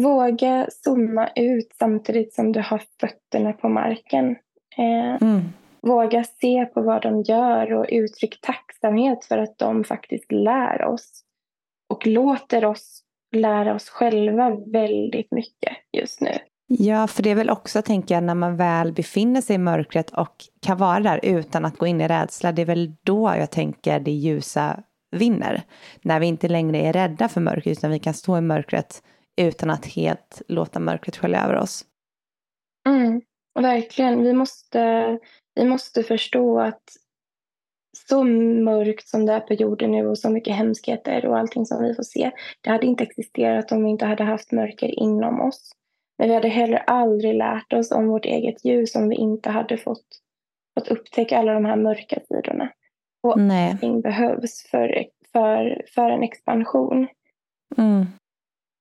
våga 0.00 0.66
zooma 0.70 1.28
ut 1.36 1.72
samtidigt 1.78 2.34
som 2.34 2.52
du 2.52 2.60
har 2.60 2.82
fötterna 3.00 3.52
på 3.52 3.68
marken. 3.68 4.36
Eh, 4.76 5.22
mm. 5.22 5.52
Våga 5.82 6.24
se 6.24 6.66
på 6.66 6.82
vad 6.82 7.02
de 7.02 7.22
gör 7.22 7.72
och 7.72 7.86
uttryck 7.88 8.40
tacksamhet 8.40 9.24
för 9.24 9.38
att 9.38 9.58
de 9.58 9.84
faktiskt 9.84 10.32
lär 10.32 10.84
oss. 10.84 11.24
Och 11.88 12.06
låter 12.06 12.64
oss 12.64 13.02
lära 13.36 13.74
oss 13.74 13.88
själva 13.88 14.56
väldigt 14.72 15.32
mycket 15.32 15.72
just 15.92 16.20
nu. 16.20 16.38
Ja, 16.66 17.06
för 17.06 17.22
det 17.22 17.30
är 17.30 17.34
väl 17.34 17.50
också, 17.50 17.82
tänker 17.82 18.14
jag, 18.14 18.24
när 18.24 18.34
man 18.34 18.56
väl 18.56 18.92
befinner 18.92 19.40
sig 19.40 19.56
i 19.56 19.58
mörkret 19.58 20.10
och 20.10 20.34
kan 20.62 20.78
vara 20.78 21.00
där 21.00 21.20
utan 21.22 21.64
att 21.64 21.78
gå 21.78 21.86
in 21.86 22.00
i 22.00 22.08
rädsla, 22.08 22.52
det 22.52 22.62
är 22.62 22.66
väl 22.66 22.94
då 23.02 23.34
jag 23.38 23.50
tänker 23.50 24.00
det 24.00 24.10
ljusa 24.10 24.82
vinner. 25.16 25.62
När 26.02 26.20
vi 26.20 26.26
inte 26.26 26.48
längre 26.48 26.78
är 26.78 26.92
rädda 26.92 27.28
för 27.28 27.40
mörkret, 27.40 27.78
utan 27.78 27.90
vi 27.90 27.98
kan 27.98 28.14
stå 28.14 28.38
i 28.38 28.40
mörkret 28.40 29.02
utan 29.40 29.70
att 29.70 29.86
helt 29.86 30.42
låta 30.48 30.80
mörkret 30.80 31.16
skölja 31.16 31.44
över 31.44 31.56
oss. 31.56 31.84
Mm. 32.88 33.20
Verkligen. 33.54 34.22
Vi 34.22 34.32
måste, 34.32 35.18
vi 35.54 35.64
måste 35.64 36.02
förstå 36.02 36.60
att 36.60 36.82
så 38.08 38.24
mörkt 38.24 39.08
som 39.08 39.26
det 39.26 39.32
är 39.32 39.40
på 39.40 39.54
jorden 39.54 39.90
nu 39.90 40.06
och 40.06 40.18
så 40.18 40.30
mycket 40.30 40.56
hemskheter 40.56 41.26
och 41.26 41.38
allting 41.38 41.66
som 41.66 41.82
vi 41.82 41.94
får 41.94 42.02
se. 42.02 42.30
Det 42.60 42.70
hade 42.70 42.86
inte 42.86 43.04
existerat 43.04 43.72
om 43.72 43.84
vi 43.84 43.90
inte 43.90 44.06
hade 44.06 44.24
haft 44.24 44.52
mörker 44.52 45.00
inom 45.00 45.40
oss. 45.40 45.72
Men 46.18 46.28
vi 46.28 46.34
hade 46.34 46.48
heller 46.48 46.84
aldrig 46.86 47.34
lärt 47.34 47.72
oss 47.72 47.92
om 47.92 48.08
vårt 48.08 48.24
eget 48.24 48.64
ljus 48.64 48.94
om 48.94 49.08
vi 49.08 49.16
inte 49.16 49.50
hade 49.50 49.76
fått, 49.76 50.06
fått 50.78 50.88
upptäcka 50.88 51.38
alla 51.38 51.54
de 51.54 51.64
här 51.64 51.76
mörka 51.76 52.20
sidorna. 52.28 52.72
Och 53.22 53.40
Nej. 53.40 53.70
allting 53.70 54.00
behövs 54.00 54.62
för, 54.70 55.04
för, 55.32 55.84
för 55.94 56.10
en 56.10 56.22
expansion. 56.22 57.08
Mm. 57.76 58.06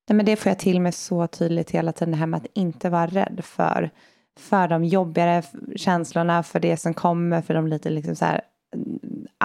Nej, 0.10 0.16
men 0.16 0.26
det 0.26 0.36
får 0.36 0.50
jag 0.50 0.60
till 0.60 0.82
mig 0.82 0.92
så 0.92 1.28
tydligt 1.28 1.72
hela 1.72 1.92
tiden, 1.92 2.12
det 2.12 2.18
här 2.18 2.28
med 2.28 2.38
att 2.38 2.52
inte 2.54 2.90
vara 2.90 3.08
rädd 3.08 3.42
för 3.44 3.90
för 4.40 4.68
de 4.68 4.84
jobbigare 4.86 5.44
känslorna, 5.76 6.44
för 6.44 6.60
det 6.60 6.78
som 6.78 6.94
kommer, 6.94 7.42
för 7.42 7.54
de 7.54 7.68
lite 7.68 7.90
liksom 7.90 8.16
så 8.16 8.26
här 8.26 8.42
mm, 8.76 9.00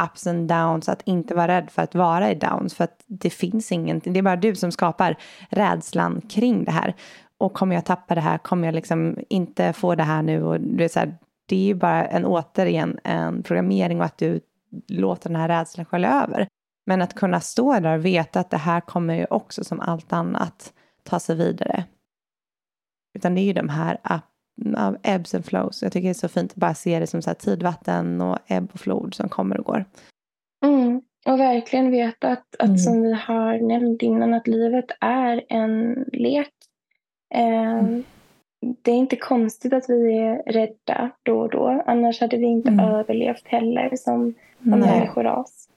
ups 0.05 0.27
and 0.27 0.49
downs, 0.49 0.89
att 0.89 1.03
inte 1.03 1.35
vara 1.35 1.49
rädd 1.49 1.71
för 1.71 1.83
att 1.83 1.95
vara 1.95 2.31
i 2.31 2.35
downs, 2.35 2.75
för 2.75 2.85
att 2.85 3.05
det 3.07 3.31
finns 3.31 3.73
ingenting, 3.73 4.13
det 4.13 4.19
är 4.19 4.23
bara 4.23 4.37
du 4.37 4.55
som 4.55 4.73
skapar 4.73 5.17
rädslan 5.51 6.21
kring 6.21 6.65
det 6.65 6.73
här. 6.73 6.95
Och 7.39 7.55
kommer 7.55 7.75
jag 7.75 7.85
tappa 7.85 8.15
det 8.15 8.21
här, 8.21 8.39
kommer 8.39 8.69
jag 8.69 8.75
liksom 8.75 9.19
inte 9.29 9.73
få 9.73 9.95
det 9.95 10.03
här 10.03 10.23
nu 10.23 10.43
och 10.43 10.61
det 10.61 10.85
är 10.85 10.89
så 10.89 10.99
här, 10.99 11.19
det 11.47 11.57
är 11.57 11.67
ju 11.67 11.75
bara 11.75 12.05
en 12.05 12.25
återigen 12.25 12.99
en 13.05 13.43
programmering 13.43 14.01
och 14.01 14.07
att 14.07 14.19
du 14.19 14.41
låter 14.89 15.29
den 15.29 15.41
här 15.41 15.49
rädslan 15.49 15.87
skölja 15.87 16.23
över. 16.23 16.49
Men 16.87 17.03
att 17.03 17.15
kunna 17.15 17.41
stå 17.41 17.81
där 17.81 17.99
och 17.99 18.05
veta 18.05 18.41
att 18.41 18.51
det 18.51 18.57
här 18.57 18.81
kommer 18.81 19.15
ju 19.15 19.27
också 19.31 19.65
som 19.65 19.81
allt 19.81 20.13
annat 20.13 20.73
ta 21.03 21.21
sig 21.21 21.37
vidare. 21.37 21.85
Utan 23.15 23.35
det 23.35 23.41
är 23.41 23.45
ju 23.45 23.53
de 23.53 23.69
här 23.69 23.99
av 24.77 24.97
ebbs 25.03 25.35
and 25.35 25.45
flows. 25.45 25.83
Jag 25.83 25.93
tycker 25.93 26.09
det 26.09 26.13
är 26.13 26.15
så 26.15 26.29
fint 26.29 26.51
att 26.51 26.57
bara 26.57 26.75
se 26.75 27.01
det 27.01 27.07
som 27.07 27.23
så 27.23 27.31
här 27.31 27.35
tidvatten 27.35 28.21
och 28.21 28.39
ebb 28.47 28.71
och 28.73 28.81
flod 28.81 29.15
som 29.15 29.29
kommer 29.29 29.59
och 29.59 29.65
går. 29.65 29.85
Mm. 30.65 31.03
Och 31.27 31.41
verkligen 31.41 31.91
veta 31.91 32.29
att, 32.29 32.57
att 32.59 32.67
mm. 32.67 32.79
som 32.79 33.03
vi 33.03 33.13
har 33.13 33.59
nämnt 33.59 34.03
innan, 34.03 34.35
att 34.35 34.47
livet 34.47 34.85
är 35.01 35.45
en 35.49 36.05
lek. 36.13 36.53
Eh, 37.35 37.79
mm. 37.79 38.05
Det 38.83 38.91
är 38.91 38.97
inte 38.97 39.17
konstigt 39.17 39.73
att 39.73 39.89
vi 39.89 40.19
är 40.19 40.43
rädda 40.53 41.11
då 41.23 41.41
och 41.41 41.51
då. 41.51 41.83
Annars 41.87 42.21
hade 42.21 42.37
vi 42.37 42.47
inte 42.47 42.69
mm. 42.69 42.85
överlevt 42.85 43.49
heller 43.49 43.97
som, 43.97 44.35
som 44.63 44.71
människoras. 44.71 45.69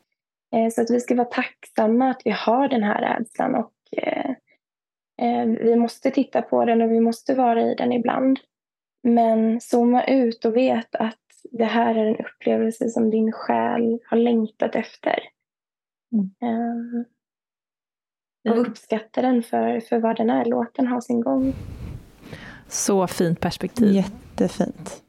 Eh, 0.56 0.70
så 0.70 0.82
att 0.82 0.92
vi 0.92 1.00
ska 1.00 1.16
vara 1.16 1.28
tacksamma 1.28 2.10
att 2.10 2.22
vi 2.26 2.32
har 2.32 2.68
den 2.68 2.84
här 2.84 3.02
rädslan 3.02 3.56
och 3.56 3.74
eh, 3.92 4.30
eh 5.22 5.46
vi 5.46 5.76
måste 5.76 6.12
titta 6.12 6.42
på 6.42 6.66
den 6.66 6.82
och 6.82 6.92
vi 6.92 7.00
måste 7.00 7.36
vara 7.36 7.62
i 7.62 7.76
den 7.76 7.92
ibland. 7.92 8.40
Men 9.04 9.62
zooma 9.62 10.04
ut 10.04 10.46
och 10.46 10.56
vet 10.56 10.96
att 10.96 11.18
det 11.52 11.66
här 11.66 11.96
är 11.96 12.06
en 12.06 12.26
upplevelse 12.26 12.90
som 12.90 13.10
din 13.10 13.32
själ 13.32 14.00
har 14.06 14.18
längtat 14.18 14.76
efter. 14.76 15.20
Mm. 16.12 16.56
Um, 16.56 17.06
och 18.50 18.62
uppskatta 18.62 19.22
den 19.22 19.44
för, 19.44 19.80
för 19.80 20.00
vad 20.00 20.18
den 20.18 20.30
är. 20.30 20.46
Låt 20.46 20.76
den 20.76 20.88
ha 20.88 21.02
sin 21.02 21.22
gång. 21.22 21.54
Så 22.68 23.08
fint 23.08 23.40
perspektiv. 23.40 23.92
Jättefint. 23.92 25.04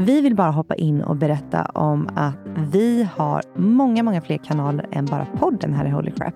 Vi 0.00 0.20
vill 0.20 0.36
bara 0.36 0.50
hoppa 0.50 0.74
in 0.74 1.02
och 1.02 1.16
berätta 1.16 1.64
om 1.64 2.08
att 2.16 2.38
vi 2.72 3.02
har 3.02 3.42
många, 3.54 4.02
många 4.02 4.20
fler 4.20 4.38
kanaler 4.38 4.88
än 4.92 5.06
bara 5.06 5.26
podden 5.26 5.74
här 5.74 5.86
i 5.86 5.90
Holy 5.90 6.10
Crap. 6.10 6.34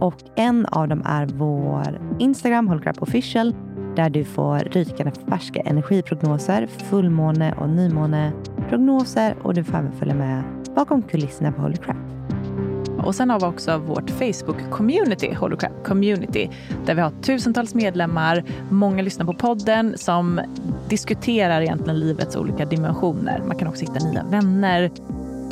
Och 0.00 0.14
en 0.36 0.66
av 0.66 0.88
dem 0.88 1.02
är 1.06 1.26
vår 1.26 2.00
Instagram, 2.18 2.68
Holcrap 2.68 3.02
official, 3.02 3.54
där 3.96 4.10
du 4.10 4.24
får 4.24 4.58
rykande 4.58 5.12
färska 5.28 5.60
energiprognoser, 5.60 6.66
fullmåne 6.66 7.52
och 7.52 7.68
nymåneprognoser 7.68 9.34
och 9.42 9.54
du 9.54 9.64
får 9.64 9.78
även 9.78 9.92
följa 9.92 10.14
med 10.14 10.42
bakom 10.76 11.02
kulisserna 11.02 11.52
på 11.52 11.62
Holcrap. 11.62 11.96
Och 13.04 13.14
sen 13.14 13.30
har 13.30 13.40
vi 13.40 13.46
också 13.46 13.78
vårt 13.78 14.10
Facebook-community, 14.10 15.34
Holocrap 15.34 15.84
Community, 15.84 16.48
där 16.86 16.94
vi 16.94 17.00
har 17.00 17.12
tusentals 17.22 17.74
medlemmar, 17.74 18.44
många 18.70 19.02
lyssnar 19.02 19.26
på 19.26 19.34
podden 19.34 19.98
som 19.98 20.40
diskuterar 20.88 21.60
egentligen 21.60 22.00
livets 22.00 22.36
olika 22.36 22.64
dimensioner. 22.64 23.42
Man 23.46 23.56
kan 23.56 23.68
också 23.68 23.84
hitta 23.84 24.08
nya 24.08 24.24
vänner. 24.24 24.90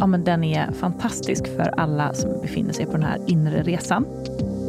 Ja, 0.01 0.07
men 0.07 0.25
den 0.25 0.45
är 0.45 0.73
fantastisk 0.73 1.57
för 1.57 1.81
alla 1.81 2.15
som 2.15 2.41
befinner 2.43 2.73
sig 2.73 2.87
på 2.87 2.93
den 2.93 3.03
här 3.03 3.19
inre 3.27 3.63
resan. 3.63 4.05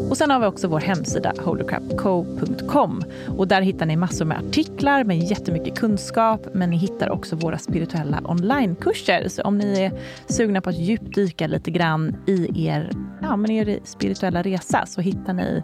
Och 0.10 0.18
sen 0.18 0.32
har 0.32 0.40
vi 0.40 0.46
också 0.46 0.68
vår 0.68 0.80
hemsida 0.80 1.34
holycrapco.com 1.40 3.04
och 3.38 3.48
där 3.48 3.62
hittar 3.62 3.86
ni 3.86 3.96
massor 3.96 4.26
med 4.26 4.38
artiklar 4.38 5.04
med 5.04 5.18
jättemycket 5.20 5.80
kunskap, 5.80 6.48
men 6.54 6.70
ni 6.70 6.78
hittar 6.78 7.10
också 7.10 7.36
våra 7.36 7.58
spirituella 7.58 8.22
onlinekurser. 8.24 9.28
Så 9.28 9.42
om 9.42 9.58
ni 9.58 9.82
är 9.82 9.92
sugna 10.34 10.62
på 10.62 10.70
att 10.70 10.80
djupdyka 10.80 11.48
lite 11.48 11.72
grann 11.72 12.16
i 12.28 12.68
er, 12.68 12.92
ja, 13.22 13.36
men 13.36 13.52
er 13.52 13.80
spirituella 13.84 14.42
resa 14.42 14.86
så 14.86 15.02
hittar 15.02 15.34
ni 15.34 15.64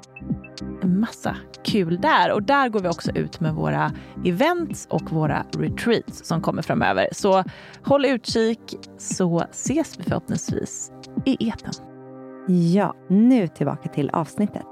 en 0.81 0.99
massa 0.99 1.35
kul 1.63 2.01
där. 2.01 2.31
Och 2.31 2.43
där 2.43 2.69
går 2.69 2.79
vi 2.79 2.87
också 2.87 3.11
ut 3.11 3.39
med 3.39 3.53
våra 3.53 3.91
events 4.25 4.87
och 4.89 5.11
våra 5.11 5.45
retreats 5.57 6.27
som 6.27 6.41
kommer 6.41 6.61
framöver. 6.61 7.07
Så 7.11 7.43
håll 7.83 8.05
utkik 8.05 8.59
så 8.97 9.45
ses 9.51 9.99
vi 9.99 10.03
förhoppningsvis 10.03 10.91
i 11.25 11.47
eten. 11.49 11.94
Ja, 12.47 12.95
nu 13.07 13.47
tillbaka 13.47 13.89
till 13.89 14.09
avsnittet. 14.09 14.65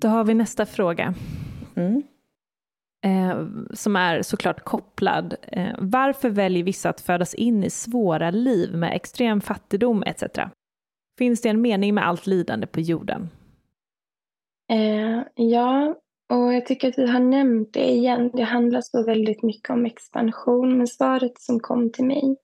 Då 0.00 0.08
har 0.08 0.24
vi 0.24 0.34
nästa 0.34 0.66
fråga. 0.66 1.14
Mm. 1.76 2.02
Eh, 3.04 3.46
som 3.74 3.96
är 3.96 4.22
såklart 4.22 4.64
kopplad. 4.64 5.34
Eh, 5.42 5.74
varför 5.78 6.30
väljer 6.30 6.64
vissa 6.64 6.90
att 6.90 7.00
födas 7.00 7.34
in 7.34 7.64
i 7.64 7.70
svåra 7.70 8.30
liv 8.30 8.74
med 8.74 8.96
extrem 8.96 9.40
fattigdom 9.40 10.02
etc? 10.02 10.24
Finns 11.18 11.42
det 11.42 11.48
en 11.48 11.60
mening 11.60 11.94
med 11.94 12.06
allt 12.08 12.26
lidande 12.26 12.66
på 12.66 12.80
jorden? 12.80 13.28
Eh, 14.72 15.22
ja, 15.34 15.94
och 16.28 16.54
jag 16.54 16.66
tycker 16.66 16.88
att 16.88 16.98
vi 16.98 17.06
har 17.06 17.20
nämnt 17.20 17.72
det 17.72 17.88
igen. 17.90 18.30
Det 18.34 18.42
handlar 18.42 18.80
så 18.80 19.04
väldigt 19.04 19.42
mycket 19.42 19.70
om 19.70 19.86
expansion. 19.86 20.78
Men 20.78 20.86
svaret 20.86 21.40
som 21.40 21.60
kom 21.60 21.92
till 21.92 22.04
mig 22.04 22.36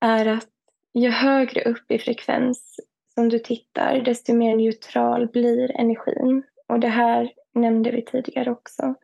är 0.00 0.26
att 0.26 0.48
ju 0.94 1.10
högre 1.10 1.62
upp 1.62 1.90
i 1.90 1.98
frekvens 1.98 2.80
som 3.14 3.28
du 3.28 3.38
tittar, 3.38 4.00
desto 4.00 4.34
mer 4.34 4.56
neutral 4.56 5.28
blir 5.28 5.80
energin. 5.80 6.42
Och 6.68 6.80
det 6.80 6.88
här 6.88 7.32
nämnde 7.54 7.90
vi 7.90 8.04
tidigare 8.04 8.50
också. 8.50 8.94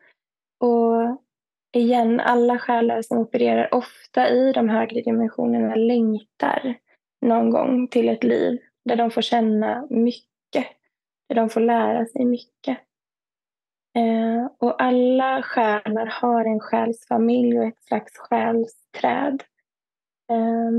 Och 0.60 1.20
igen, 1.72 2.20
alla 2.20 2.58
själar 2.58 3.02
som 3.02 3.18
opererar 3.18 3.74
ofta 3.74 4.28
i 4.28 4.52
de 4.52 4.68
högre 4.68 5.00
dimensionerna 5.00 5.74
längtar 5.74 6.74
någon 7.26 7.50
gång 7.50 7.88
till 7.88 8.08
ett 8.08 8.24
liv 8.24 8.58
där 8.84 8.96
de 8.96 9.10
får 9.10 9.22
känna 9.22 9.86
mycket, 9.90 10.66
där 11.28 11.34
de 11.36 11.48
får 11.48 11.60
lära 11.60 12.06
sig 12.06 12.24
mycket. 12.24 12.78
Eh, 13.94 14.46
och 14.58 14.82
alla 14.82 15.42
själar 15.42 16.06
har 16.06 16.44
en 16.44 16.60
själsfamilj 16.60 17.58
och 17.58 17.64
ett 17.64 17.82
slags 17.82 18.18
själsträd 18.18 19.42
eh, 20.30 20.70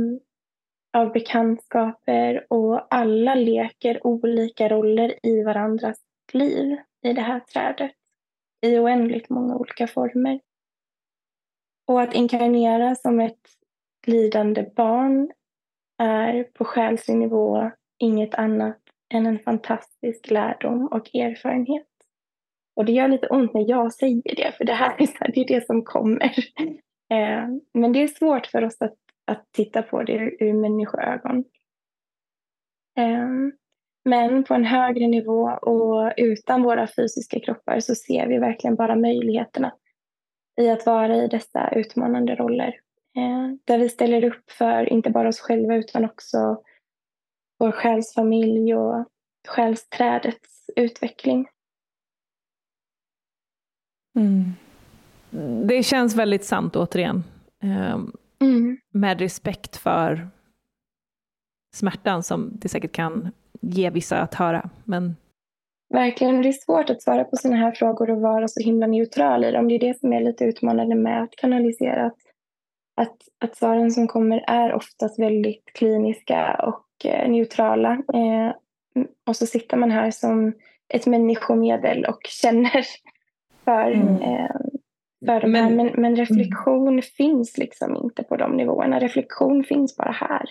av 0.93 1.11
bekantskaper 1.11 2.47
och 2.49 2.95
alla 2.95 3.35
leker 3.35 4.07
olika 4.07 4.69
roller 4.69 5.25
i 5.25 5.43
varandras 5.43 5.97
liv 6.33 6.77
i 7.01 7.13
det 7.13 7.21
här 7.21 7.39
trädet 7.39 7.91
i 8.61 8.79
oändligt 8.79 9.29
många 9.29 9.55
olika 9.55 9.87
former. 9.87 10.39
Och 11.87 12.01
att 12.01 12.13
inkarnera 12.13 12.95
som 12.95 13.19
ett 13.19 13.49
lidande 14.07 14.65
barn 14.75 15.31
är 15.97 16.43
på 16.43 16.65
själslig 16.65 17.17
nivå 17.17 17.71
inget 17.99 18.35
annat 18.35 18.79
än 19.13 19.25
en 19.25 19.39
fantastisk 19.39 20.31
lärdom 20.31 20.87
och 20.87 21.15
erfarenhet. 21.15 21.87
Och 22.75 22.85
det 22.85 22.91
gör 22.91 23.07
lite 23.07 23.27
ont 23.27 23.53
när 23.53 23.69
jag 23.69 23.93
säger 23.93 24.35
det, 24.35 24.51
för 24.57 24.63
det 24.65 24.73
här 24.73 24.95
är, 24.99 25.31
det, 25.31 25.41
är 25.41 25.47
det 25.47 25.65
som 25.65 25.83
kommer. 25.83 26.33
Eh, 27.11 27.47
men 27.73 27.93
det 27.93 28.03
är 28.03 28.07
svårt 28.07 28.47
för 28.47 28.63
oss 28.63 28.81
att, 28.81 28.95
att 29.27 29.45
titta 29.51 29.81
på 29.81 30.03
det 30.03 30.13
ur, 30.13 30.37
ur 30.39 30.53
människoögon. 30.53 31.43
Eh, 32.97 33.27
men 34.05 34.43
på 34.43 34.53
en 34.53 34.65
högre 34.65 35.07
nivå 35.07 35.41
och 35.61 36.13
utan 36.17 36.63
våra 36.63 36.87
fysiska 36.87 37.39
kroppar 37.39 37.79
så 37.79 37.95
ser 37.95 38.27
vi 38.27 38.37
verkligen 38.37 38.75
bara 38.75 38.95
möjligheterna 38.95 39.73
i 40.61 40.69
att 40.69 40.85
vara 40.85 41.15
i 41.15 41.27
dessa 41.27 41.69
utmanande 41.75 42.35
roller. 42.35 42.79
Eh, 43.17 43.55
där 43.63 43.77
vi 43.77 43.89
ställer 43.89 44.23
upp 44.23 44.51
för 44.51 44.93
inte 44.93 45.09
bara 45.09 45.27
oss 45.27 45.39
själva 45.39 45.75
utan 45.75 46.05
också 46.05 46.63
vår 47.59 47.71
själsfamilj 47.71 48.75
och 48.75 49.05
själsträdets 49.47 50.69
utveckling. 50.75 51.47
Mm. 54.15 54.53
Det 55.67 55.83
känns 55.83 56.15
väldigt 56.15 56.45
sant 56.45 56.75
återigen. 56.75 57.23
Eh, 57.63 57.99
mm. 58.41 58.77
Med 58.91 59.19
respekt 59.19 59.77
för 59.77 60.27
smärtan 61.75 62.23
som 62.23 62.51
det 62.53 62.69
säkert 62.69 62.91
kan 62.91 63.31
ge 63.61 63.89
vissa 63.89 64.17
att 64.17 64.33
höra. 64.33 64.69
Men... 64.83 65.15
Verkligen, 65.93 66.41
det 66.41 66.47
är 66.47 66.53
svårt 66.53 66.89
att 66.89 67.01
svara 67.01 67.23
på 67.23 67.35
sådana 67.37 67.57
här 67.57 67.71
frågor 67.71 68.09
och 68.09 68.21
vara 68.21 68.47
så 68.47 68.59
himla 68.63 68.87
neutral 68.87 69.45
i 69.45 69.51
dem. 69.51 69.67
Det 69.67 69.75
är 69.75 69.79
det 69.79 69.99
som 69.99 70.13
är 70.13 70.21
lite 70.21 70.45
utmanande 70.45 70.95
med 70.95 71.23
att 71.23 71.35
kanalisera. 71.35 72.05
Att, 72.05 72.17
att, 72.95 73.17
att 73.39 73.57
svaren 73.57 73.91
som 73.91 74.07
kommer 74.07 74.43
är 74.47 74.73
oftast 74.73 75.19
väldigt 75.19 75.71
kliniska 75.73 76.55
och 76.55 77.05
eh, 77.05 77.29
neutrala. 77.29 77.91
Eh, 77.91 78.55
och 79.27 79.35
så 79.35 79.45
sitter 79.45 79.77
man 79.77 79.91
här 79.91 80.11
som 80.11 80.53
ett 80.89 81.05
människomedel 81.05 82.05
och 82.05 82.21
känner 82.23 82.85
för, 83.63 83.91
mm. 83.91 84.21
eh, 84.21 84.55
för 85.25 85.41
de 85.41 85.51
men, 85.51 85.63
här. 85.63 85.71
Men, 85.71 86.01
men 86.01 86.15
reflektion 86.15 86.87
mm. 86.87 87.01
finns 87.01 87.57
liksom 87.57 87.95
inte 88.03 88.23
på 88.23 88.37
de 88.37 88.51
nivåerna. 88.51 88.99
Reflektion 88.99 89.63
finns 89.63 89.97
bara 89.97 90.11
här. 90.11 90.45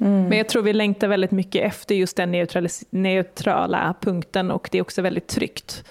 Mm. 0.00 0.28
Men 0.28 0.38
jag 0.38 0.48
tror 0.48 0.62
vi 0.62 0.72
längtar 0.72 1.08
väldigt 1.08 1.30
mycket 1.30 1.64
efter 1.64 1.94
just 1.94 2.16
den 2.16 2.46
neutrala 2.90 3.94
punkten 4.00 4.50
och 4.50 4.68
det 4.72 4.78
är 4.78 4.82
också 4.82 5.02
väldigt 5.02 5.26
tryggt 5.26 5.84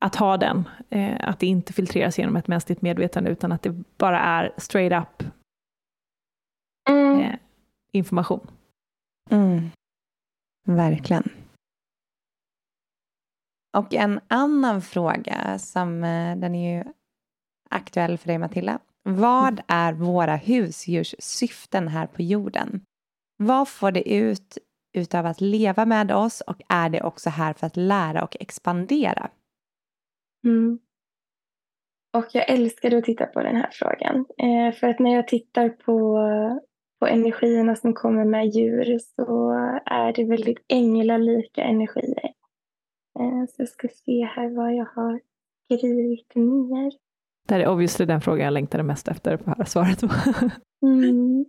att 0.00 0.16
ha 0.16 0.36
den. 0.36 0.68
Eh, 0.90 1.28
att 1.28 1.40
det 1.40 1.46
inte 1.46 1.72
filtreras 1.72 2.18
genom 2.18 2.36
ett 2.36 2.48
mänskligt 2.48 2.82
medvetande 2.82 3.30
utan 3.30 3.52
att 3.52 3.62
det 3.62 3.74
bara 3.98 4.20
är 4.20 4.52
straight 4.56 5.02
up 5.02 5.30
mm. 6.90 7.20
eh, 7.20 7.34
information. 7.92 8.46
Mm. 9.30 9.70
Verkligen. 10.64 11.30
Och 13.76 13.94
en 13.94 14.20
annan 14.28 14.82
fråga 14.82 15.58
som 15.58 16.04
eh, 16.04 16.36
den 16.36 16.54
är 16.54 16.78
ju 16.78 16.84
aktuell 17.70 18.18
för 18.18 18.26
dig 18.26 18.38
Matilda. 18.38 18.78
Vad 19.02 19.60
är 19.68 19.92
våra 19.92 20.36
husdjurs 20.36 21.14
syften 21.18 21.88
här 21.88 22.06
på 22.06 22.22
jorden? 22.22 22.80
Vad 23.36 23.68
får 23.68 23.92
det 23.92 24.14
ut 24.14 24.58
utav 24.92 25.26
att 25.26 25.40
leva 25.40 25.84
med 25.84 26.12
oss 26.12 26.40
och 26.40 26.62
är 26.68 26.88
det 26.88 27.02
också 27.02 27.30
här 27.30 27.52
för 27.52 27.66
att 27.66 27.76
lära 27.76 28.24
och 28.24 28.36
expandera? 28.40 29.30
Mm. 30.44 30.78
Och 32.16 32.26
jag 32.32 32.50
älskade 32.50 32.98
att 32.98 33.04
titta 33.04 33.26
på 33.26 33.42
den 33.42 33.56
här 33.56 33.70
frågan. 33.72 34.26
Eh, 34.38 34.74
för 34.74 34.86
att 34.86 34.98
när 34.98 35.14
jag 35.14 35.28
tittar 35.28 35.68
på, 35.68 36.18
på 37.00 37.06
energierna 37.06 37.76
som 37.76 37.94
kommer 37.94 38.24
med 38.24 38.46
djur 38.46 38.98
så 38.98 39.50
är 39.86 40.12
det 40.12 40.24
väldigt 40.24 40.64
änglalika 40.68 41.62
energier. 41.64 42.32
Eh, 43.18 43.46
så 43.46 43.62
jag 43.62 43.68
ska 43.68 43.88
se 43.88 44.24
här 44.24 44.48
vad 44.48 44.74
jag 44.74 44.84
har 44.84 45.20
skrivit 45.64 46.34
ner. 46.34 46.92
Det 47.46 47.54
här 47.54 47.60
är 47.60 47.68
obviously 47.68 48.06
den 48.06 48.20
frågan 48.20 48.44
jag 48.44 48.52
längtade 48.52 48.82
mest 48.82 49.08
efter 49.08 49.34
att 49.34 49.46
höra 49.46 49.64
svaret 49.64 50.00
på. 50.00 50.08
mm. 50.86 51.44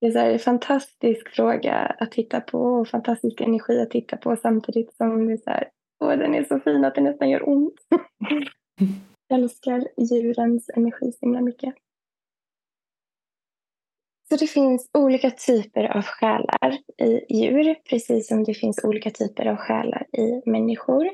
Det 0.00 0.06
är 0.06 0.32
en 0.32 0.38
fantastisk 0.38 1.28
fråga 1.28 1.74
att 1.74 2.12
titta 2.12 2.40
på 2.40 2.58
och 2.58 2.88
fantastisk 2.88 3.40
energi 3.40 3.80
att 3.80 3.90
titta 3.90 4.16
på 4.16 4.36
samtidigt 4.36 4.94
som 4.94 5.26
det 5.26 5.32
är 5.32 5.36
så 5.36 5.50
här, 5.50 5.68
åh, 6.00 6.18
den 6.18 6.34
är 6.34 6.44
så 6.44 6.60
fin 6.60 6.84
att 6.84 6.94
det 6.94 7.00
nästan 7.00 7.30
gör 7.30 7.48
ont. 7.48 7.74
Jag 9.28 9.40
älskar 9.40 9.88
djurens 9.96 10.70
energi 10.76 11.12
så 11.12 11.26
himla 11.26 11.40
mycket. 11.40 11.74
Så 14.30 14.36
det 14.36 14.46
finns 14.46 14.90
olika 14.92 15.30
typer 15.30 15.96
av 15.96 16.02
själar 16.02 16.78
i 16.98 17.34
djur, 17.34 17.74
precis 17.90 18.28
som 18.28 18.44
det 18.44 18.54
finns 18.54 18.84
olika 18.84 19.10
typer 19.10 19.46
av 19.46 19.56
själar 19.56 20.06
i 20.12 20.50
människor. 20.50 21.06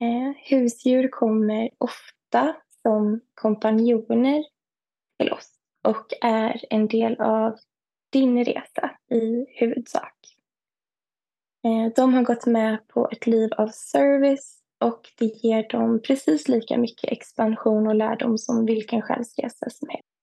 Eh, 0.00 0.32
husdjur 0.50 1.08
kommer 1.08 1.70
ofta 1.78 2.56
som 2.82 3.20
kompanjoner 3.34 4.44
till 5.18 5.32
oss 5.32 5.50
och 5.88 6.06
är 6.20 6.64
en 6.70 6.88
del 6.88 7.20
av 7.20 7.56
din 8.12 8.44
resa 8.44 8.90
i 9.10 9.46
huvudsak. 9.48 10.16
Eh, 11.64 11.92
de 11.96 12.14
har 12.14 12.22
gått 12.22 12.46
med 12.46 12.88
på 12.88 13.08
ett 13.12 13.26
liv 13.26 13.52
av 13.52 13.68
service 13.68 14.60
och 14.84 15.00
det 15.18 15.24
ger 15.26 15.68
dem 15.68 16.00
precis 16.02 16.48
lika 16.48 16.78
mycket 16.78 17.12
expansion 17.12 17.86
och 17.86 17.94
lärdom 17.94 18.38
som 18.38 18.66
vilken 18.66 19.02
själsresa 19.02 19.70
som 19.70 19.88
helst. 19.88 20.13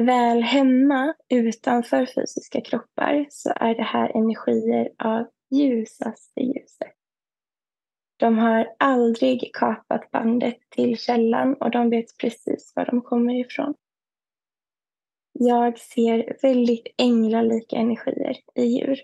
Väl 0.00 0.42
hemma 0.42 1.14
utanför 1.28 2.06
fysiska 2.06 2.60
kroppar 2.60 3.26
så 3.30 3.52
är 3.56 3.74
det 3.74 3.82
här 3.82 4.16
energier 4.16 4.88
av 4.98 5.26
ljusaste 5.50 6.40
ljuset. 6.40 6.92
De 8.16 8.38
har 8.38 8.74
aldrig 8.78 9.50
kapat 9.54 10.10
bandet 10.10 10.56
till 10.68 10.98
källan 10.98 11.54
och 11.54 11.70
de 11.70 11.90
vet 11.90 12.18
precis 12.20 12.72
var 12.76 12.86
de 12.86 13.02
kommer 13.02 13.40
ifrån. 13.40 13.74
Jag 15.32 15.78
ser 15.78 16.36
väldigt 16.42 16.86
änglalika 16.98 17.76
energier 17.76 18.36
i 18.54 18.64
djur. 18.64 19.00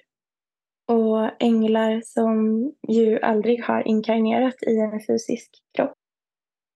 Och 0.88 1.42
änglar 1.42 2.00
som 2.04 2.62
ju 2.88 3.20
aldrig 3.20 3.64
har 3.64 3.88
inkarnerat 3.88 4.62
i 4.62 4.76
en 4.76 5.00
fysisk 5.06 5.50
kropp 5.76 5.94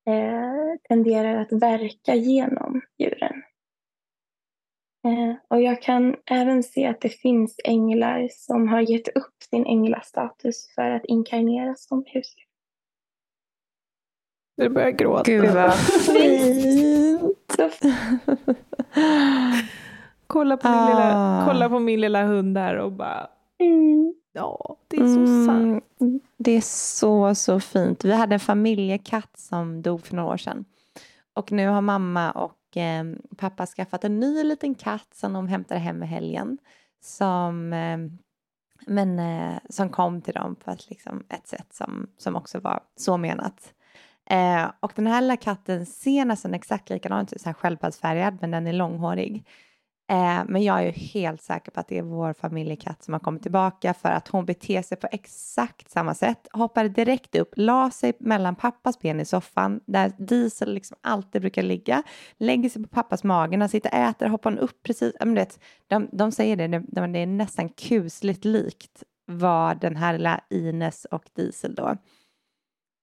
eh, 0.07 0.79
tenderar 0.89 1.37
att 1.37 1.53
verka 1.53 2.15
genom 2.15 2.81
djuren. 2.99 3.40
Eh, 5.05 5.35
och 5.49 5.63
jag 5.63 5.83
kan 5.83 6.17
även 6.27 6.63
se 6.63 6.87
att 6.87 7.01
det 7.01 7.09
finns 7.09 7.61
änglar 7.65 8.29
som 8.31 8.69
har 8.69 8.81
gett 8.81 9.09
upp 9.09 9.43
sin 9.51 9.67
änglastatus 9.67 10.75
för 10.75 10.91
att 10.91 11.05
inkarnera 11.05 11.75
som 11.75 12.05
husdjur. 12.07 12.51
Du 14.57 14.69
börjar 14.69 14.91
gråta. 14.91 15.23
Gud 15.23 15.51
vad 15.51 15.75
fint. 16.07 17.57
kolla, 20.27 20.57
på 20.57 20.69
min 20.69 20.79
ah. 20.79 20.89
lilla, 20.89 21.45
kolla 21.47 21.69
på 21.69 21.79
min 21.79 22.01
lilla 22.01 22.25
hund 22.25 22.55
där 22.55 22.77
och 22.77 22.93
bara... 22.93 23.29
Mm. 23.59 24.15
Ja, 24.33 24.77
det 24.89 24.97
är 24.97 25.07
så 25.07 25.19
mm. 25.19 25.47
sant. 25.47 25.85
Det 26.37 26.53
är 26.53 26.61
så, 26.61 27.35
så 27.35 27.61
fint. 27.61 28.05
Vi 28.05 28.13
hade 28.13 28.35
en 28.35 28.41
familjekatt 28.41 29.39
som 29.39 29.83
dog 29.83 30.07
för 30.07 30.17
några 30.17 30.33
år 30.33 30.37
sedan. 30.37 30.65
Och 31.35 31.53
nu 31.53 31.69
har 31.69 31.81
mamma 31.81 32.31
och 32.31 32.53
eh, 32.77 33.05
pappa 33.37 33.67
skaffat 33.67 34.05
en 34.05 34.21
ny 34.21 34.45
liten 34.45 34.75
katt 34.75 35.15
som 35.15 35.33
de 35.33 35.49
hämtade 35.49 35.81
hem 35.81 36.03
i 36.03 36.07
helgen. 36.07 36.59
Som 37.01 37.73
eh, 37.73 37.99
Men 38.87 39.19
eh, 39.19 39.59
som 39.69 39.91
kom 39.91 40.23
till 40.23 40.35
dem 40.35 40.57
på 40.57 40.71
ett, 40.71 40.91
liksom, 40.91 41.25
ett 41.29 41.47
sätt 41.47 41.75
som, 41.75 42.11
som 42.17 42.37
också 42.37 42.61
var 42.61 42.81
så 42.97 43.17
menat. 43.17 43.75
Eh, 44.31 44.71
och 44.81 44.93
den 44.97 45.07
här 45.07 45.21
lilla 45.21 45.37
katten 45.37 45.87
ser 45.87 46.25
nästan 46.25 46.55
exakt 46.55 46.91
likadan 46.91 47.23
ut, 47.23 47.41
så 47.41 47.49
här 47.49 47.53
sköldpaddsfärgad, 47.53 48.39
men 48.41 48.51
den 48.51 48.67
är 48.67 48.73
långhårig. 48.73 49.47
Eh, 50.11 50.43
men 50.49 50.63
jag 50.63 50.79
är 50.79 50.83
ju 50.83 50.91
helt 50.91 51.43
säker 51.43 51.71
på 51.71 51.81
att 51.81 51.89
det 51.89 51.99
är 51.99 52.03
vår 52.03 52.33
familjekatt 52.33 53.03
som 53.03 53.15
har 53.15 53.19
kommit 53.19 53.43
tillbaka 53.43 53.95
för 53.95 54.09
att 54.09 54.29
hon 54.29 54.47
beter 54.47 54.83
sig 54.83 54.97
på 54.97 55.09
exakt 55.13 55.91
samma 55.91 56.15
sätt. 56.15 56.49
Hoppade 56.53 56.89
direkt 56.89 57.35
upp, 57.35 57.53
la 57.57 57.91
sig 57.91 58.13
mellan 58.21 58.55
pappas 58.55 58.99
ben 58.99 59.21
i 59.21 59.25
soffan 59.25 59.81
där 59.87 60.13
Diesel 60.19 60.75
liksom 60.75 60.97
alltid 61.01 61.41
brukar 61.41 61.63
ligga. 61.63 62.03
Lägger 62.39 62.69
sig 62.69 62.83
på 62.83 62.89
pappas 62.89 63.25
mage, 63.25 63.51
när 63.51 63.59
han 63.59 63.69
sitter 63.69 63.91
och 63.91 63.99
äter 63.99 64.29
hoppar 64.29 64.51
hon 64.51 64.59
upp 64.59 64.83
precis. 64.83 65.13
Men 65.19 65.35
vet, 65.35 65.61
de, 65.87 66.09
de 66.13 66.33
säger 66.33 66.57
det, 66.57 66.69
det, 66.69 67.07
det 67.07 67.19
är 67.19 67.27
nästan 67.27 67.69
kusligt 67.69 68.45
likt 68.45 69.03
vad 69.27 69.81
den 69.81 69.97
här 69.97 70.13
lilla 70.13 70.41
Ines 70.51 71.05
och 71.05 71.25
Diesel 71.37 71.75
då. 71.75 71.97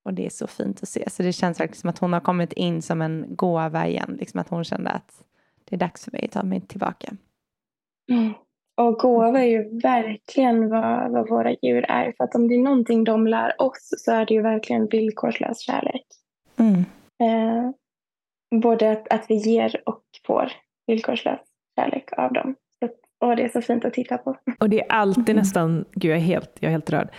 Och 0.06 0.14
det 0.14 0.26
är 0.26 0.30
så 0.30 0.48
fint 0.48 0.84
att 0.84 0.90
se. 0.90 1.10
Så 1.10 1.24
det 1.24 1.34
känns 1.34 1.60
verkligen 1.60 1.82
som 1.82 1.90
att 1.90 2.00
hon 2.00 2.14
har 2.14 2.20
kommit 2.20 2.54
in 2.54 2.82
som 2.82 3.02
en 3.02 3.26
gåva 3.36 3.88
igen. 3.88 4.18
Liksom 4.20 4.40
att 4.40 4.50
hon 4.50 4.64
kände 4.64 4.90
att 4.90 5.24
det 5.70 5.76
är 5.76 5.80
dags 5.80 6.06
för 6.06 6.12
mig 6.12 6.26
att 6.26 6.32
ta 6.32 6.44
mig 6.44 6.62
tillbaka. 6.62 7.14
Mm. 8.12 8.34
Och 8.82 8.94
gåva 8.94 9.40
är 9.40 9.48
ju 9.48 9.80
verkligen 9.80 10.70
vad, 10.70 11.12
vad 11.12 11.30
våra 11.30 11.52
djur 11.52 11.86
är. 11.90 12.14
För 12.18 12.24
att 12.24 12.36
om 12.36 12.48
det 12.48 12.56
är 12.56 12.60
någonting 12.60 13.04
de 13.04 13.28
lär 13.28 13.62
oss 13.62 13.94
så 13.98 14.12
är 14.12 14.26
det 14.26 14.34
ju 14.34 14.42
verkligen 14.42 14.88
villkorslös 14.88 15.60
kärlek. 15.60 16.06
Mm. 16.58 16.86
Eh, 17.24 17.72
både 18.62 18.92
att, 18.92 19.14
att 19.14 19.26
vi 19.30 19.36
ger 19.36 19.82
och 19.86 20.04
får 20.28 20.52
villkorslös 20.88 21.40
kärlek 21.76 22.14
av 22.18 22.34
dem. 22.34 22.56
Och 23.20 23.36
det 23.36 23.44
är 23.44 23.50
så 23.50 23.62
fint 23.62 23.86
att 23.86 23.94
titta 23.94 24.18
på. 24.18 24.38
Och 24.60 24.70
det 24.70 24.82
är 24.82 24.92
alltid 24.92 25.36
nästan, 25.36 25.86
gud 25.92 26.12
jag 26.12 26.18
är 26.18 26.22
helt, 26.22 26.52
jag 26.60 26.68
är 26.68 26.72
helt 26.72 26.90
rörd. 26.90 27.10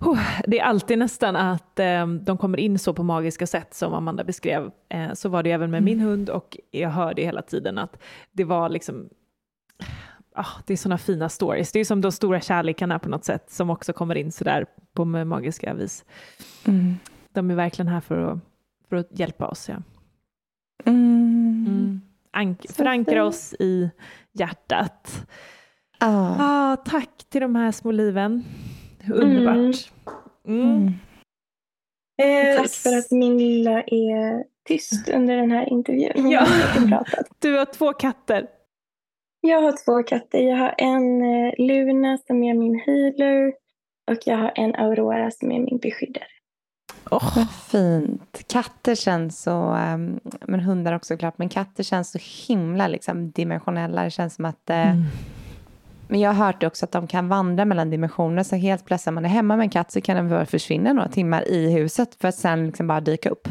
Oh, 0.00 0.20
det 0.46 0.58
är 0.58 0.64
alltid 0.64 0.98
nästan 0.98 1.36
att 1.36 1.78
eh, 1.78 2.06
de 2.06 2.38
kommer 2.38 2.60
in 2.60 2.78
så 2.78 2.94
på 2.94 3.02
magiska 3.02 3.46
sätt 3.46 3.74
som 3.74 3.94
Amanda 3.94 4.24
beskrev. 4.24 4.70
Eh, 4.88 5.12
så 5.12 5.28
var 5.28 5.42
det 5.42 5.50
även 5.50 5.70
med 5.70 5.82
min 5.82 6.00
hund 6.00 6.30
och 6.30 6.56
jag 6.70 6.90
hörde 6.90 7.22
hela 7.22 7.42
tiden 7.42 7.78
att 7.78 8.02
det 8.32 8.44
var 8.44 8.68
liksom 8.68 9.08
Oh, 10.36 10.58
det 10.66 10.72
är 10.72 10.76
sådana 10.76 10.98
fina 10.98 11.28
stories. 11.28 11.72
Det 11.72 11.80
är 11.80 11.84
som 11.84 12.00
de 12.00 12.12
stora 12.12 12.40
kärlekarna 12.40 12.98
på 12.98 13.08
något 13.08 13.24
sätt 13.24 13.50
som 13.50 13.70
också 13.70 13.92
kommer 13.92 14.14
in 14.14 14.32
sådär 14.32 14.66
på 14.92 15.04
magiska 15.04 15.74
vis. 15.74 16.04
Mm. 16.66 16.94
De 17.32 17.50
är 17.50 17.54
verkligen 17.54 17.88
här 17.88 18.00
för 18.00 18.18
att, 18.18 18.38
för 18.88 18.96
att 18.96 19.18
hjälpa 19.18 19.46
oss. 19.46 19.68
Ja. 19.68 19.76
Mm. 20.84 21.66
Mm. 21.68 22.00
Ank- 22.34 22.72
förankra 22.72 23.24
oss 23.24 23.54
i 23.58 23.90
hjärtat. 24.32 25.26
Ah. 26.00 26.36
Ah, 26.38 26.76
tack 26.76 27.24
till 27.28 27.40
de 27.40 27.56
här 27.56 27.72
små 27.72 27.90
liven. 27.90 28.44
Underbart. 29.12 29.92
Mm. 30.48 30.86
Eh, 32.22 32.56
tack 32.60 32.70
för 32.70 32.98
att 32.98 33.10
min 33.10 33.38
lilla 33.38 33.82
är 33.82 34.44
tyst 34.68 35.08
under 35.08 35.36
den 35.36 35.50
här 35.50 35.68
intervjun. 35.72 36.30
Ja. 36.30 36.46
Du 37.38 37.56
har 37.58 37.64
två 37.64 37.92
katter. 37.92 38.46
Jag 39.40 39.62
har 39.62 39.84
två 39.84 40.02
katter. 40.02 40.38
Jag 40.38 40.56
har 40.56 40.74
en 40.78 41.22
eh, 41.22 41.52
Luna 41.58 42.18
som 42.18 42.42
är 42.42 42.54
min 42.54 42.80
healer 42.86 43.52
och 44.10 44.18
jag 44.26 44.36
har 44.36 44.52
en 44.54 44.74
Aurora 44.74 45.30
som 45.30 45.52
är 45.52 45.58
min 45.60 45.78
beskyddare. 45.78 46.24
Oh. 47.10 47.36
Vad 47.36 47.50
fint. 47.50 48.44
Katter 48.48 48.94
känns 48.94 49.42
så, 49.42 49.74
um, 49.74 50.20
men 50.40 50.60
hundar 50.60 50.92
också 50.92 51.16
klart, 51.16 51.38
men 51.38 51.48
katter 51.48 51.82
känns 51.82 52.10
så 52.10 52.18
himla 52.48 52.88
liksom, 52.88 53.30
dimensionella. 53.30 54.04
Det 54.04 54.10
känns 54.10 54.34
som 54.34 54.44
att, 54.44 54.70
eh, 54.70 54.90
Mm. 54.90 55.02
men 56.08 56.20
jag 56.20 56.32
har 56.32 56.46
hört 56.46 56.62
också 56.62 56.84
att 56.84 56.92
de 56.92 57.06
kan 57.06 57.28
vandra 57.28 57.64
mellan 57.64 57.90
dimensioner, 57.90 58.42
så 58.42 58.56
helt 58.56 58.84
plötsligt 58.84 59.06
när 59.06 59.12
man 59.12 59.24
är 59.24 59.28
hemma 59.28 59.56
med 59.56 59.64
en 59.64 59.70
katt 59.70 59.92
så 59.92 60.00
kan 60.00 60.16
den 60.16 60.28
bara 60.28 60.46
försvinna 60.46 60.92
några 60.92 61.08
timmar 61.08 61.48
i 61.48 61.72
huset 61.72 62.14
för 62.20 62.28
att 62.28 62.34
sen 62.34 62.66
liksom 62.66 62.86
bara 62.86 63.00
dyka 63.00 63.30
upp. 63.30 63.48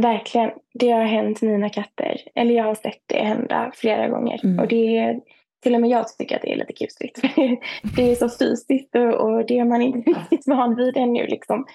Verkligen. 0.00 0.50
Det 0.74 0.90
har 0.90 1.04
hänt 1.04 1.42
mina 1.42 1.68
katter. 1.68 2.16
Eller 2.34 2.54
jag 2.54 2.64
har 2.64 2.74
sett 2.74 3.02
det 3.06 3.24
hända 3.24 3.72
flera 3.74 4.08
gånger. 4.08 4.40
Mm. 4.44 4.58
Och 4.58 4.68
det 4.68 4.98
är, 4.98 5.20
till 5.62 5.74
och 5.74 5.80
med 5.80 5.90
jag 5.90 6.08
tycker 6.18 6.36
att 6.36 6.42
det 6.42 6.52
är 6.52 6.56
lite 6.56 6.72
kusligt. 6.72 7.20
det 7.96 8.10
är 8.10 8.14
så 8.14 8.28
fysiskt 8.38 8.94
och, 8.94 9.14
och 9.14 9.46
det 9.46 9.58
är 9.58 9.64
man 9.64 9.82
inte 9.82 10.10
riktigt 10.30 10.46
van 10.46 10.76
vid 10.76 10.96
ännu. 10.96 11.26
Liksom. 11.26 11.66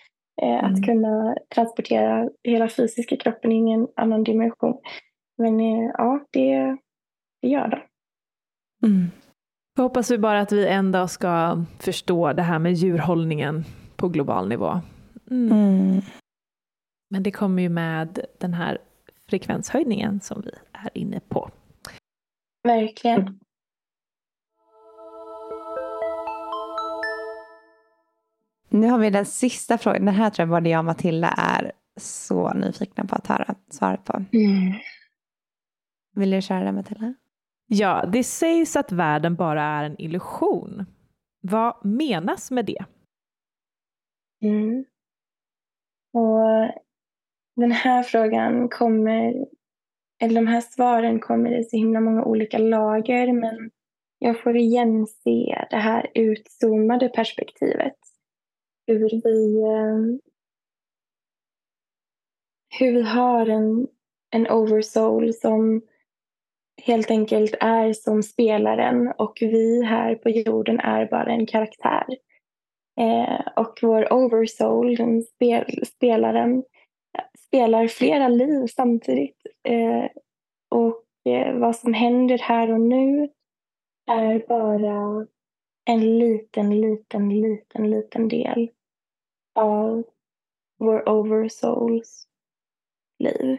Eh, 0.41 0.63
Att 0.63 0.69
Mm. 0.77 0.83
kunna 0.83 1.35
transportera 1.55 2.29
hela 2.43 2.69
fysiska 2.69 3.17
kroppen 3.17 3.51
in 3.51 3.67
i 3.67 3.71
en 3.71 3.87
annan 3.95 4.23
dimension. 4.23 4.77
Men 5.37 5.59
eh, 5.59 5.91
ja, 5.97 6.25
det, 6.31 6.77
det 7.41 7.47
gör 7.47 7.67
de. 7.67 7.77
Mm. 8.87 9.05
Jag 9.75 9.83
hoppas 9.83 10.11
vi 10.11 10.17
bara 10.17 10.39
att 10.39 10.51
vi 10.51 10.67
en 10.67 10.91
dag 10.91 11.09
ska 11.09 11.63
förstå 11.79 12.33
det 12.33 12.41
här 12.41 12.59
med 12.59 12.73
djurhållningen 12.73 13.63
på 13.95 14.07
global 14.09 14.49
nivå. 14.49 14.79
Mm. 15.31 15.51
Mm. 15.51 16.01
Men 17.09 17.23
det 17.23 17.31
kommer 17.31 17.61
ju 17.63 17.69
med 17.69 18.19
den 18.39 18.53
här 18.53 18.77
frekvenshöjningen 19.29 20.19
som 20.19 20.41
vi 20.41 20.51
är 20.71 20.89
inne 20.97 21.19
på. 21.29 21.49
Verkligen. 22.63 23.39
Nu 28.77 28.87
har 28.87 28.99
vi 28.99 29.09
den 29.09 29.25
sista 29.25 29.77
frågan. 29.77 30.05
Den 30.05 30.15
här 30.15 30.29
tror 30.29 30.43
jag 30.43 30.49
både 30.49 30.69
jag 30.69 30.79
och 30.79 30.85
Matilda 30.85 31.27
är 31.27 31.71
så 31.99 32.53
nyfikna 32.53 33.05
på 33.05 33.15
att 33.15 33.27
höra 33.27 33.55
svaret 33.69 34.05
på. 34.05 34.13
Mm. 34.17 34.73
Vill 36.15 36.31
du 36.31 36.41
köra 36.41 36.63
den 36.63 36.75
Matilda? 36.75 37.13
Ja, 37.67 38.05
det 38.13 38.23
sägs 38.23 38.75
att 38.75 38.91
världen 38.91 39.35
bara 39.35 39.63
är 39.63 39.83
en 39.83 40.01
illusion. 40.01 40.85
Vad 41.41 41.85
menas 41.85 42.51
med 42.51 42.65
det? 42.65 42.85
Mm. 44.41 44.85
Och 46.13 46.71
den 47.55 47.71
här 47.71 48.03
frågan 48.03 48.69
kommer, 48.69 49.45
eller 50.21 50.35
de 50.41 50.47
här 50.47 50.61
svaren 50.61 51.19
kommer 51.19 51.59
i 51.59 51.63
så 51.63 51.77
himla 51.77 51.99
många 51.99 52.23
olika 52.23 52.57
lager, 52.57 53.33
men 53.33 53.69
jag 54.19 54.41
får 54.43 54.57
igen 54.57 55.07
se 55.07 55.65
det 55.69 55.77
här 55.77 56.11
utzoomade 56.13 57.09
perspektivet. 57.09 57.95
Hur 58.87 59.09
vi, 59.23 59.61
eh, 59.61 60.19
hur 62.79 62.91
vi 62.91 63.01
har 63.01 63.47
en, 63.47 63.87
en 64.31 64.47
oversoul 64.51 65.33
som 65.33 65.81
helt 66.83 67.11
enkelt 67.11 67.55
är 67.59 67.93
som 67.93 68.23
spelaren 68.23 69.13
och 69.17 69.37
vi 69.41 69.83
här 69.83 70.15
på 70.15 70.29
jorden 70.29 70.79
är 70.79 71.05
bara 71.05 71.31
en 71.31 71.45
karaktär. 71.45 72.05
Eh, 72.99 73.41
och 73.55 73.79
vår 73.81 74.13
oversoul, 74.13 74.95
den 74.95 75.23
spel, 75.23 75.85
spelaren, 75.85 76.63
spelar 77.47 77.87
flera 77.87 78.27
liv 78.27 78.67
samtidigt. 78.67 79.41
Eh, 79.63 80.05
och 80.69 81.31
eh, 81.31 81.59
vad 81.59 81.75
som 81.75 81.93
händer 81.93 82.37
här 82.37 82.71
och 82.71 82.81
nu 82.81 83.29
är 84.11 84.47
bara 84.47 85.27
en 85.85 86.19
liten, 86.19 86.81
liten, 86.81 87.41
liten, 87.41 87.89
liten 87.89 88.27
del 88.27 88.69
av 89.57 90.03
vår 90.79 91.09
oversouls 91.09 92.27
liv. 93.19 93.57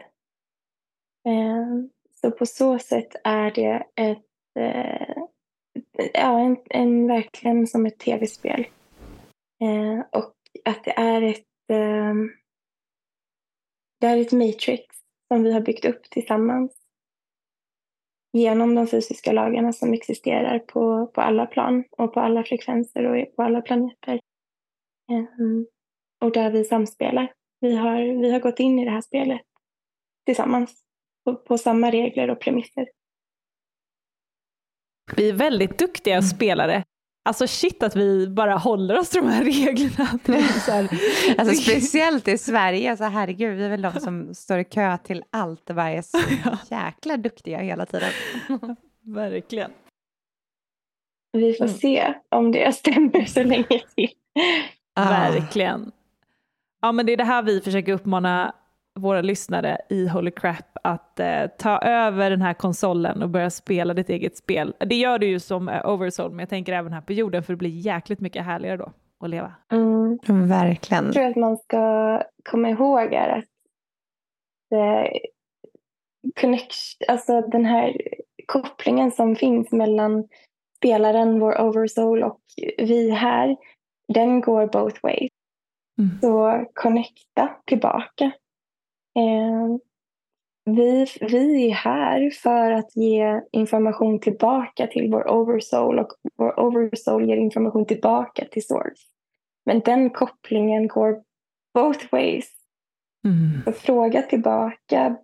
Ehm, 1.25 1.89
så 2.21 2.31
på 2.31 2.45
så 2.45 2.79
sätt 2.79 3.15
är 3.23 3.51
det 3.51 3.87
ett, 3.95 4.25
eh, 4.59 5.23
ja, 6.13 6.39
en, 6.39 6.57
en, 6.69 7.07
verkligen 7.07 7.67
som 7.67 7.85
ett 7.85 7.99
tv-spel. 7.99 8.67
Ehm, 9.61 10.03
och 10.11 10.33
att 10.65 10.83
det 10.83 10.99
är 10.99 11.21
ett 11.21 11.45
ehm, 11.69 12.29
det 13.99 14.07
är 14.07 14.17
ett 14.17 14.31
matrix 14.31 14.83
som 15.27 15.43
vi 15.43 15.53
har 15.53 15.61
byggt 15.61 15.85
upp 15.85 16.03
tillsammans 16.03 16.75
genom 18.33 18.75
de 18.75 18.87
fysiska 18.87 19.31
lagarna 19.31 19.73
som 19.73 19.93
existerar 19.93 20.59
på, 20.59 21.07
på 21.07 21.21
alla 21.21 21.45
plan 21.45 21.83
och 21.91 22.13
på 22.13 22.19
alla 22.19 22.43
frekvenser 22.43 23.03
och 23.03 23.35
på 23.35 23.43
alla 23.43 23.61
planeter. 23.61 24.19
Och 26.25 26.31
där 26.31 26.51
vi 26.51 26.63
samspelar. 26.63 27.33
Vi 27.59 27.75
har, 27.75 28.21
vi 28.21 28.31
har 28.31 28.39
gått 28.39 28.59
in 28.59 28.79
i 28.79 28.85
det 28.85 28.91
här 28.91 29.01
spelet 29.01 29.41
tillsammans 30.25 30.81
på, 31.25 31.35
på 31.35 31.57
samma 31.57 31.91
regler 31.91 32.29
och 32.29 32.39
premisser. 32.39 32.87
Vi 35.15 35.29
är 35.29 35.33
väldigt 35.33 35.79
duktiga 35.79 36.21
spelare. 36.21 36.83
Alltså 37.25 37.47
shit 37.47 37.83
att 37.83 37.95
vi 37.95 38.27
bara 38.27 38.55
håller 38.55 38.99
oss 38.99 39.09
till 39.09 39.21
de 39.21 39.27
här 39.29 39.43
reglerna. 39.43 40.19
Alltså 41.37 41.55
speciellt 41.55 42.27
i 42.27 42.37
Sverige, 42.37 42.89
alltså 42.91 43.05
herregud, 43.05 43.57
vi 43.57 43.65
är 43.65 43.69
väl 43.69 43.81
de 43.81 43.91
som 43.99 44.35
står 44.35 44.59
i 44.59 44.63
kö 44.63 44.97
till 44.97 45.23
allt 45.29 45.69
och 45.69 45.75
bara 45.75 45.89
är 45.89 46.01
så 46.01 46.17
jäkla 46.75 47.17
duktiga 47.17 47.57
hela 47.57 47.85
tiden. 47.85 48.11
verkligen. 49.05 49.71
Vi 51.31 51.53
får 51.53 51.65
Mm. 51.65 51.77
se 51.77 52.13
om 52.29 52.51
det 52.51 52.75
stämmer 52.75 53.25
så 53.25 53.43
länge 53.43 53.81
till. 53.95 54.09
Ah. 54.95 55.09
Verkligen. 55.09 55.91
Ja 56.81 56.91
men 56.91 57.05
det 57.05 57.13
är 57.13 57.17
det 57.17 57.23
här 57.23 57.43
vi 57.43 57.61
försöker 57.61 57.93
uppmana 57.93 58.53
våra 58.99 59.21
lyssnare 59.21 59.77
i 59.89 60.07
Holy 60.07 60.31
Crap 60.31 60.77
att 60.83 61.19
eh, 61.19 61.47
ta 61.57 61.79
över 61.79 62.29
den 62.29 62.41
här 62.41 62.53
konsolen 62.53 63.23
och 63.23 63.29
börja 63.29 63.49
spela 63.49 63.93
ditt 63.93 64.09
eget 64.09 64.37
spel. 64.37 64.75
Det 64.79 64.95
gör 64.95 65.19
du 65.19 65.27
ju 65.27 65.39
som 65.39 65.69
eh, 65.69 65.89
Oversoul, 65.89 66.31
men 66.31 66.39
jag 66.39 66.49
tänker 66.49 66.73
även 66.73 66.93
här 66.93 67.01
på 67.01 67.13
jorden 67.13 67.43
för 67.43 67.53
det 67.53 67.57
blir 67.57 67.69
jäkligt 67.69 68.19
mycket 68.19 68.45
härligare 68.45 68.77
då 68.77 68.91
att 69.23 69.29
leva. 69.29 69.53
Mm. 69.71 70.47
Verkligen. 70.47 71.05
Jag 71.05 71.13
tror 71.13 71.25
att 71.25 71.35
man 71.35 71.57
ska 71.57 72.23
komma 72.49 72.69
ihåg 72.69 73.13
är 73.13 73.29
att 73.29 73.45
eh, 74.73 75.11
connection, 76.41 77.07
alltså 77.07 77.41
den 77.41 77.65
här 77.65 78.01
kopplingen 78.45 79.11
som 79.11 79.35
finns 79.35 79.71
mellan 79.71 80.27
spelaren, 80.77 81.39
vår 81.39 81.61
oversoul 81.61 82.23
och 82.23 82.41
vi 82.77 83.09
här, 83.09 83.57
den 84.13 84.41
går 84.41 84.67
both 84.67 84.99
ways. 85.03 85.29
Mm. 85.99 86.19
Så 86.21 86.65
connecta 86.73 87.49
tillbaka. 87.65 88.25
Eh, 89.15 89.77
vi, 90.65 91.05
vi 91.21 91.69
är 91.69 91.73
här 91.73 92.29
för 92.29 92.71
att 92.71 92.95
ge 92.95 93.41
information 93.51 94.19
tillbaka 94.19 94.87
till 94.87 95.11
vår 95.11 95.31
oversoul 95.31 95.99
och 95.99 96.07
vår 96.35 96.59
oversoul 96.59 97.29
ger 97.29 97.37
information 97.37 97.85
tillbaka 97.85 98.45
till 98.51 98.67
source. 98.67 99.03
Men 99.65 99.79
den 99.79 100.09
kopplingen 100.09 100.87
går 100.87 101.23
both 101.73 102.05
ways. 102.11 102.49
Mm. 103.27 103.61
Så 103.65 103.71
fråga 103.71 104.21
tillbaka, 104.21 105.15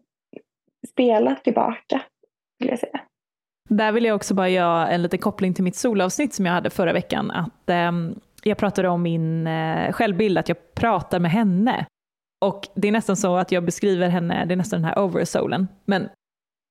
spela 0.90 1.36
tillbaka, 1.36 2.02
vill 2.60 2.70
jag 2.70 2.80
säga. 2.80 3.00
Där 3.70 3.92
vill 3.92 4.06
jag 4.06 4.16
också 4.16 4.34
bara 4.34 4.50
göra 4.50 4.90
en 4.90 5.02
liten 5.02 5.20
koppling 5.20 5.54
till 5.54 5.64
mitt 5.64 5.76
solavsnitt 5.76 6.34
som 6.34 6.46
jag 6.46 6.54
hade 6.54 6.70
förra 6.70 6.94
veckan. 6.94 7.32
Att 7.32 7.70
ehm, 7.70 8.20
Jag 8.48 8.58
pratade 8.58 8.90
om 8.90 9.02
min 9.02 9.48
eh, 9.48 9.92
självbild, 9.92 10.38
att 10.38 10.50
jag 10.50 10.76
pratar 10.76 11.20
med 11.20 11.32
henne. 11.32 11.86
Och 12.46 12.68
det 12.76 12.88
är 12.88 12.92
nästan 12.92 13.16
så 13.16 13.36
att 13.36 13.52
jag 13.52 13.66
beskriver 13.66 14.10
henne, 14.10 14.46
det 14.46 14.54
är 14.54 14.56
nästan 14.56 14.82
den 14.82 14.90
här 14.90 15.00
oversoulen. 15.04 15.68
Men 15.86 16.10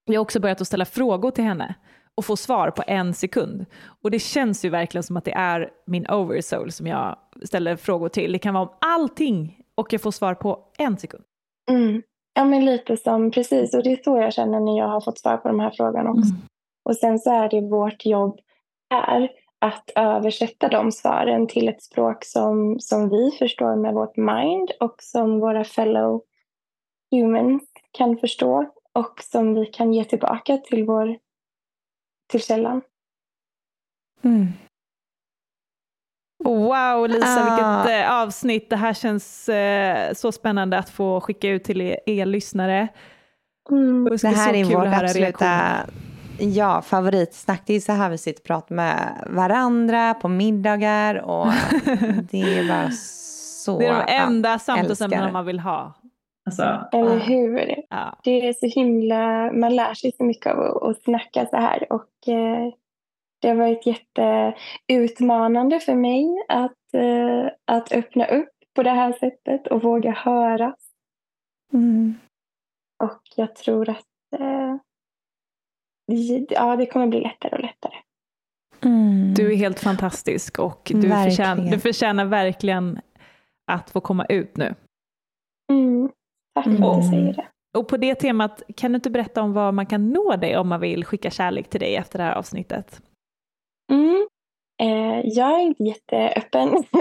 jag 0.05 0.15
har 0.15 0.23
också 0.23 0.41
börjat 0.41 0.61
att 0.61 0.67
ställa 0.67 0.85
frågor 0.85 1.31
till 1.31 1.45
henne 1.45 1.75
och 2.15 2.25
få 2.25 2.37
svar 2.37 2.71
på 2.71 2.83
en 2.87 3.15
sekund. 3.15 3.67
Och 4.03 4.11
det 4.11 4.19
känns 4.19 4.65
ju 4.65 4.69
verkligen 4.69 5.03
som 5.03 5.17
att 5.17 5.25
det 5.25 5.33
är 5.33 5.71
min 5.87 6.11
oversoul 6.11 6.73
som 6.73 6.87
jag 6.87 7.17
ställer 7.43 7.77
frågor 7.77 8.09
till. 8.09 8.33
Det 8.33 8.39
kan 8.39 8.55
vara 8.55 8.65
om 8.65 8.75
allting 8.81 9.61
och 9.75 9.93
jag 9.93 10.01
får 10.01 10.11
svar 10.11 10.35
på 10.35 10.59
en 10.79 10.97
sekund. 10.97 11.25
Mm. 11.71 12.03
Ja, 12.35 12.45
men 12.45 12.65
lite 12.65 12.97
som 12.97 13.31
precis. 13.31 13.75
Och 13.75 13.83
det 13.83 13.93
är 13.93 14.03
så 14.05 14.19
jag 14.19 14.33
känner 14.33 14.61
när 14.61 14.79
jag 14.79 14.89
har 14.89 15.01
fått 15.01 15.19
svar 15.19 15.37
på 15.37 15.49
de 15.49 15.61
här 15.61 15.71
frågorna 15.71 16.11
också. 16.11 16.31
Mm. 16.31 16.43
Och 16.85 16.97
sen 16.97 17.19
så 17.19 17.31
är 17.31 17.49
det 17.49 17.61
vårt 17.61 18.07
jobb 18.07 18.41
här 18.91 19.31
att 19.65 19.91
översätta 19.95 20.69
de 20.69 20.93
svaren 20.93 21.47
till 21.47 21.69
ett 21.69 21.83
språk 21.83 22.25
som, 22.25 22.81
som 22.81 23.09
vi 23.09 23.31
förstår 23.39 23.77
med 23.77 23.95
vårt 23.95 24.17
mind 24.17 24.71
och 24.81 24.95
som 24.99 25.41
våra 25.41 25.65
fellow 25.65 26.23
humans 27.11 27.63
kan 27.93 28.17
förstå 28.17 28.71
och 28.93 29.21
som 29.23 29.55
vi 29.55 29.67
kan 29.67 29.93
ge 29.93 30.05
tillbaka 30.05 30.57
till, 30.57 30.85
vår, 30.85 31.17
till 32.31 32.43
källan. 32.43 32.83
Mm. 34.23 34.47
Wow 36.45 37.09
Lisa, 37.09 37.27
Ah. 37.27 37.83
vilket 37.85 38.01
eh, 38.01 38.21
avsnitt. 38.23 38.71
Det 38.71 38.77
här 38.77 38.95
känns 38.95 39.49
eh, 39.49 40.13
så 40.15 40.33
spännande 40.33 40.79
att 40.79 40.91
få 40.91 41.21
skicka 41.21 41.49
ut 41.49 41.65
till 41.65 41.81
er, 41.81 41.99
er 42.07 42.27
lyssnare. 42.27 42.89
Mm. 43.71 44.05
Det 44.05 44.17
Det 44.17 44.29
här 44.29 44.65
så 44.65 44.71
är 44.71 44.77
vårt 44.77 45.03
absoluta. 45.03 45.87
Ja, 46.39 46.83
favoritsnack. 46.83 47.63
Det 47.67 47.75
är 47.75 47.81
så 47.81 47.93
här 47.93 48.11
vi 48.11 48.19
sitter 48.19 48.41
och 48.41 48.47
pratar 48.47 48.75
med 48.75 49.25
varandra 49.31 50.15
på 50.15 50.29
middagar 50.29 51.15
och 51.15 51.47
det 52.31 52.59
är 52.59 52.69
bara 52.69 52.91
så... 52.91 53.79
Det 53.79 53.87
är 53.87 54.07
de 54.07 54.13
enda 54.13 54.59
samtalsämnena 54.59 55.33
man 55.33 55.47
vill 55.47 55.61
ha. 55.61 55.95
Alltså, 56.47 56.89
Eller 56.93 57.19
hur? 57.19 57.75
ja. 57.91 58.19
Det 58.25 58.49
är 58.49 58.53
så 58.53 58.67
himla, 58.67 59.53
man 59.53 59.77
lär 59.77 59.95
sig 59.95 60.13
så 60.13 60.25
mycket 60.25 60.53
av 60.53 60.61
att, 60.61 60.83
att 60.83 61.03
snacka 61.03 61.47
så 61.47 61.57
här. 61.57 61.93
Och 61.93 62.29
eh, 62.29 62.73
det 63.41 63.49
har 63.49 63.57
varit 63.57 63.87
jätteutmanande 63.87 65.81
för 65.81 65.95
mig 65.95 66.45
att, 66.49 66.95
eh, 66.95 67.47
att 67.65 67.93
öppna 67.93 68.27
upp 68.27 68.49
på 68.75 68.83
det 68.83 68.91
här 68.91 69.13
sättet 69.13 69.67
och 69.67 69.83
våga 69.83 70.11
höra. 70.11 70.75
Mm. 71.73 72.15
Och 73.05 73.21
jag 73.37 73.57
tror 73.57 73.89
att 73.89 74.41
eh, 74.41 74.77
ja, 76.49 76.77
det 76.77 76.87
kommer 76.87 77.07
bli 77.07 77.21
lättare 77.21 77.53
och 77.57 77.61
lättare. 77.63 77.95
Mm. 78.85 79.35
Du 79.35 79.53
är 79.53 79.57
helt 79.57 79.81
fantastisk 79.81 80.59
och 80.59 80.81
du 80.95 80.95
Verkligen. 81.01 81.25
förtjänar, 81.31 81.71
du 81.71 81.79
förtjänar 81.79 82.25
verkligen 82.25 83.01
att 83.73 83.91
få 83.91 84.01
komma 84.01 84.25
ut 84.29 84.57
nu. 84.57 84.75
Mm. 85.73 86.09
Tack 86.55 86.65
för 86.65 86.73
att 86.73 86.79
Mm. 86.79 87.01
du 87.01 87.03
säger 87.09 87.33
det. 87.33 87.47
Och 87.79 87.89
på 87.89 87.97
det 87.97 88.15
temat, 88.15 88.63
kan 88.77 88.93
du 88.93 88.97
inte 88.97 89.11
berätta 89.11 89.43
om 89.43 89.53
var 89.53 89.73
man 89.73 89.87
kan 89.87 90.11
nå 90.11 90.37
dig 90.37 90.57
om 90.57 90.69
man 90.69 90.81
vill 90.81 91.05
skicka 91.05 91.31
kärlek 91.31 91.69
till 91.71 91.81
dig 91.81 91.97
efter 91.97 92.19
det 92.19 92.25
här 92.25 92.35
avsnittet? 92.35 93.01
Mm. 93.93 94.27
Eh, 94.83 95.21
jag 95.25 95.61
är 95.61 95.63
inte 95.63 95.83
jätteöppen. 95.85 96.85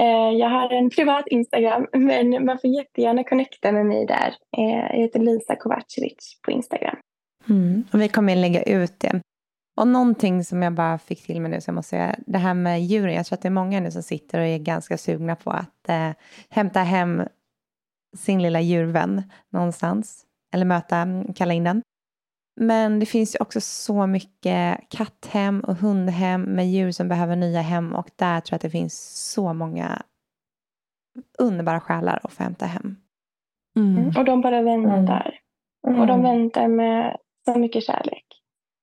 Eh, 0.00 0.30
jag 0.38 0.48
har 0.48 0.70
en 0.72 0.90
privat 0.90 1.24
Instagram, 1.28 1.86
men 1.92 2.44
man 2.44 2.58
får 2.58 2.70
jättegärna 2.70 3.24
connecta 3.24 3.72
med 3.72 3.86
mig 3.86 4.06
där. 4.06 4.34
Eh, 4.58 4.78
jag 4.90 4.96
heter 4.98 5.20
Lisa 5.20 5.56
Kovacevic 5.56 6.40
på 6.44 6.50
Instagram. 6.50 6.96
Mm. 7.48 7.84
Och 7.92 8.00
vi 8.00 8.08
kommer 8.08 8.36
lägga 8.36 8.62
ut 8.62 9.00
det. 9.00 9.20
Och 9.80 9.88
någonting 9.88 10.44
som 10.44 10.62
jag 10.62 10.72
bara 10.72 10.98
fick 10.98 11.26
till 11.26 11.40
mig 11.40 11.50
nu, 11.50 11.60
så 11.60 11.68
jag 11.68 11.74
måste 11.74 11.90
säga, 11.90 12.16
det 12.26 12.38
här 12.38 12.54
med 12.54 12.82
djuren. 12.82 13.14
Jag 13.14 13.26
tror 13.26 13.36
att 13.36 13.42
det 13.42 13.48
är 13.48 13.50
många 13.50 13.80
nu 13.80 13.90
som 13.90 14.02
sitter 14.02 14.40
och 14.40 14.46
är 14.46 14.58
ganska 14.58 14.98
sugna 14.98 15.36
på 15.36 15.50
att 15.50 15.88
eh, 15.88 16.10
hämta 16.48 16.80
hem 16.80 17.22
sin 18.16 18.42
lilla 18.42 18.60
djurvän 18.60 19.22
någonstans. 19.50 20.26
Eller 20.52 20.64
möta, 20.64 21.06
kalla 21.36 21.54
in 21.54 21.64
den. 21.64 21.82
Men 22.60 23.00
det 23.00 23.06
finns 23.06 23.34
ju 23.34 23.38
också 23.40 23.60
så 23.60 24.06
mycket 24.06 24.80
katthem 24.88 25.60
och 25.60 25.76
hundhem 25.76 26.42
med 26.42 26.70
djur 26.70 26.90
som 26.90 27.08
behöver 27.08 27.36
nya 27.36 27.60
hem. 27.60 27.94
Och 27.94 28.10
där 28.16 28.40
tror 28.40 28.52
jag 28.52 28.56
att 28.56 28.62
det 28.62 28.70
finns 28.70 29.30
så 29.32 29.52
många 29.52 30.02
underbara 31.38 31.80
själar 31.80 32.20
att 32.22 32.32
få 32.32 32.42
hämta 32.42 32.66
hem. 32.66 32.96
Mm. 33.76 34.08
Och 34.16 34.24
de 34.24 34.40
bara 34.40 34.62
väntar. 34.62 35.38
Och 35.82 36.06
de 36.06 36.22
väntar 36.22 36.68
med 36.68 37.16
så 37.52 37.58
mycket 37.58 37.84
kärlek. 37.84 38.26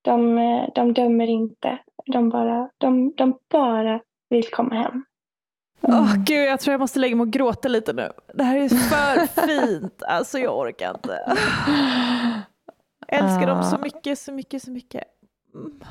De, 0.01 0.37
eh, 0.37 0.69
de 0.75 0.93
dömer 0.93 1.27
inte. 1.27 1.79
De 2.05 2.29
bara, 2.29 2.69
de, 2.77 3.13
de 3.17 3.37
bara 3.51 3.99
vill 4.29 4.49
komma 4.49 4.75
hem. 4.75 5.03
Åh 5.81 6.15
gud, 6.25 6.45
jag 6.47 6.59
tror 6.59 6.71
jag 6.71 6.79
måste 6.79 6.99
lägga 6.99 7.15
mig 7.15 7.23
och 7.23 7.31
gråta 7.31 7.67
lite 7.67 7.93
nu. 7.93 8.11
Det 8.33 8.43
här 8.43 8.57
är 8.57 8.69
för 8.69 9.41
fint. 9.47 10.03
Alltså 10.03 10.39
jag 10.39 10.57
orkar 10.57 10.89
inte. 10.95 11.19
Jag 13.07 13.19
älskar 13.19 13.47
dem 13.47 13.63
så 13.63 13.77
mycket, 13.77 14.19
så 14.19 14.31
mycket, 14.31 14.63
så 14.63 14.71
mycket. 14.71 15.03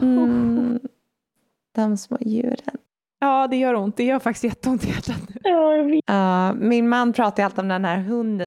Mm. 0.01 0.81
De 1.75 1.97
små 1.97 2.19
djuren. 2.21 2.77
Ja, 3.19 3.47
det 3.47 3.57
gör 3.57 3.75
ont. 3.75 3.97
Det 3.97 4.05
gör 4.05 4.19
faktiskt 4.19 4.45
jätteont 4.45 4.85
i 4.85 4.89
hjärtat 4.89 5.29
nu. 5.29 6.01
Ja, 6.07 6.53
min 6.53 6.89
man 6.89 7.13
pratar 7.13 7.43
ju 7.43 7.45
alltid 7.45 7.59
om 7.59 7.69
den 7.69 7.85
här 7.85 7.99
hunden 7.99 8.47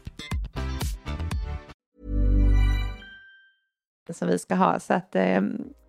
som 4.13 4.27
vi 4.27 4.39
ska 4.39 4.55
ha. 4.55 4.79
Så 4.79 4.93
att 4.93 5.15
eh, 5.15 5.41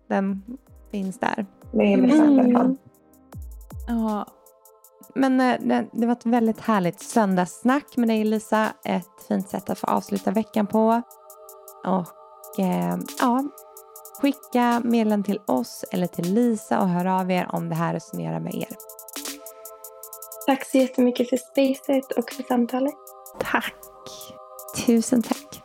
den 0.09 0.43
finns 0.91 1.19
där. 1.19 1.45
Mm. 1.73 2.77
Ja, 3.87 4.25
Men 5.15 5.41
eh, 5.41 5.55
det, 5.59 5.85
det 5.91 6.05
var 6.05 6.13
ett 6.13 6.25
väldigt 6.25 6.59
härligt 6.59 6.99
söndagssnack 6.99 7.97
med 7.97 8.07
dig 8.07 8.23
Lisa. 8.23 8.67
Ett 8.85 9.27
fint 9.27 9.49
sätt 9.49 9.69
att 9.69 9.79
få 9.79 9.87
avsluta 9.87 10.31
veckan 10.31 10.67
på. 10.67 11.01
Och 11.85 12.59
eh, 12.59 12.97
ja, 13.19 13.43
skicka 14.21 14.81
meddelanden 14.83 15.23
till 15.23 15.39
oss 15.47 15.85
eller 15.91 16.07
till 16.07 16.33
Lisa 16.33 16.81
och 16.81 16.89
hör 16.89 17.05
av 17.05 17.31
er 17.31 17.47
om 17.51 17.69
det 17.69 17.75
här 17.75 17.93
resonerar 17.93 18.39
med 18.39 18.55
er. 18.55 18.75
Tack 20.45 20.65
så 20.65 20.77
jättemycket 20.77 21.29
för 21.29 21.37
spacet 21.37 22.11
och 22.11 22.31
för 22.31 22.43
samtalet. 22.43 22.93
tack. 23.39 23.75
Tusen 24.85 25.21
tack. 25.21 25.62